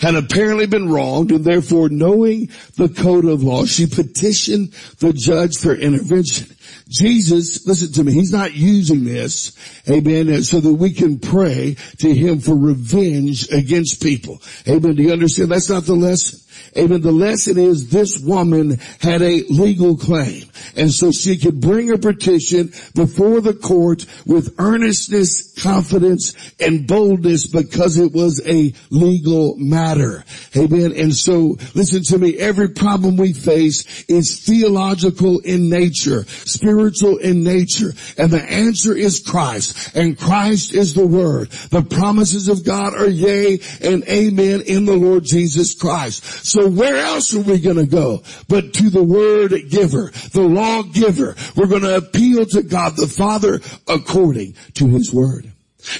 had 0.00 0.14
apparently 0.14 0.66
been 0.66 0.88
wronged 0.90 1.30
and 1.30 1.44
therefore 1.44 1.88
knowing 1.88 2.48
the 2.76 2.88
code 2.88 3.24
of 3.24 3.42
law, 3.42 3.64
she 3.64 3.86
petitioned 3.86 4.72
the 4.98 5.12
judge 5.12 5.56
for 5.56 5.74
intervention. 5.74 6.54
Jesus, 6.88 7.66
listen 7.66 7.92
to 7.92 8.04
me, 8.04 8.12
he's 8.12 8.32
not 8.32 8.54
using 8.54 9.04
this, 9.04 9.56
amen, 9.88 10.42
so 10.42 10.60
that 10.60 10.74
we 10.74 10.92
can 10.92 11.18
pray 11.18 11.76
to 11.98 12.14
him 12.14 12.40
for 12.40 12.54
revenge 12.54 13.50
against 13.50 14.02
people. 14.02 14.40
Amen. 14.68 14.94
Do 14.94 15.02
you 15.02 15.12
understand? 15.12 15.50
That's 15.50 15.70
not 15.70 15.84
the 15.84 15.94
lesson. 15.94 16.40
Amen. 16.76 17.00
The 17.00 17.12
lesson 17.12 17.58
is 17.58 17.88
this 17.88 18.18
woman 18.18 18.78
had 19.00 19.22
a 19.22 19.44
legal 19.48 19.96
claim. 19.96 20.44
And 20.76 20.90
so 20.90 21.10
she 21.10 21.36
could 21.38 21.60
bring 21.60 21.92
a 21.92 21.98
petition 21.98 22.72
before 22.94 23.40
the 23.40 23.54
court 23.54 24.06
with 24.26 24.54
earnestness, 24.58 25.52
confidence, 25.62 26.34
and 26.58 26.86
boldness 26.86 27.46
because 27.46 27.98
it 27.98 28.12
was 28.12 28.40
a 28.46 28.72
legal 28.90 29.56
matter. 29.56 30.24
Amen. 30.56 30.92
And 30.96 31.14
so 31.14 31.56
listen 31.74 32.02
to 32.04 32.18
me. 32.18 32.38
Every 32.38 32.68
problem 32.68 33.16
we 33.16 33.32
face 33.32 34.04
is 34.08 34.40
theological 34.40 35.40
in 35.40 35.68
nature, 35.68 36.24
spiritual 36.24 37.18
in 37.18 37.44
nature. 37.44 37.92
And 38.18 38.30
the 38.30 38.42
answer 38.42 38.96
is 38.96 39.20
Christ. 39.20 39.94
And 39.94 40.18
Christ 40.18 40.74
is 40.74 40.94
the 40.94 41.06
word. 41.06 41.50
The 41.70 41.82
promises 41.82 42.48
of 42.48 42.64
God 42.64 42.94
are 42.94 43.08
yea 43.08 43.60
and 43.82 44.04
amen 44.04 44.62
in 44.62 44.84
the 44.84 44.96
Lord 44.96 45.24
Jesus 45.24 45.74
Christ. 45.74 46.24
So 46.44 46.68
where 46.68 46.98
else 46.98 47.34
are 47.34 47.40
we 47.40 47.58
going 47.58 47.78
to 47.78 47.86
go 47.86 48.22
but 48.48 48.74
to 48.74 48.90
the 48.90 49.02
word 49.02 49.54
giver, 49.70 50.12
the 50.32 50.42
law 50.42 50.82
giver? 50.82 51.34
We're 51.56 51.68
going 51.68 51.82
to 51.82 51.96
appeal 51.96 52.44
to 52.44 52.62
God 52.62 52.96
the 52.96 53.06
Father 53.06 53.60
according 53.88 54.54
to 54.74 54.88
his 54.88 55.10
word. 55.12 55.50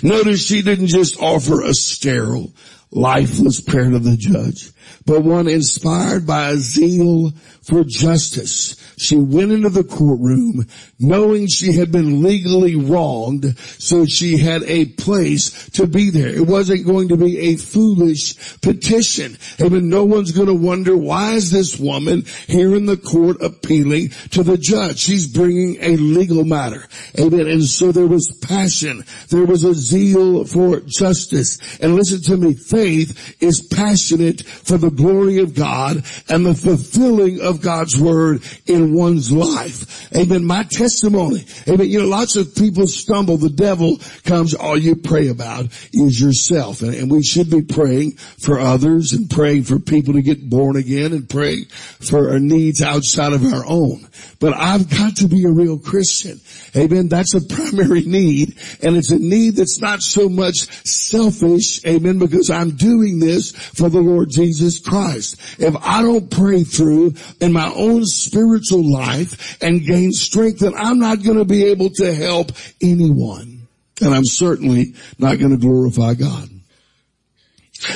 Notice 0.03 0.45
she 0.45 0.61
didn't 0.61 0.89
just 0.89 1.19
offer 1.19 1.63
a 1.63 1.73
sterile, 1.73 2.53
lifeless 2.91 3.63
prayer 3.63 3.89
to 3.89 3.99
the 3.99 4.19
judge, 4.19 4.71
but 5.07 5.23
one 5.23 5.49
inspired 5.49 6.27
by 6.27 6.51
a 6.51 6.57
zeal 6.57 7.33
for 7.63 7.85
justice. 7.85 8.81
She 8.97 9.17
went 9.17 9.53
into 9.53 9.71
the 9.71 9.85
courtroom 9.85 10.67
knowing 10.99 11.49
she 11.49 11.73
had 11.73 11.91
been 11.91 12.23
legally 12.23 12.77
wronged, 12.77 13.59
so 13.59 14.07
she 14.07 14.37
had 14.39 14.63
a 14.65 14.87
place 14.87 15.69
to 15.71 15.87
be 15.87 16.11
there. 16.11 16.29
It 16.29 16.47
wasn't 16.47 16.87
going 16.87 17.09
to 17.09 17.17
be 17.17 17.39
a 17.39 17.57
foolish 17.57 18.61
petition. 18.61 19.37
Amen. 19.61 19.89
No 19.89 20.05
one's 20.05 20.33
going 20.33 20.47
to 20.47 20.55
wonder 20.55 20.97
why 20.97 21.33
is 21.33 21.51
this 21.51 21.79
woman 21.79 22.25
here 22.47 22.75
in 22.75 22.87
the 22.87 22.97
court 22.97 23.43
appealing 23.43 24.11
to 24.31 24.43
the 24.43 24.57
judge? 24.57 24.99
She's 24.99 25.27
bringing 25.27 25.77
a 25.81 25.97
legal 25.97 26.45
matter. 26.45 26.87
Amen. 27.19 27.49
And 27.49 27.65
so 27.65 27.93
there 27.93 28.07
was 28.07 28.31
passion. 28.43 29.05
There 29.29 29.45
was 29.45 29.65
a 29.65 29.75
zeal 29.75 30.45
for 30.45 30.81
justice. 30.81 31.79
And 31.81 31.95
listen 31.95 32.23
to 32.23 32.37
me, 32.37 32.55
faith 32.55 33.43
is 33.43 33.61
passionate 33.61 34.43
for 34.43 34.74
the 34.79 34.91
glory 34.91 35.39
of 35.39 35.55
God 35.55 36.05
and 36.29 36.47
the 36.47 36.55
fulfilling 36.55 37.41
of 37.41 37.61
God's 37.61 37.99
word 37.99 38.43
in 38.67 38.95
one's 38.95 39.31
life. 39.31 40.13
Amen. 40.15 40.45
My 40.45 40.65
testimony. 40.65 41.45
Amen. 41.69 41.89
You 41.89 42.01
know, 42.01 42.09
lots 42.09 42.37
of 42.37 42.55
people 42.55 42.87
stumble. 42.87 43.37
The 43.37 43.51
devil 43.51 43.99
comes, 44.25 44.55
all 44.55 44.77
you 44.77 44.97
pray 44.97 45.29
about 45.29 45.67
is 45.93 46.21
yourself. 46.21 46.83
And, 46.83 46.95
and 46.95 47.11
we 47.11 47.23
should 47.23 47.51
be 47.51 47.63
praying 47.63 48.13
for 48.13 48.59
others 48.59 49.13
and 49.13 49.29
praying 49.31 49.65
for 49.65 49.79
people 49.79 50.15
to 50.15 50.23
get 50.23 50.49
born 50.49 50.77
again 50.77 51.13
and 51.13 51.29
praying 51.29 51.65
for 51.67 52.31
our 52.31 52.39
needs 52.39 52.83
outside 52.83 53.33
of 53.33 53.45
our 53.53 53.65
own. 53.67 54.09
But 54.45 54.59
I've 54.59 54.91
got 54.91 55.17
to 55.17 55.27
be 55.27 55.47
a 55.47 55.51
real 55.51 55.79
Christian. 55.79 56.39
Amen. 56.77 57.09
That's 57.09 57.33
a 57.33 57.41
primary 57.41 58.03
need. 58.03 58.59
And 58.83 58.95
it's 58.95 59.11
a 59.11 59.19
need 59.19 59.57
that's 59.57 59.81
not 59.81 60.03
so 60.03 60.29
much 60.29 60.69
selfish. 60.87 61.83
Amen. 61.87 62.19
Because 62.19 62.51
I'm 62.51 62.73
doing 62.73 63.21
this 63.21 63.53
for 63.53 63.89
the 63.89 64.03
Lord 64.03 64.29
Jesus 64.29 64.79
Christ. 64.81 65.41
If 65.59 65.75
I 65.77 66.03
don't 66.03 66.31
pray 66.31 66.63
through 66.63 67.15
in 67.41 67.55
my 67.55 67.73
own 67.75 68.05
spiritual 68.05 68.85
life 68.87 69.57
and 69.63 69.83
gain 69.83 70.13
strength, 70.13 70.59
then 70.59 70.75
I'm 70.77 70.99
not 70.99 71.23
going 71.23 71.39
to 71.39 71.47
be 71.47 71.65
able 71.65 71.89
to 71.95 72.15
help 72.15 72.53
anyone. 72.83 73.67
And 74.03 74.15
I'm 74.15 74.27
certainly 74.27 74.93
not 75.19 75.39
going 75.39 75.53
to 75.53 75.57
glorify 75.57 76.13
God. 76.13 76.51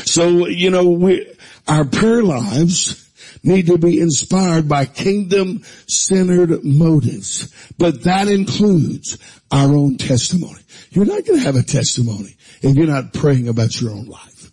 So, 0.06 0.46
you 0.46 0.70
know, 0.70 0.88
we, 0.88 1.30
our 1.66 1.84
prayer 1.84 2.22
lives, 2.22 3.07
need 3.42 3.66
to 3.66 3.78
be 3.78 4.00
inspired 4.00 4.68
by 4.68 4.84
kingdom 4.86 5.62
centered 5.86 6.64
motives. 6.64 7.52
But 7.78 8.04
that 8.04 8.28
includes 8.28 9.18
our 9.50 9.68
own 9.68 9.96
testimony. 9.96 10.60
You're 10.90 11.06
not 11.06 11.24
going 11.24 11.38
to 11.38 11.44
have 11.44 11.56
a 11.56 11.62
testimony 11.62 12.36
if 12.62 12.76
you're 12.76 12.86
not 12.86 13.12
praying 13.12 13.48
about 13.48 13.80
your 13.80 13.92
own 13.92 14.06
life. 14.06 14.50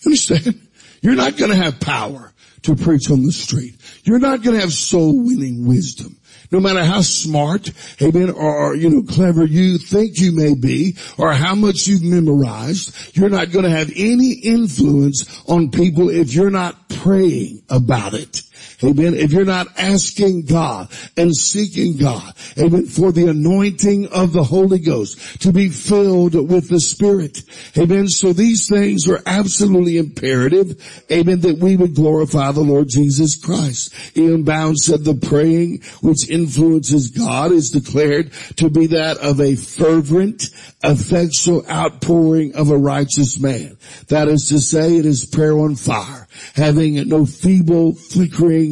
You 0.00 0.10
understand? 0.10 0.68
You're 1.02 1.14
not 1.14 1.36
going 1.36 1.50
to 1.50 1.56
have 1.56 1.80
power 1.80 2.32
to 2.62 2.74
preach 2.74 3.10
on 3.10 3.22
the 3.22 3.32
street. 3.32 3.76
You're 4.04 4.18
not 4.18 4.42
going 4.42 4.56
to 4.56 4.60
have 4.60 4.72
soul 4.72 5.24
winning 5.24 5.66
wisdom. 5.66 6.16
No 6.50 6.60
matter 6.60 6.84
how 6.84 7.00
smart, 7.00 7.70
amen, 8.00 8.30
or, 8.30 8.74
you 8.74 8.88
know, 8.88 9.02
clever 9.02 9.44
you 9.44 9.78
think 9.78 10.18
you 10.18 10.32
may 10.32 10.54
be, 10.54 10.96
or 11.18 11.32
how 11.32 11.54
much 11.54 11.86
you've 11.86 12.02
memorized, 12.02 13.16
you're 13.16 13.30
not 13.30 13.50
going 13.50 13.64
to 13.64 13.70
have 13.70 13.90
any 13.96 14.32
influence 14.32 15.42
on 15.48 15.70
people 15.70 16.08
if 16.08 16.32
you're 16.32 16.50
not 16.50 16.88
praying 16.88 17.62
about 17.68 18.14
it. 18.14 18.42
Amen. 18.84 19.14
If 19.14 19.32
you're 19.32 19.44
not 19.44 19.68
asking 19.78 20.44
God 20.44 20.88
and 21.16 21.34
seeking 21.34 21.96
God, 21.96 22.34
amen, 22.58 22.86
for 22.86 23.10
the 23.10 23.28
anointing 23.28 24.08
of 24.08 24.32
the 24.32 24.44
Holy 24.44 24.78
Ghost 24.78 25.40
to 25.42 25.52
be 25.52 25.70
filled 25.70 26.34
with 26.34 26.68
the 26.68 26.80
Spirit. 26.80 27.42
Amen. 27.78 28.08
So 28.08 28.32
these 28.32 28.68
things 28.68 29.08
are 29.08 29.22
absolutely 29.24 29.96
imperative. 29.96 31.04
Amen. 31.10 31.40
That 31.40 31.58
we 31.58 31.76
would 31.76 31.94
glorify 31.94 32.52
the 32.52 32.60
Lord 32.60 32.88
Jesus 32.88 33.36
Christ. 33.36 33.94
E.M. 34.16 34.42
Bounds 34.42 34.84
said 34.84 35.04
the 35.04 35.14
praying 35.14 35.82
which 36.02 36.28
influences 36.28 37.08
God 37.08 37.52
is 37.52 37.70
declared 37.70 38.32
to 38.56 38.68
be 38.68 38.88
that 38.88 39.16
of 39.18 39.40
a 39.40 39.56
fervent, 39.56 40.50
effectual 40.84 41.66
outpouring 41.70 42.54
of 42.54 42.70
a 42.70 42.76
righteous 42.76 43.40
man. 43.40 43.78
That 44.08 44.28
is 44.28 44.48
to 44.48 44.60
say 44.60 44.96
it 44.96 45.06
is 45.06 45.24
prayer 45.24 45.58
on 45.58 45.76
fire, 45.76 46.28
having 46.54 47.08
no 47.08 47.24
feeble, 47.24 47.94
flickering 47.94 48.65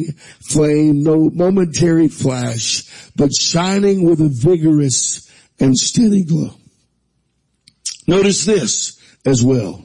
flame, 0.49 1.03
no 1.03 1.29
momentary 1.29 2.07
flash, 2.07 2.83
but 3.15 3.31
shining 3.33 4.03
with 4.03 4.21
a 4.21 4.29
vigorous 4.29 5.29
and 5.59 5.77
steady 5.77 6.23
glow. 6.23 6.51
Notice 8.07 8.45
this 8.45 8.99
as 9.25 9.43
well. 9.43 9.83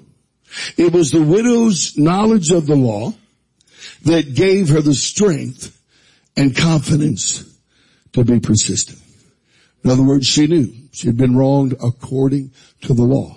It 0.76 0.92
was 0.92 1.10
the 1.10 1.22
widow's 1.22 1.96
knowledge 1.96 2.50
of 2.50 2.66
the 2.66 2.76
law 2.76 3.14
that 4.02 4.34
gave 4.34 4.68
her 4.70 4.80
the 4.80 4.94
strength 4.94 5.76
and 6.36 6.56
confidence 6.56 7.44
to 8.12 8.24
be 8.24 8.40
persistent. 8.40 8.98
In 9.84 9.90
other 9.90 10.02
words, 10.02 10.26
she 10.26 10.46
knew 10.46 10.72
she 10.92 11.06
had 11.06 11.16
been 11.16 11.36
wronged 11.36 11.74
according 11.82 12.52
to 12.82 12.94
the 12.94 13.04
law 13.04 13.36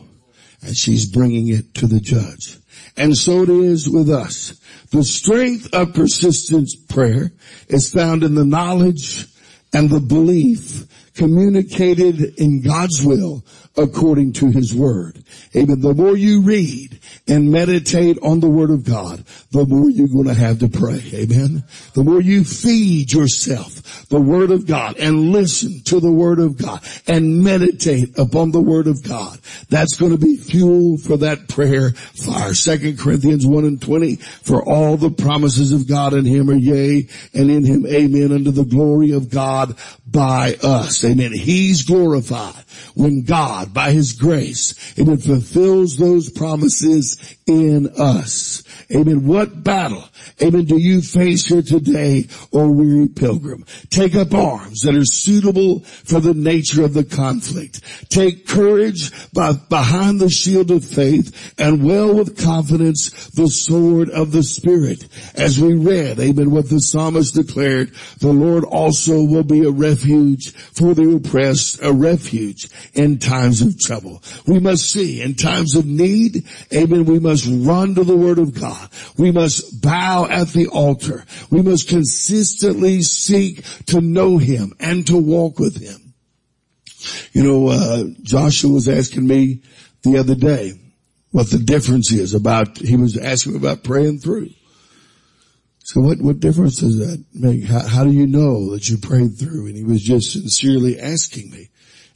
and 0.61 0.75
she's 0.75 1.09
bringing 1.09 1.47
it 1.49 1.73
to 1.75 1.87
the 1.87 1.99
judge. 1.99 2.57
And 2.95 3.15
so 3.17 3.43
it 3.43 3.49
is 3.49 3.89
with 3.89 4.09
us. 4.09 4.59
The 4.91 5.03
strength 5.03 5.73
of 5.73 5.93
persistent 5.93 6.69
prayer 6.89 7.31
is 7.67 7.91
found 7.91 8.23
in 8.23 8.35
the 8.35 8.45
knowledge 8.45 9.25
and 9.73 9.89
the 9.89 9.99
belief 9.99 10.85
communicated 11.15 12.39
in 12.39 12.61
God's 12.61 13.03
will 13.03 13.43
according 13.75 14.33
to 14.33 14.51
his 14.51 14.73
word. 14.73 15.23
Amen. 15.55 15.81
The 15.81 15.93
more 15.93 16.15
you 16.15 16.41
read 16.41 16.99
and 17.27 17.51
meditate 17.51 18.19
on 18.21 18.39
the 18.39 18.49
word 18.49 18.69
of 18.69 18.85
God, 18.85 19.23
the 19.51 19.65
more 19.65 19.89
you're 19.89 20.07
going 20.07 20.27
to 20.27 20.33
have 20.33 20.59
to 20.59 20.69
pray. 20.69 21.01
Amen. 21.13 21.63
The 21.93 22.03
more 22.03 22.21
you 22.21 22.43
feed 22.43 23.11
yourself 23.11 24.07
the 24.09 24.21
word 24.21 24.51
of 24.51 24.67
God 24.67 24.97
and 24.97 25.31
listen 25.31 25.81
to 25.85 25.99
the 25.99 26.11
word 26.11 26.39
of 26.39 26.57
God 26.57 26.83
and 27.07 27.43
meditate 27.43 28.17
upon 28.17 28.51
the 28.51 28.61
word 28.61 28.87
of 28.87 29.03
God, 29.03 29.39
that's 29.69 29.95
going 29.95 30.11
to 30.11 30.17
be 30.17 30.37
fuel 30.37 30.97
for 30.97 31.17
that 31.17 31.47
prayer 31.47 31.91
fire. 31.91 32.53
Second 32.53 32.99
Corinthians 32.99 33.45
1 33.45 33.65
and 33.65 33.81
20, 33.81 34.15
for 34.17 34.63
all 34.63 34.97
the 34.97 35.11
promises 35.11 35.71
of 35.71 35.87
God 35.87 36.13
in 36.13 36.25
him 36.25 36.49
are 36.49 36.53
yea 36.53 37.07
and 37.33 37.49
in 37.49 37.65
him 37.65 37.87
amen 37.87 38.31
unto 38.31 38.51
the 38.51 38.65
glory 38.65 39.11
of 39.11 39.29
God 39.29 39.75
by 40.13 40.55
us. 40.63 41.03
Amen. 41.03 41.33
He's 41.33 41.83
glorified 41.83 42.63
when 42.93 43.23
God, 43.23 43.73
by 43.73 43.91
His 43.91 44.13
grace, 44.13 44.97
amen, 44.97 45.17
fulfills 45.17 45.97
those 45.97 46.29
promises 46.29 47.35
in 47.45 47.89
us. 47.97 48.63
Amen. 48.91 49.25
What 49.25 49.63
battle, 49.63 50.07
amen, 50.41 50.65
do 50.65 50.77
you 50.77 51.01
face 51.01 51.47
here 51.47 51.63
today, 51.63 52.27
O 52.53 52.69
weary 52.69 53.07
pilgrim? 53.09 53.65
Take 53.89 54.15
up 54.15 54.33
arms 54.33 54.81
that 54.81 54.95
are 54.95 55.05
suitable 55.05 55.79
for 55.79 56.19
the 56.19 56.35
nature 56.35 56.85
of 56.85 56.93
the 56.93 57.03
conflict. 57.03 57.81
Take 58.09 58.47
courage 58.47 59.11
by, 59.33 59.53
behind 59.53 60.19
the 60.19 60.29
shield 60.29 60.69
of 60.69 60.85
faith 60.85 61.53
and 61.57 61.83
well 61.83 62.13
with 62.13 62.41
confidence 62.41 63.29
the 63.31 63.47
sword 63.47 64.09
of 64.09 64.31
the 64.31 64.43
Spirit. 64.43 65.07
As 65.33 65.59
we 65.59 65.73
read, 65.73 66.19
amen, 66.19 66.51
what 66.51 66.69
the 66.69 66.79
psalmist 66.79 67.33
declared, 67.33 67.91
the 68.19 68.31
Lord 68.31 68.63
also 68.63 69.23
will 69.23 69.43
be 69.43 69.65
a 69.65 69.71
refuge 69.71 70.02
for 70.73 70.93
the 70.93 71.15
oppressed, 71.15 71.81
a 71.81 71.91
refuge 71.91 72.69
in 72.93 73.19
times 73.19 73.61
of 73.61 73.79
trouble. 73.79 74.21
We 74.45 74.59
must 74.59 74.91
see 74.91 75.21
in 75.21 75.35
times 75.35 75.75
of 75.75 75.85
need, 75.85 76.45
amen, 76.73 77.05
we 77.05 77.19
must 77.19 77.45
run 77.47 77.95
to 77.95 78.03
the 78.03 78.15
word 78.15 78.39
of 78.39 78.59
God. 78.59 78.89
We 79.17 79.31
must 79.31 79.81
bow 79.81 80.25
at 80.25 80.49
the 80.49 80.67
altar. 80.67 81.25
We 81.49 81.61
must 81.61 81.89
consistently 81.89 83.01
seek 83.01 83.63
to 83.87 84.01
know 84.01 84.37
him 84.37 84.73
and 84.79 85.05
to 85.07 85.17
walk 85.17 85.59
with 85.59 85.77
him. 85.77 86.13
You 87.33 87.43
know, 87.43 87.67
uh, 87.67 88.03
Joshua 88.21 88.71
was 88.71 88.87
asking 88.87 89.27
me 89.27 89.61
the 90.03 90.17
other 90.17 90.35
day 90.35 90.73
what 91.31 91.49
the 91.49 91.57
difference 91.57 92.11
is 92.11 92.33
about, 92.33 92.77
he 92.77 92.95
was 92.95 93.17
asking 93.17 93.55
about 93.55 93.83
praying 93.83 94.19
through. 94.19 94.49
So 95.83 95.99
what, 95.99 96.21
what 96.21 96.39
difference 96.39 96.77
does 96.77 96.97
that 96.99 97.23
make? 97.33 97.65
How, 97.65 97.85
how 97.85 98.03
do 98.05 98.11
you 98.11 98.25
know 98.25 98.71
that 98.71 98.89
you 98.89 98.97
prayed 98.97 99.37
through? 99.37 99.67
And 99.67 99.75
he 99.75 99.83
was 99.83 100.01
just 100.01 100.31
sincerely 100.31 100.97
asking 100.99 101.51
me. 101.51 101.69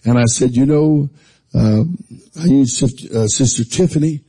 And 0.06 0.18
I 0.18 0.24
said, 0.24 0.56
you 0.56 0.66
know, 0.66 1.10
um, 1.54 1.98
I 2.40 2.46
use 2.46 2.78
Sister, 2.78 3.08
uh, 3.14 3.28
Sister 3.28 3.66
Tiffany 3.66 4.22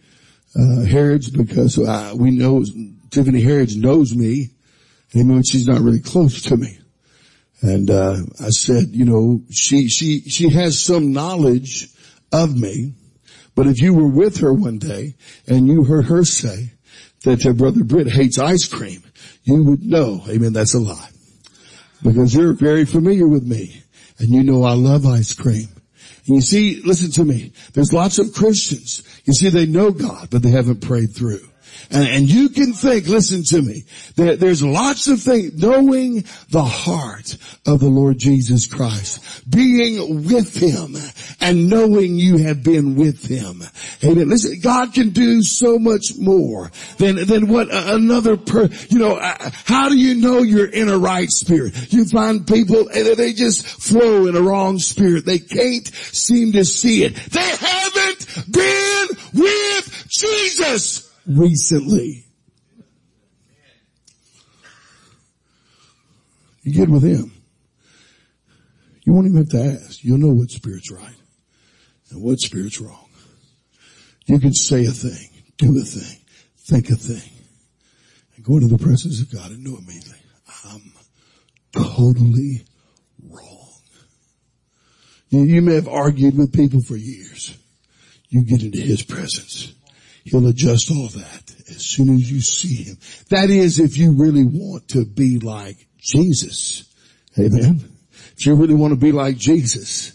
uh, 0.58 0.84
Harrods 0.84 1.30
because 1.30 1.78
uh, 1.78 2.14
we 2.16 2.32
know 2.32 2.64
Tiffany 3.10 3.40
Harrods 3.40 3.76
knows 3.76 4.12
me, 4.14 4.50
even 5.12 5.34
when 5.34 5.44
she's 5.44 5.68
not 5.68 5.80
really 5.80 6.00
close 6.00 6.42
to 6.42 6.56
me. 6.56 6.78
And 7.60 7.90
uh, 7.90 8.16
I 8.40 8.50
said, 8.50 8.88
you 8.90 9.04
know, 9.04 9.42
she 9.50 9.88
she 9.88 10.20
she 10.22 10.48
has 10.50 10.80
some 10.80 11.12
knowledge 11.12 11.88
of 12.32 12.56
me, 12.56 12.94
but 13.54 13.66
if 13.66 13.80
you 13.80 13.94
were 13.94 14.08
with 14.08 14.38
her 14.38 14.52
one 14.52 14.78
day 14.78 15.16
and 15.46 15.66
you 15.66 15.84
heard 15.84 16.06
her 16.06 16.24
say 16.24 16.72
that 17.24 17.42
her 17.42 17.52
brother 17.52 17.82
Britt 17.82 18.08
hates 18.08 18.38
ice 18.38 18.68
cream, 18.68 19.02
you 19.48 19.64
would 19.64 19.82
know, 19.82 20.22
amen, 20.28 20.52
that's 20.52 20.74
a 20.74 20.78
lie. 20.78 21.08
Because 22.02 22.34
you're 22.34 22.52
very 22.52 22.84
familiar 22.84 23.26
with 23.26 23.44
me 23.44 23.82
and 24.18 24.28
you 24.28 24.42
know 24.42 24.62
I 24.64 24.74
love 24.74 25.06
ice 25.06 25.32
cream. 25.32 25.68
And 26.26 26.36
you 26.36 26.40
see, 26.42 26.82
listen 26.82 27.10
to 27.12 27.24
me, 27.24 27.52
there's 27.72 27.92
lots 27.92 28.18
of 28.18 28.34
Christians, 28.34 29.02
you 29.24 29.32
see 29.32 29.48
they 29.48 29.66
know 29.66 29.90
God, 29.90 30.28
but 30.30 30.42
they 30.42 30.50
haven't 30.50 30.82
prayed 30.82 31.14
through. 31.14 31.40
And, 31.90 32.06
and 32.08 32.30
you 32.30 32.50
can 32.50 32.74
think, 32.74 33.06
listen 33.06 33.42
to 33.44 33.62
me, 33.62 33.84
there, 34.16 34.36
there's 34.36 34.62
lots 34.62 35.08
of 35.08 35.22
things, 35.22 35.54
knowing 35.54 36.24
the 36.50 36.64
heart 36.64 37.36
of 37.66 37.80
the 37.80 37.88
Lord 37.88 38.18
Jesus 38.18 38.66
Christ, 38.66 39.48
being 39.50 40.26
with 40.26 40.54
Him 40.54 40.96
and 41.40 41.70
knowing 41.70 42.16
you 42.16 42.38
have 42.38 42.62
been 42.62 42.94
with 42.96 43.24
Him. 43.26 43.62
Amen. 44.04 44.28
Listen, 44.28 44.60
God 44.60 44.94
can 44.94 45.10
do 45.10 45.42
so 45.42 45.78
much 45.78 46.16
more 46.16 46.70
than, 46.98 47.16
than 47.26 47.48
what 47.48 47.68
another 47.70 48.36
per, 48.36 48.68
you 48.88 48.98
know, 48.98 49.18
how 49.20 49.88
do 49.88 49.96
you 49.96 50.14
know 50.14 50.42
you're 50.42 50.70
in 50.70 50.88
a 50.88 50.96
right 50.96 51.28
spirit? 51.30 51.92
You 51.92 52.04
find 52.04 52.46
people 52.46 52.88
and 52.88 53.16
they 53.16 53.32
just 53.32 53.66
flow 53.66 54.26
in 54.26 54.36
a 54.36 54.40
wrong 54.40 54.78
spirit. 54.78 55.26
They 55.26 55.40
can't 55.40 55.86
seem 55.88 56.52
to 56.52 56.64
see 56.64 57.02
it. 57.04 57.16
They 57.16 57.40
haven't 57.40 58.52
been 58.52 59.08
with 59.34 60.06
Jesus 60.08 61.12
recently. 61.26 62.24
You 66.62 66.72
get 66.72 66.88
with 66.88 67.02
him. 67.02 67.32
You 69.04 69.12
won't 69.12 69.26
even 69.26 69.38
have 69.38 69.48
to 69.48 69.80
ask. 69.82 70.04
You'll 70.04 70.18
know 70.18 70.34
what 70.34 70.50
spirit's 70.50 70.92
right 70.92 71.16
and 72.10 72.22
what 72.22 72.38
spirit's 72.38 72.80
wrong. 72.80 73.07
You 74.28 74.38
can 74.38 74.52
say 74.52 74.84
a 74.84 74.90
thing, 74.90 75.28
do 75.56 75.78
a 75.78 75.84
thing, 75.84 76.18
think 76.58 76.90
a 76.90 76.96
thing, 76.96 77.32
and 78.36 78.44
go 78.44 78.56
into 78.56 78.68
the 78.68 78.78
presence 78.78 79.20
of 79.20 79.32
God 79.32 79.50
and 79.50 79.64
know 79.64 79.78
immediately, 79.78 80.18
I'm 80.64 80.92
totally 81.72 82.64
wrong. 83.22 83.72
You, 85.30 85.42
you 85.42 85.62
may 85.62 85.74
have 85.74 85.88
argued 85.88 86.36
with 86.36 86.52
people 86.52 86.82
for 86.82 86.96
years. 86.96 87.56
You 88.28 88.44
get 88.44 88.62
into 88.62 88.80
his 88.80 89.02
presence 89.02 89.72
He'll 90.30 90.46
adjust 90.46 90.90
all 90.90 91.08
that 91.08 91.54
as 91.70 91.84
soon 91.86 92.14
as 92.14 92.30
you 92.30 92.40
see 92.40 92.84
him. 92.84 92.98
That 93.30 93.48
is 93.48 93.80
if 93.80 93.96
you 93.96 94.12
really 94.12 94.44
want 94.44 94.88
to 94.88 95.06
be 95.06 95.38
like 95.38 95.86
Jesus. 95.98 96.84
Amen. 97.38 97.88
If 98.36 98.44
you 98.44 98.54
really 98.54 98.74
want 98.74 98.92
to 98.92 99.00
be 99.00 99.12
like 99.12 99.38
Jesus. 99.38 100.12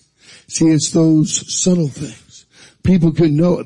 See, 0.47 0.65
it's 0.65 0.91
those 0.91 1.51
subtle 1.63 1.87
things. 1.87 2.22
People 2.83 3.13
can 3.13 3.35
know, 3.35 3.63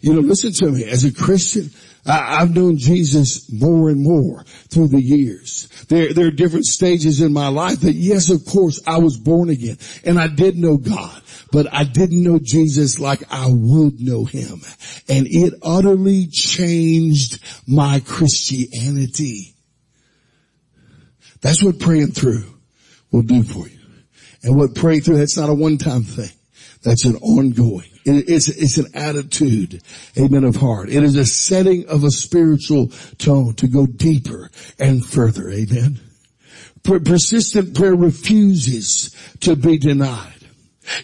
you 0.00 0.14
know, 0.14 0.20
listen 0.20 0.52
to 0.52 0.70
me, 0.70 0.84
as 0.84 1.04
a 1.04 1.12
Christian, 1.12 1.70
I, 2.06 2.38
have 2.38 2.54
known 2.54 2.76
Jesus 2.78 3.52
more 3.52 3.88
and 3.88 4.00
more 4.00 4.44
through 4.68 4.88
the 4.88 5.02
years. 5.02 5.68
There, 5.88 6.12
there 6.12 6.26
are 6.28 6.32
different 6.32 6.66
stages 6.66 7.20
in 7.20 7.32
my 7.32 7.48
life 7.48 7.80
that 7.80 7.94
yes, 7.94 8.30
of 8.30 8.44
course, 8.46 8.80
I 8.86 8.98
was 8.98 9.18
born 9.18 9.50
again 9.50 9.78
and 10.04 10.18
I 10.18 10.28
did 10.28 10.56
know 10.56 10.76
God 10.76 11.22
but 11.52 11.72
I 11.72 11.84
didn't 11.84 12.22
know 12.22 12.40
Jesus 12.42 12.98
like 12.98 13.22
I 13.30 13.46
would 13.46 14.00
know 14.00 14.24
him. 14.24 14.62
And 15.08 15.26
it 15.28 15.52
utterly 15.62 16.26
changed 16.26 17.40
my 17.68 18.00
Christianity. 18.00 19.54
That's 21.42 21.62
what 21.62 21.78
praying 21.78 22.12
through 22.12 22.44
will 23.12 23.22
do 23.22 23.42
for 23.42 23.68
you. 23.68 23.78
And 24.42 24.56
what 24.56 24.74
praying 24.74 25.02
through, 25.02 25.18
that's 25.18 25.36
not 25.36 25.50
a 25.50 25.54
one-time 25.54 26.04
thing. 26.04 26.30
That's 26.82 27.04
an 27.04 27.16
ongoing. 27.16 27.91
It's, 28.04 28.48
it's 28.48 28.78
an 28.78 28.86
attitude, 28.94 29.82
amen, 30.18 30.44
of 30.44 30.56
heart. 30.56 30.88
It 30.88 31.02
is 31.02 31.16
a 31.16 31.24
setting 31.24 31.88
of 31.88 32.04
a 32.04 32.10
spiritual 32.10 32.88
tone 33.18 33.54
to 33.54 33.68
go 33.68 33.86
deeper 33.86 34.50
and 34.78 35.04
further, 35.04 35.50
amen. 35.50 36.00
persistent 36.82 37.76
prayer 37.76 37.94
refuses 37.94 39.16
to 39.40 39.56
be 39.56 39.78
denied. 39.78 40.32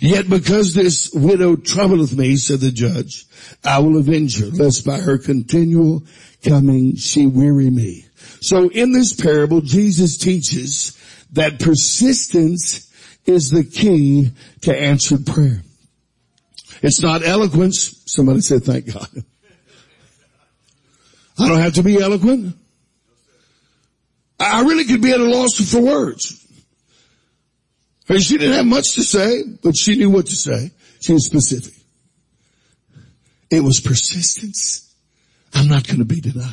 Yet 0.01 0.29
because 0.29 0.75
this 0.75 1.13
widow 1.13 1.57
troubleth 1.57 2.17
me, 2.17 2.37
said 2.37 2.61
the 2.61 2.73
judge, 2.73 3.27
I 3.65 3.79
will 3.79 3.97
avenge 3.97 4.41
her, 4.41 4.47
lest 4.47 4.85
by 4.85 4.99
her 4.99 5.19
continual 5.19 6.03
coming 6.45 6.97
she 6.97 7.27
weary 7.27 7.71
me. 7.71 8.07
So 8.41 8.69
in 8.71 8.93
this 8.93 9.13
parable, 9.15 9.61
Jesus 9.61 10.17
teaches 10.17 10.99
that 11.33 11.61
persistence 11.61 12.93
is 13.27 13.51
the 13.51 13.65
key 13.65 14.31
to 14.63 14.77
answered 14.77 15.27
prayer. 15.27 15.63
It's 16.83 17.01
not 17.01 17.25
eloquence. 17.25 18.03
Somebody 18.07 18.41
said, 18.41 18.65
thank 18.65 18.93
God. 18.93 19.09
I 21.39 21.49
don't 21.49 21.61
have 21.61 21.75
to 21.75 21.83
be 21.83 22.01
eloquent. 22.01 22.57
I 24.41 24.63
really 24.63 24.85
could 24.85 25.03
be 25.03 25.13
at 25.13 25.21
a 25.21 25.25
loss 25.25 25.55
for 25.71 25.81
words. 25.81 26.47
And 28.09 28.23
she 28.23 28.39
didn't 28.39 28.57
have 28.57 28.67
much 28.67 28.95
to 28.95 29.03
say, 29.03 29.43
but 29.63 29.77
she 29.77 29.97
knew 29.97 30.11
what 30.11 30.27
to 30.27 30.37
say. 30.37 30.71
She 31.01 31.13
was 31.13 31.27
specific. 31.27 31.75
It 33.51 33.63
was 33.63 33.81
persistence. 33.81 34.95
I'm 35.55 35.69
not 35.69 35.87
going 35.87 35.99
to 35.99 36.05
be 36.05 36.21
denied. 36.21 36.53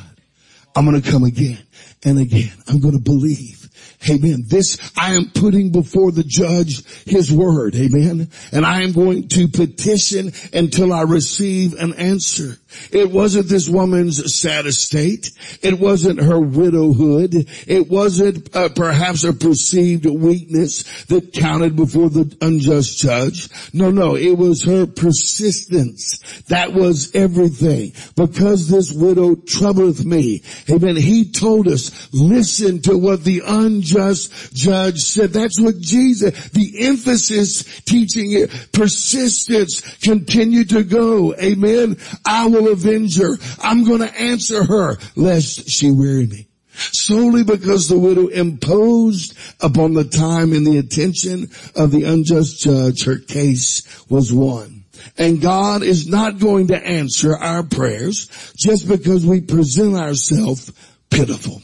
I'm 0.75 0.85
going 0.85 1.01
to 1.01 1.11
come 1.11 1.23
again. 1.23 1.59
and 2.05 2.19
again. 2.19 2.51
I'm 2.67 2.79
going 2.79 2.93
to 2.93 3.01
believe. 3.01 3.64
Amen. 4.09 4.43
This 4.47 4.77
I 4.97 5.13
am 5.13 5.31
putting 5.33 5.71
before 5.71 6.11
the 6.11 6.23
judge 6.23 6.85
his 7.05 7.31
word. 7.31 7.75
Amen. 7.75 8.29
And 8.51 8.65
I 8.65 8.81
am 8.83 8.91
going 8.91 9.27
to 9.29 9.47
petition 9.47 10.33
until 10.53 10.93
I 10.93 11.01
receive 11.01 11.73
an 11.75 11.93
answer. 11.93 12.57
It 12.91 13.11
wasn't 13.11 13.49
this 13.49 13.69
woman's 13.69 14.35
sad 14.39 14.65
estate. 14.65 15.31
It 15.61 15.79
wasn't 15.79 16.21
her 16.21 16.39
widowhood. 16.39 17.47
It 17.67 17.89
wasn't 17.89 18.55
uh, 18.55 18.69
perhaps 18.69 19.23
a 19.23 19.33
perceived 19.33 20.05
weakness 20.05 21.05
that 21.05 21.33
counted 21.33 21.75
before 21.75 22.09
the 22.09 22.35
unjust 22.41 22.97
judge. 22.97 23.49
No, 23.73 23.91
no, 23.91 24.15
it 24.15 24.37
was 24.37 24.63
her 24.63 24.85
persistence. 24.85 26.19
That 26.47 26.73
was 26.73 27.13
everything. 27.15 27.93
Because 28.15 28.67
this 28.67 28.91
widow 28.91 29.35
troubleth 29.35 30.03
me. 30.05 30.43
Amen. 30.69 30.95
He 30.95 31.31
told 31.31 31.67
us, 31.67 32.09
listen 32.13 32.81
to 32.83 32.97
what 32.97 33.23
the 33.23 33.41
unjust 33.45 34.53
judge 34.53 34.99
said. 34.99 35.31
That's 35.31 35.59
what 35.59 35.79
Jesus, 35.79 36.49
the 36.49 36.87
emphasis 36.87 37.81
teaching 37.81 38.31
it, 38.31 38.69
persistence, 38.71 39.81
continue 39.97 40.63
to 40.65 40.83
go. 40.83 41.35
Amen. 41.35 41.97
I 42.25 42.47
will 42.47 42.64
avenge 42.67 43.17
her. 43.17 43.37
I'm 43.61 43.85
going 43.85 44.01
to 44.01 44.21
answer 44.21 44.63
her 44.63 44.97
lest 45.15 45.69
she 45.69 45.91
weary 45.91 46.27
me. 46.27 46.47
Solely 46.77 47.43
because 47.43 47.87
the 47.87 47.97
widow 47.97 48.27
imposed 48.27 49.37
upon 49.61 49.93
the 49.93 50.03
time 50.03 50.51
and 50.51 50.67
the 50.67 50.77
attention 50.77 51.49
of 51.75 51.91
the 51.91 52.03
unjust 52.03 52.59
judge, 52.59 53.05
her 53.05 53.17
case 53.17 54.05
was 54.09 54.33
won. 54.33 54.83
And 55.17 55.41
God 55.41 55.83
is 55.83 56.07
not 56.07 56.39
going 56.39 56.67
to 56.67 56.85
answer 56.85 57.35
our 57.35 57.63
prayers 57.63 58.53
just 58.57 58.87
because 58.87 59.25
we 59.25 59.41
present 59.41 59.95
ourselves 59.95 60.71
pitiful. 61.09 61.61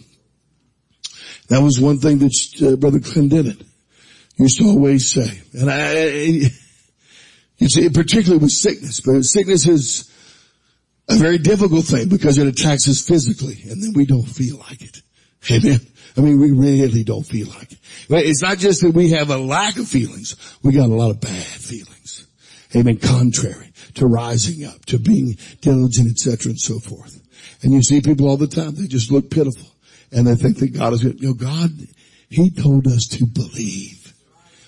That 1.49 1.62
was 1.62 1.80
one 1.80 1.99
thing 1.99 2.20
that 2.20 2.32
uh, 2.62 2.76
Brother 2.78 2.99
Clendenin 2.99 3.66
used 4.38 4.60
to 4.60 4.66
always 4.66 5.12
say. 5.12 5.41
And 5.54 5.70
I, 5.70 6.49
you 7.58 7.70
see, 7.70 7.89
particularly 7.89 8.41
with 8.41 8.52
sickness, 8.52 9.02
but 9.02 9.24
sickness 9.24 9.68
is 9.68 10.11
a 11.16 11.20
very 11.20 11.38
difficult 11.38 11.86
thing 11.86 12.09
because 12.09 12.38
it 12.38 12.47
attacks 12.47 12.88
us 12.88 13.01
physically 13.01 13.57
and 13.70 13.82
then 13.82 13.93
we 13.93 14.05
don't 14.05 14.24
feel 14.24 14.57
like 14.57 14.82
it. 14.82 15.01
Amen. 15.49 15.80
I 16.18 16.22
mean, 16.22 16.39
we 16.39 16.51
really 16.51 17.03
don't 17.03 17.24
feel 17.24 17.47
like 17.47 17.72
it. 17.72 17.80
It's 18.09 18.41
not 18.41 18.57
just 18.57 18.82
that 18.82 18.91
we 18.91 19.12
have 19.12 19.30
a 19.30 19.38
lack 19.38 19.78
of 19.78 19.88
feelings. 19.88 20.36
We 20.62 20.74
got 20.74 20.89
a 20.89 20.93
lot 20.93 21.12
of 21.12 21.22
bad 21.22 21.32
feelings. 21.34 22.28
Amen. 22.76 22.97
Contrary 22.97 23.72
to 23.95 24.05
rising 24.05 24.66
up, 24.66 24.86
to 24.86 24.99
being 24.99 25.38
diligent, 25.62 26.12
etc., 26.12 26.51
and 26.51 26.59
so 26.59 26.80
forth. 26.80 27.20
And 27.64 27.74
you 27.74 27.82
see 27.82 28.01
people 28.01 28.30
all 28.30 28.38
the 28.38 28.47
time. 28.47 28.76
They 28.76 28.88
just 28.88 29.12
look 29.12 29.30
pitiful, 29.30 29.68
and 30.12 30.28
they 30.28 30.36
think 30.36 30.57
that 30.59 30.78
God 30.78 30.93
is. 30.93 31.03
You 31.03 31.16
know, 31.20 31.34
God, 31.34 31.70
He 32.30 32.49
told 32.49 32.88
us 32.88 33.07
to 33.18 33.26
believe. 33.26 34.14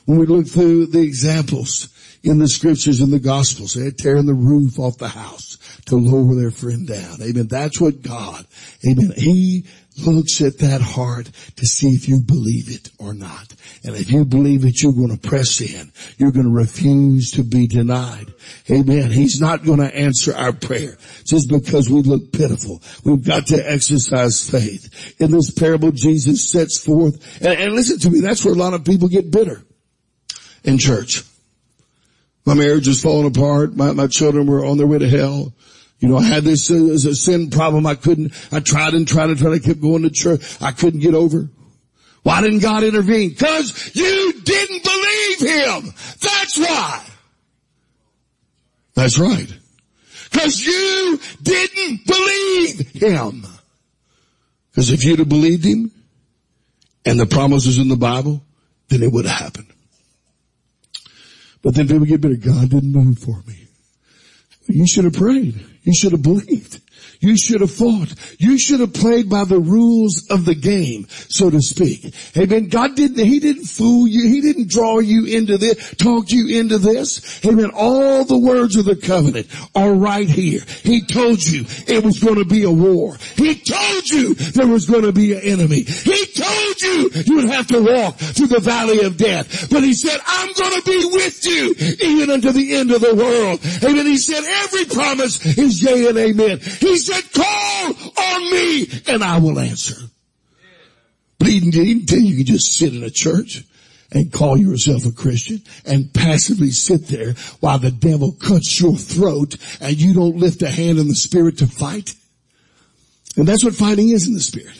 When 0.06 0.18
we 0.18 0.26
look 0.26 0.48
through 0.48 0.88
the 0.88 1.02
examples 1.02 1.90
in 2.24 2.40
the 2.40 2.48
scriptures 2.48 3.00
and 3.00 3.12
the 3.12 3.20
gospels, 3.20 3.74
they're 3.74 3.92
tearing 3.92 4.26
the 4.26 4.34
roof 4.34 4.80
off 4.80 4.98
the 4.98 5.08
house 5.08 5.53
to 5.86 5.96
lower 5.96 6.36
their 6.36 6.52
friend 6.52 6.88
down. 6.88 7.22
Amen. 7.22 7.48
That's 7.48 7.80
what 7.80 8.02
God, 8.02 8.46
amen. 8.88 9.14
He 9.16 9.66
looks 9.98 10.42
at 10.42 10.58
that 10.60 10.82
heart 10.82 11.30
to 11.56 11.66
see 11.66 11.90
if 11.90 12.08
you 12.08 12.22
believe 12.22 12.70
it 12.70 12.90
or 12.98 13.14
not. 13.14 13.54
And 13.84 13.96
if 13.96 14.10
you 14.12 14.26
believe 14.26 14.66
it, 14.66 14.82
you're 14.82 14.94
going 14.94 15.16
to 15.16 15.30
press 15.30 15.62
in. 15.62 15.92
You're 16.18 16.32
going 16.32 16.46
to 16.46 16.52
refuse 16.52 17.32
to 17.32 17.44
be 17.44 17.68
denied. 17.68 18.34
Amen. 18.72 19.12
He's 19.12 19.40
not 19.40 19.64
going 19.64 19.80
to 19.80 19.96
answer 19.96 20.36
our 20.36 20.54
prayer 20.54 20.98
just 21.26 21.50
because 21.50 21.90
we 21.90 22.02
look 22.02 22.32
pitiful. 22.32 22.82
We've 23.04 23.24
got 23.24 23.48
to 23.48 23.72
exercise 23.72 24.50
faith. 24.50 25.16
In 25.20 25.32
this 25.32 25.52
parable, 25.52 25.92
Jesus 25.92 26.50
sets 26.50 26.84
forth, 26.84 27.42
and, 27.42 27.60
and 27.60 27.74
listen 27.74 28.00
to 28.00 28.10
me, 28.10 28.22
that's 28.22 28.44
where 28.44 28.54
a 28.54 28.58
lot 28.58 28.74
of 28.74 28.86
people 28.86 29.10
get 29.10 29.32
bitter 29.32 29.62
in 30.64 30.78
church. 30.78 31.24
My 32.46 32.56
marriage 32.56 32.88
was 32.88 33.02
falling 33.02 33.28
apart. 33.28 33.76
My, 33.76 33.94
my 33.94 34.08
children 34.08 34.48
were 34.48 34.66
on 34.66 34.78
their 34.78 34.88
way 34.88 35.00
to 35.00 35.08
hell. 35.08 35.54
You 36.04 36.10
know, 36.10 36.18
I 36.18 36.24
had 36.24 36.44
this 36.44 36.70
uh, 36.70 36.98
sin 36.98 37.50
problem. 37.50 37.86
I 37.86 37.96
couldn't, 37.96 38.34
I 38.52 38.60
tried 38.60 38.94
and 38.94 39.08
tried 39.08 39.30
and 39.30 39.40
tried. 39.40 39.54
I 39.54 39.60
kept 39.60 39.80
going 39.80 40.02
to 40.02 40.10
church. 40.10 40.62
I 40.62 40.74
couldn't 40.74 41.00
get 41.00 41.14
over. 41.14 41.50
Why 42.24 42.42
didn't 42.42 42.60
God 42.60 42.84
intervene? 42.84 43.36
Cause 43.36 43.92
you 43.96 44.34
didn't 44.44 44.84
believe 44.84 45.40
Him. 45.40 45.94
That's 46.20 46.58
why. 46.58 47.06
That's 48.96 49.18
right. 49.18 49.48
Cause 50.34 50.60
you 50.60 51.22
didn't 51.42 52.06
believe 52.06 52.80
Him. 53.02 53.46
Cause 54.76 54.92
if 54.92 55.06
you'd 55.06 55.20
have 55.20 55.30
believed 55.30 55.64
Him 55.64 55.90
and 57.06 57.18
the 57.18 57.28
promises 57.28 57.78
in 57.78 57.88
the 57.88 57.96
Bible, 57.96 58.44
then 58.90 59.04
it 59.04 59.12
would 59.14 59.26
have 59.26 59.40
happened. 59.40 59.72
But 61.62 61.76
then 61.76 61.88
people 61.88 62.06
get 62.06 62.20
bitter. 62.20 62.36
God 62.36 62.72
didn't 62.72 62.92
move 62.92 63.20
for 63.20 63.42
me. 63.48 63.68
You 64.68 64.88
should 64.88 65.04
have 65.06 65.14
prayed. 65.14 65.56
You 65.84 65.94
should 65.94 66.14
have 66.14 66.22
believed. 66.22 66.82
You 67.20 67.38
should 67.38 67.62
have 67.62 67.72
fought. 67.72 68.14
You 68.38 68.58
should 68.58 68.80
have 68.80 68.94
played 68.94 69.30
by 69.30 69.46
the 69.46 69.60
rules 69.60 70.28
of 70.30 70.46
the 70.46 70.56
game, 70.56 71.08
so 71.10 71.50
to 71.50 71.62
speak. 71.62 72.14
Amen. 72.38 72.68
God 72.68 72.96
didn't, 72.96 73.26
He 73.26 73.40
didn't 73.40 73.66
fool 73.66 74.08
you. 74.08 74.28
He 74.28 74.42
didn't 74.42 74.70
draw 74.70 75.00
you 75.00 75.26
into 75.26 75.58
this, 75.58 75.96
talk 75.96 76.32
you 76.32 76.60
into 76.60 76.78
this. 76.78 77.44
Amen. 77.46 77.72
All 77.74 78.26
the 78.26 78.38
words 78.38 78.76
of 78.76 78.86
the 78.86 78.96
covenant 78.96 79.48
are 79.76 79.94
right 79.94 80.30
here. 80.30 80.62
He 80.84 81.02
told 81.02 81.44
you 81.44 81.66
it 81.88 82.04
was 82.04 82.20
going 82.20 82.36
to 82.36 82.46
be 82.46 82.64
a 82.64 82.72
war. 82.72 83.18
He 83.36 83.56
told 83.56 84.10
you 84.10 84.34
there 84.34 84.68
was 84.68 84.86
going 84.86 85.04
to 85.04 85.14
be 85.14 85.34
an 85.34 85.42
enemy. 85.42 85.84
He 85.84 86.26
told 86.26 86.82
you 86.82 87.10
you 87.26 87.36
would 87.38 87.50
have 87.50 87.68
to 87.68 87.82
walk 87.82 88.18
through 88.18 88.48
the 88.48 88.60
valley 88.60 89.02
of 89.02 89.18
death. 89.18 89.70
But 89.70 89.84
He 89.84 89.94
said, 89.94 90.20
I'm 90.26 90.52
going 90.54 90.82
to 90.82 90.86
be 90.86 91.06
with 91.14 91.46
you 91.46 91.76
even 92.02 92.30
unto 92.30 92.52
the 92.52 92.76
end 92.76 92.92
of 92.92 93.02
the 93.02 93.16
world. 93.16 93.60
Amen. 93.84 94.06
He 94.06 94.18
said 94.18 94.44
every 94.44 94.86
promise 94.86 95.58
is 95.58 95.82
yea 95.82 96.08
and 96.08 96.18
amen. 96.18 96.60
He 96.60 96.93
said, 96.98 97.24
said, 97.24 97.34
call 97.34 97.94
on 98.18 98.52
me 98.52 98.88
and 99.08 99.24
I 99.24 99.40
will 99.40 99.60
answer. 99.60 99.96
But 101.40 101.48
he 101.48 101.60
didn't 101.60 102.06
tell 102.06 102.20
you 102.20 102.36
you 102.36 102.44
just 102.44 102.78
sit 102.78 102.96
in 102.96 103.04
a 103.04 103.10
church 103.10 103.64
and 104.12 104.32
call 104.32 104.58
yourself 104.58 105.06
a 105.06 105.12
Christian 105.12 105.62
and 105.86 106.14
passively 106.14 106.72
sit 106.72 107.08
there 107.08 107.34
while 107.60 107.80
the 107.80 107.92
devil 107.92 108.32
cuts 108.32 108.80
your 108.80 108.96
throat 108.96 109.58
and 109.82 110.00
you 110.00 110.14
don't 110.14 110.38
lift 110.38 110.62
a 110.62 110.70
hand 110.70 111.00
in 111.00 111.08
the 111.08 111.16
spirit 111.16 111.58
to 111.58 111.68
fight. 111.68 112.16
And 113.36 113.48
that's 113.48 113.64
what 113.64 113.74
fighting 113.74 114.10
is 114.10 114.28
in 114.28 114.34
the 114.34 114.40
spirit. 114.40 114.80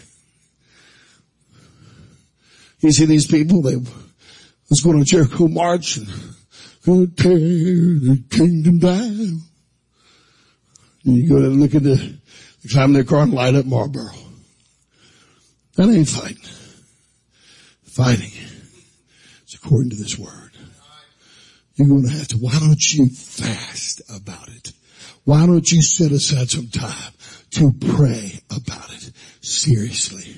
You 2.80 2.92
see 2.92 3.06
these 3.06 3.26
people, 3.26 3.62
they, 3.62 3.76
let's 3.76 4.82
go 4.84 4.92
on 4.92 5.02
a 5.02 5.06
Jericho 5.06 5.48
march 5.48 5.98
and 5.98 6.08
tear 6.86 7.34
the 7.36 8.24
kingdom 8.30 8.80
down. 8.80 9.42
And 11.06 11.18
you 11.18 11.28
go 11.28 11.38
and 11.38 11.60
look 11.60 11.76
at 11.76 11.84
the 11.84 12.18
climb 12.72 12.90
in 12.90 12.94
their 12.94 13.04
car 13.04 13.24
and 13.24 13.34
light 13.34 13.56
up 13.56 13.66
Marlboro. 13.66 14.12
That 15.76 15.90
ain't 15.90 16.08
fighting. 16.08 16.38
Fighting 17.84 18.32
is 19.48 19.56
according 19.56 19.90
to 19.92 19.96
this 19.96 20.18
word. 20.18 20.52
You're 21.76 21.88
going 21.88 22.04
to 22.04 22.10
have 22.10 22.28
to, 22.30 22.38
why 22.38 22.58
don't 22.60 22.94
you 22.94 23.08
fast 23.10 24.02
about 24.16 24.48
it? 24.50 24.72
Why 25.26 25.46
don't 25.46 25.70
you 25.72 25.82
set 25.82 26.12
aside 26.12 26.50
some 26.50 26.68
time 26.68 27.14
to 27.52 27.72
pray 27.72 28.40
about 28.56 28.94
it 28.94 29.12
seriously? 29.42 30.36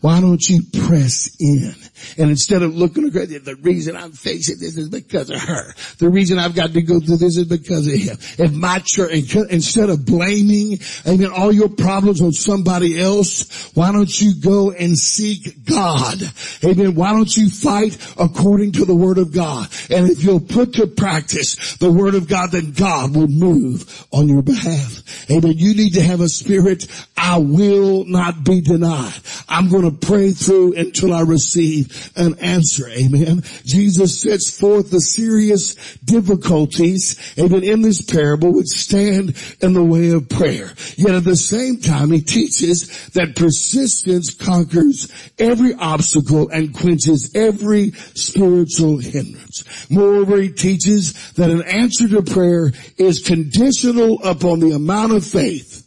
Why 0.00 0.20
don't 0.20 0.42
you 0.48 0.62
press 0.86 1.36
in? 1.38 1.74
And 2.18 2.30
instead 2.30 2.62
of 2.62 2.74
looking 2.74 3.06
at 3.06 3.12
the 3.12 3.56
reason 3.62 3.96
I'm 3.96 4.12
facing 4.12 4.58
this 4.58 4.76
is 4.76 4.88
because 4.88 5.30
of 5.30 5.40
her. 5.40 5.74
The 5.98 6.08
reason 6.08 6.38
I've 6.38 6.54
got 6.54 6.72
to 6.72 6.82
go 6.82 7.00
through 7.00 7.16
this 7.16 7.36
is 7.36 7.46
because 7.46 7.86
of 7.86 7.94
him. 7.94 8.16
If 8.38 8.52
my 8.52 8.80
church, 8.84 9.34
instead 9.34 9.90
of 9.90 10.06
blaming, 10.06 10.78
amen, 11.06 11.30
all 11.30 11.52
your 11.52 11.68
problems 11.68 12.20
on 12.20 12.32
somebody 12.32 13.00
else, 13.00 13.70
why 13.74 13.92
don't 13.92 14.20
you 14.20 14.34
go 14.40 14.70
and 14.70 14.96
seek 14.96 15.64
God? 15.64 16.18
Amen. 16.64 16.94
Why 16.94 17.12
don't 17.12 17.36
you 17.36 17.48
fight 17.50 17.96
according 18.18 18.72
to 18.72 18.84
the 18.84 18.94
word 18.94 19.18
of 19.18 19.32
God? 19.32 19.68
And 19.90 20.10
if 20.10 20.22
you'll 20.22 20.40
put 20.40 20.74
to 20.74 20.86
practice 20.86 21.76
the 21.76 21.90
word 21.90 22.14
of 22.14 22.28
God, 22.28 22.52
then 22.52 22.72
God 22.72 23.14
will 23.14 23.28
move 23.28 24.06
on 24.12 24.28
your 24.28 24.42
behalf. 24.42 25.30
Amen. 25.30 25.54
You 25.56 25.74
need 25.74 25.94
to 25.94 26.02
have 26.02 26.20
a 26.20 26.28
spirit, 26.28 26.86
I 27.16 27.38
will 27.38 28.04
not 28.04 28.44
be 28.44 28.60
denied. 28.60 29.12
I'm 29.48 29.68
going 29.68 29.84
to 29.84 30.06
pray 30.06 30.32
through 30.32 30.74
until 30.74 31.12
I 31.12 31.22
receive 31.22 31.89
an 32.16 32.38
answer. 32.40 32.88
Amen. 32.88 33.42
Jesus 33.64 34.20
sets 34.20 34.56
forth 34.58 34.90
the 34.90 35.00
serious 35.00 35.74
difficulties, 35.98 37.18
amen, 37.38 37.64
in 37.64 37.82
this 37.82 38.02
parable 38.02 38.52
which 38.52 38.68
stand 38.68 39.36
in 39.60 39.72
the 39.72 39.84
way 39.84 40.10
of 40.10 40.28
prayer. 40.28 40.72
Yet 40.96 41.14
at 41.14 41.24
the 41.24 41.36
same 41.36 41.80
time, 41.80 42.10
he 42.10 42.20
teaches 42.20 43.08
that 43.10 43.36
persistence 43.36 44.34
conquers 44.34 45.12
every 45.38 45.74
obstacle 45.74 46.48
and 46.48 46.74
quenches 46.74 47.34
every 47.34 47.92
spiritual 48.14 48.98
hindrance. 48.98 49.64
Moreover, 49.90 50.40
he 50.40 50.50
teaches 50.50 51.32
that 51.32 51.50
an 51.50 51.62
answer 51.62 52.08
to 52.08 52.22
prayer 52.22 52.72
is 52.96 53.20
conditional 53.20 54.22
upon 54.22 54.60
the 54.60 54.72
amount 54.72 55.12
of 55.12 55.24
faith 55.24 55.86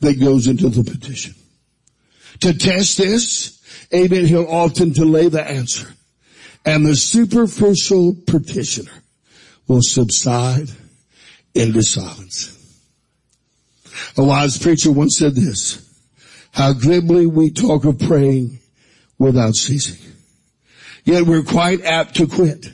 that 0.00 0.20
goes 0.20 0.46
into 0.46 0.68
the 0.68 0.88
petition. 0.88 1.34
To 2.40 2.56
test 2.56 2.98
this, 2.98 3.55
amen, 4.04 4.26
he'll 4.26 4.46
often 4.46 4.92
delay 4.92 5.28
the 5.28 5.42
answer. 5.42 5.88
And 6.64 6.84
the 6.84 6.96
superficial 6.96 8.16
petitioner 8.26 8.92
will 9.68 9.82
subside 9.82 10.68
into 11.54 11.82
silence. 11.82 12.52
A 14.16 14.24
wise 14.24 14.58
preacher 14.58 14.90
once 14.92 15.16
said 15.16 15.34
this, 15.34 15.82
how 16.52 16.72
glibly 16.72 17.26
we 17.26 17.50
talk 17.50 17.84
of 17.84 17.98
praying 17.98 18.58
without 19.18 19.54
ceasing. 19.54 20.12
Yet 21.04 21.24
we're 21.24 21.42
quite 21.42 21.84
apt 21.84 22.16
to 22.16 22.26
quit 22.26 22.66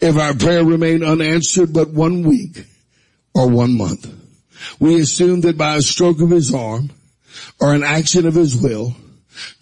if 0.00 0.16
our 0.16 0.34
prayer 0.34 0.64
remained 0.64 1.04
unanswered 1.04 1.72
but 1.72 1.90
one 1.90 2.22
week 2.22 2.64
or 3.34 3.48
one 3.48 3.76
month. 3.76 4.12
We 4.80 5.00
assume 5.00 5.42
that 5.42 5.56
by 5.56 5.76
a 5.76 5.82
stroke 5.82 6.20
of 6.20 6.30
his 6.30 6.52
arm 6.52 6.90
or 7.60 7.74
an 7.74 7.82
action 7.82 8.26
of 8.26 8.34
his 8.34 8.56
will, 8.56 8.96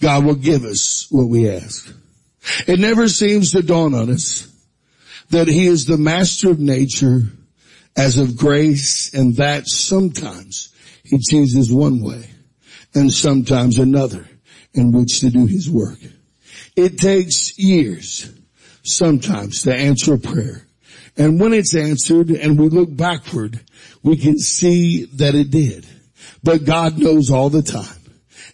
God 0.00 0.24
will 0.24 0.34
give 0.34 0.64
us 0.64 1.06
what 1.10 1.28
we 1.28 1.48
ask. 1.48 1.92
It 2.66 2.78
never 2.78 3.08
seems 3.08 3.52
to 3.52 3.62
dawn 3.62 3.94
on 3.94 4.10
us 4.10 4.48
that 5.30 5.48
he 5.48 5.66
is 5.66 5.86
the 5.86 5.98
master 5.98 6.50
of 6.50 6.58
nature 6.58 7.22
as 7.96 8.18
of 8.18 8.36
grace 8.36 9.14
and 9.14 9.36
that 9.36 9.66
sometimes 9.66 10.72
he 11.02 11.18
chooses 11.18 11.72
one 11.72 12.02
way 12.02 12.28
and 12.94 13.12
sometimes 13.12 13.78
another 13.78 14.28
in 14.72 14.92
which 14.92 15.20
to 15.20 15.30
do 15.30 15.46
his 15.46 15.70
work. 15.70 15.98
It 16.76 16.98
takes 16.98 17.58
years 17.58 18.30
sometimes 18.82 19.62
to 19.62 19.74
answer 19.74 20.14
a 20.14 20.18
prayer. 20.18 20.66
And 21.16 21.40
when 21.40 21.52
it's 21.52 21.74
answered 21.74 22.30
and 22.30 22.58
we 22.58 22.68
look 22.68 22.94
backward, 22.94 23.60
we 24.02 24.16
can 24.16 24.38
see 24.38 25.04
that 25.16 25.34
it 25.34 25.50
did. 25.50 25.86
But 26.42 26.64
God 26.64 26.98
knows 26.98 27.30
all 27.30 27.50
the 27.50 27.62
time. 27.62 28.03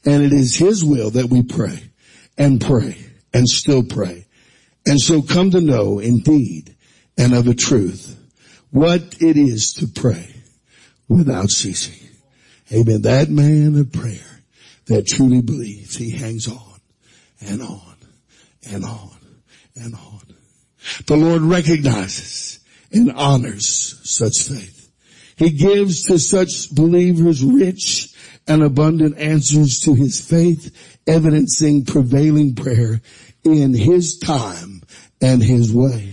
And 0.05 0.23
it 0.23 0.33
is 0.33 0.57
His 0.57 0.85
will 0.85 1.11
that 1.11 1.31
we 1.31 1.43
pray 1.43 1.91
and 2.37 2.61
pray 2.61 2.97
and 3.33 3.49
still 3.49 3.83
pray. 3.83 4.27
And 4.87 5.01
so 5.01 5.23
come 5.23 5.51
to 5.51 5.61
know 5.61 5.99
indeed 5.99 6.75
and 7.19 7.35
of 7.35 7.47
a 7.47 7.55
truth 7.55 8.17
what 8.71 9.17
it 9.21 9.37
is 9.37 9.75
to 9.75 9.87
pray 9.87 10.35
without 11.09 11.51
ceasing. 11.51 12.09
Amen. 12.73 13.03
That 13.03 13.29
man 13.29 13.77
of 13.79 13.93
prayer 13.93 14.43
that 14.87 15.07
truly 15.07 15.43
believes 15.43 15.97
he 15.97 16.11
hangs 16.11 16.49
on 16.49 16.81
and 17.41 17.63
on 17.63 17.97
and 18.71 18.85
on 18.85 19.17
and 19.77 19.95
on. 19.95 20.21
The 21.07 21.17
Lord 21.17 21.43
recognizes 21.43 22.61
and 22.93 23.13
honors 23.13 24.01
such 24.05 24.43
faith. 24.43 24.91
He 25.37 25.51
gives 25.51 26.05
to 26.05 26.19
such 26.19 26.71
believers 26.71 27.43
rich 27.43 28.10
and 28.51 28.65
abundant 28.65 29.17
answers 29.17 29.79
to 29.81 29.95
his 29.95 30.21
faith, 30.21 30.75
evidencing 31.07 31.85
prevailing 31.85 32.57
prayer 32.57 33.01
in 33.45 33.73
his 33.73 34.19
time 34.19 34.83
and 35.23 35.41
his 35.41 35.73
way. 35.73 36.13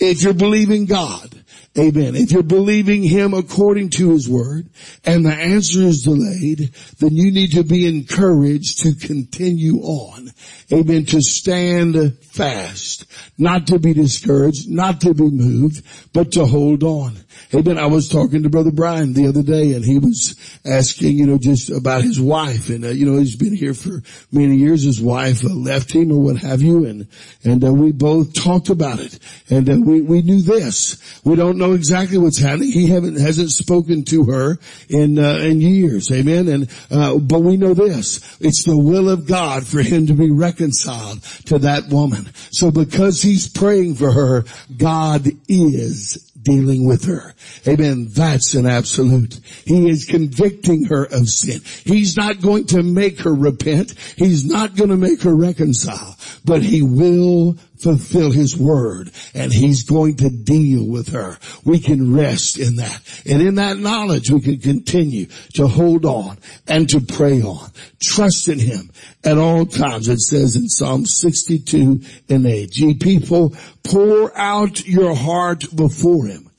If 0.00 0.22
you're 0.22 0.34
believing 0.34 0.86
God, 0.86 1.40
Amen. 1.78 2.16
If 2.16 2.32
you're 2.32 2.42
believing 2.42 3.04
Him 3.04 3.32
according 3.32 3.90
to 3.90 4.10
His 4.10 4.28
Word 4.28 4.68
and 5.04 5.24
the 5.24 5.32
answer 5.32 5.82
is 5.82 6.02
delayed, 6.02 6.74
then 6.98 7.14
you 7.14 7.30
need 7.30 7.52
to 7.52 7.62
be 7.62 7.86
encouraged 7.86 8.80
to 8.80 8.94
continue 8.94 9.76
on. 9.76 10.32
Amen. 10.72 11.04
To 11.06 11.20
stand 11.20 12.18
fast. 12.22 13.06
Not 13.36 13.66
to 13.68 13.78
be 13.78 13.92
discouraged, 13.92 14.70
not 14.70 15.00
to 15.02 15.14
be 15.14 15.28
moved, 15.30 15.84
but 16.12 16.32
to 16.32 16.46
hold 16.46 16.84
on. 16.84 17.16
Amen. 17.52 17.78
I 17.78 17.86
was 17.86 18.08
talking 18.08 18.44
to 18.44 18.50
Brother 18.50 18.70
Brian 18.70 19.12
the 19.12 19.26
other 19.26 19.42
day 19.42 19.72
and 19.72 19.84
he 19.84 19.98
was 19.98 20.36
asking, 20.64 21.18
you 21.18 21.26
know, 21.26 21.38
just 21.38 21.70
about 21.70 22.04
his 22.04 22.20
wife 22.20 22.68
and, 22.68 22.84
uh, 22.84 22.88
you 22.88 23.06
know, 23.06 23.18
he's 23.18 23.34
been 23.34 23.54
here 23.54 23.74
for 23.74 24.02
many 24.30 24.56
years. 24.56 24.84
His 24.84 25.00
wife 25.00 25.44
uh, 25.44 25.48
left 25.48 25.92
him 25.92 26.12
or 26.12 26.20
what 26.20 26.36
have 26.36 26.62
you 26.62 26.84
and, 26.84 27.08
and 27.42 27.64
uh, 27.64 27.72
we 27.72 27.90
both 27.90 28.34
talked 28.34 28.68
about 28.68 29.00
it 29.00 29.18
and 29.48 29.68
uh, 29.68 29.76
we, 29.80 30.00
we 30.00 30.22
knew 30.22 30.42
this. 30.42 31.20
We 31.24 31.34
don't 31.34 31.58
know 31.58 31.72
exactly 31.72 32.18
what's 32.18 32.38
happening. 32.38 32.70
He 32.70 32.86
haven't, 32.86 33.18
hasn't 33.18 33.50
spoken 33.50 34.04
to 34.06 34.24
her 34.24 34.58
in, 34.88 35.18
uh, 35.18 35.38
in 35.38 35.60
years. 35.60 36.12
Amen. 36.12 36.46
And, 36.46 36.70
uh, 36.90 37.18
but 37.18 37.40
we 37.40 37.56
know 37.56 37.74
this. 37.74 38.38
It's 38.40 38.62
the 38.62 38.78
will 38.78 39.08
of 39.08 39.26
God 39.26 39.66
for 39.66 39.82
him 39.82 40.06
to 40.06 40.14
be 40.14 40.30
reconciled 40.60 41.22
to 41.46 41.58
that 41.58 41.88
woman. 41.88 42.26
So 42.50 42.70
because 42.70 43.22
he's 43.22 43.48
praying 43.48 43.94
for 43.94 44.12
her, 44.12 44.44
God 44.76 45.26
is 45.48 46.30
dealing 46.42 46.86
with 46.86 47.04
her. 47.04 47.34
Amen. 47.66 48.08
That's 48.10 48.54
an 48.54 48.66
absolute. 48.66 49.40
He 49.64 49.88
is 49.88 50.04
convicting 50.04 50.84
her 50.84 51.04
of 51.04 51.28
sin. 51.28 51.60
He's 51.84 52.16
not 52.16 52.40
going 52.40 52.66
to 52.68 52.82
make 52.82 53.20
her 53.20 53.34
repent. 53.34 53.94
He's 54.16 54.44
not 54.44 54.76
going 54.76 54.90
to 54.90 54.96
make 54.96 55.22
her 55.22 55.34
reconcile, 55.34 56.16
but 56.44 56.62
he 56.62 56.82
will 56.82 57.56
fulfill 57.80 58.30
his 58.30 58.56
word 58.56 59.10
and 59.34 59.52
he's 59.52 59.84
going 59.84 60.16
to 60.16 60.30
deal 60.30 60.86
with 60.86 61.08
her. 61.08 61.38
We 61.64 61.80
can 61.80 62.14
rest 62.14 62.58
in 62.58 62.76
that. 62.76 63.00
And 63.26 63.42
in 63.42 63.56
that 63.56 63.78
knowledge 63.78 64.30
we 64.30 64.40
can 64.40 64.58
continue 64.58 65.26
to 65.54 65.66
hold 65.66 66.04
on 66.04 66.38
and 66.66 66.88
to 66.90 67.00
pray 67.00 67.42
on. 67.42 67.70
Trust 68.00 68.48
in 68.48 68.58
him 68.58 68.90
at 69.24 69.38
all 69.38 69.66
times. 69.66 70.08
It 70.08 70.20
says 70.20 70.56
in 70.56 70.68
Psalm 70.68 71.06
62 71.06 72.00
and 72.28 72.46
8, 72.46 72.76
ye 72.76 72.94
people 72.94 73.54
pour 73.82 74.36
out 74.36 74.86
your 74.86 75.14
heart 75.14 75.64
before 75.74 76.26
him. 76.26 76.50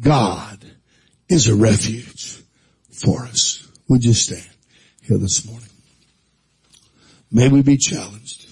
God 0.00 0.64
is 1.28 1.48
a 1.48 1.54
refuge 1.54 2.42
for 2.90 3.24
us. 3.24 3.66
Would 3.88 4.04
you 4.04 4.14
stand 4.14 4.48
here 5.02 5.18
this 5.18 5.46
morning? 5.46 5.68
May 7.30 7.48
we 7.48 7.62
be 7.62 7.76
challenged 7.76 8.46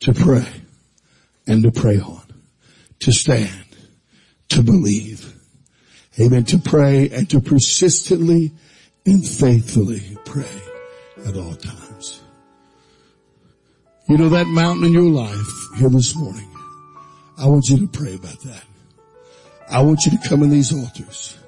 to 0.00 0.12
pray 0.12 0.46
and 1.46 1.62
to 1.62 1.70
pray 1.70 1.98
on, 1.98 2.22
to 3.00 3.12
stand, 3.12 3.76
to 4.50 4.62
believe. 4.62 5.34
Amen. 6.20 6.44
To 6.44 6.58
pray 6.58 7.08
and 7.10 7.28
to 7.30 7.40
persistently 7.40 8.52
and 9.06 9.26
faithfully 9.26 10.18
pray 10.24 10.62
at 11.26 11.36
all 11.36 11.54
times. 11.54 12.20
You 14.08 14.18
know 14.18 14.28
that 14.30 14.46
mountain 14.46 14.84
in 14.86 14.92
your 14.92 15.04
life 15.04 15.48
here 15.76 15.88
this 15.88 16.16
morning. 16.16 16.48
I 17.38 17.46
want 17.46 17.68
you 17.68 17.78
to 17.78 17.86
pray 17.86 18.14
about 18.14 18.40
that. 18.40 18.64
I 19.70 19.82
want 19.82 20.04
you 20.04 20.18
to 20.18 20.28
come 20.28 20.42
in 20.42 20.50
these 20.50 20.74
altars 20.74 21.38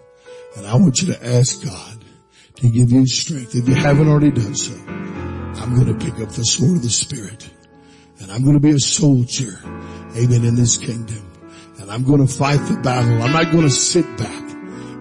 and 0.57 0.67
I 0.67 0.77
want 0.77 1.03
you 1.03 1.13
to 1.13 1.27
ask 1.27 1.65
God 1.65 2.05
to 2.57 2.71
give 2.71 2.93
you 2.93 3.07
strength. 3.07 3.55
If 3.55 3.69
you 3.69 3.75
haven't 3.75 4.09
already 4.09 4.31
done 4.31 4.55
so, 4.55 4.75
I'm 4.87 5.75
going 5.75 5.99
to 5.99 6.05
pick 6.05 6.21
up 6.21 6.31
the 6.31 6.45
sword 6.45 6.77
of 6.77 6.83
the 6.83 6.91
Spirit 6.91 7.51
and 8.23 8.31
I'm 8.31 8.43
going 8.43 8.55
to 8.55 8.61
be 8.61 8.71
a 8.71 8.79
soldier, 8.79 9.59
amen, 10.17 10.45
in 10.45 10.55
this 10.55 10.79
kingdom. 10.79 11.29
And 11.79 11.91
I'm 11.91 12.05
going 12.05 12.25
to 12.25 12.33
fight 12.33 12.59
the 12.69 12.81
battle. 12.81 13.21
I'm 13.21 13.33
not 13.33 13.51
going 13.51 13.65
to 13.65 13.71
sit 13.71 14.07
back 14.17 14.51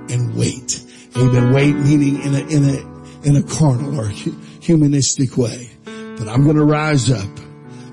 and 0.10 0.36
wait. 0.36 0.84
Amen. 1.16 1.54
Wait 1.54 1.76
meaning 1.76 2.22
in 2.22 2.34
a, 2.34 2.40
in 2.48 2.64
a, 2.70 3.28
in 3.28 3.36
a 3.36 3.44
carnal 3.44 4.00
or 4.00 4.08
humanistic 4.08 5.38
way. 5.38 5.70
But 5.86 6.28
I'm 6.28 6.44
going 6.44 6.56
to 6.56 6.66
rise 6.66 7.12
up. 7.12 7.30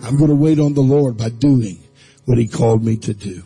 I'm 0.03 0.16
going 0.16 0.31
to 0.31 0.37
wait 0.37 0.59
on 0.59 0.74
the 0.74 0.81
Lord 0.81 1.18
by 1.18 1.29
doing 1.29 1.79
what 2.24 2.39
he 2.39 2.49
called 2.49 2.83
me 2.83 2.97
to 2.97 3.12
do. 3.12 3.43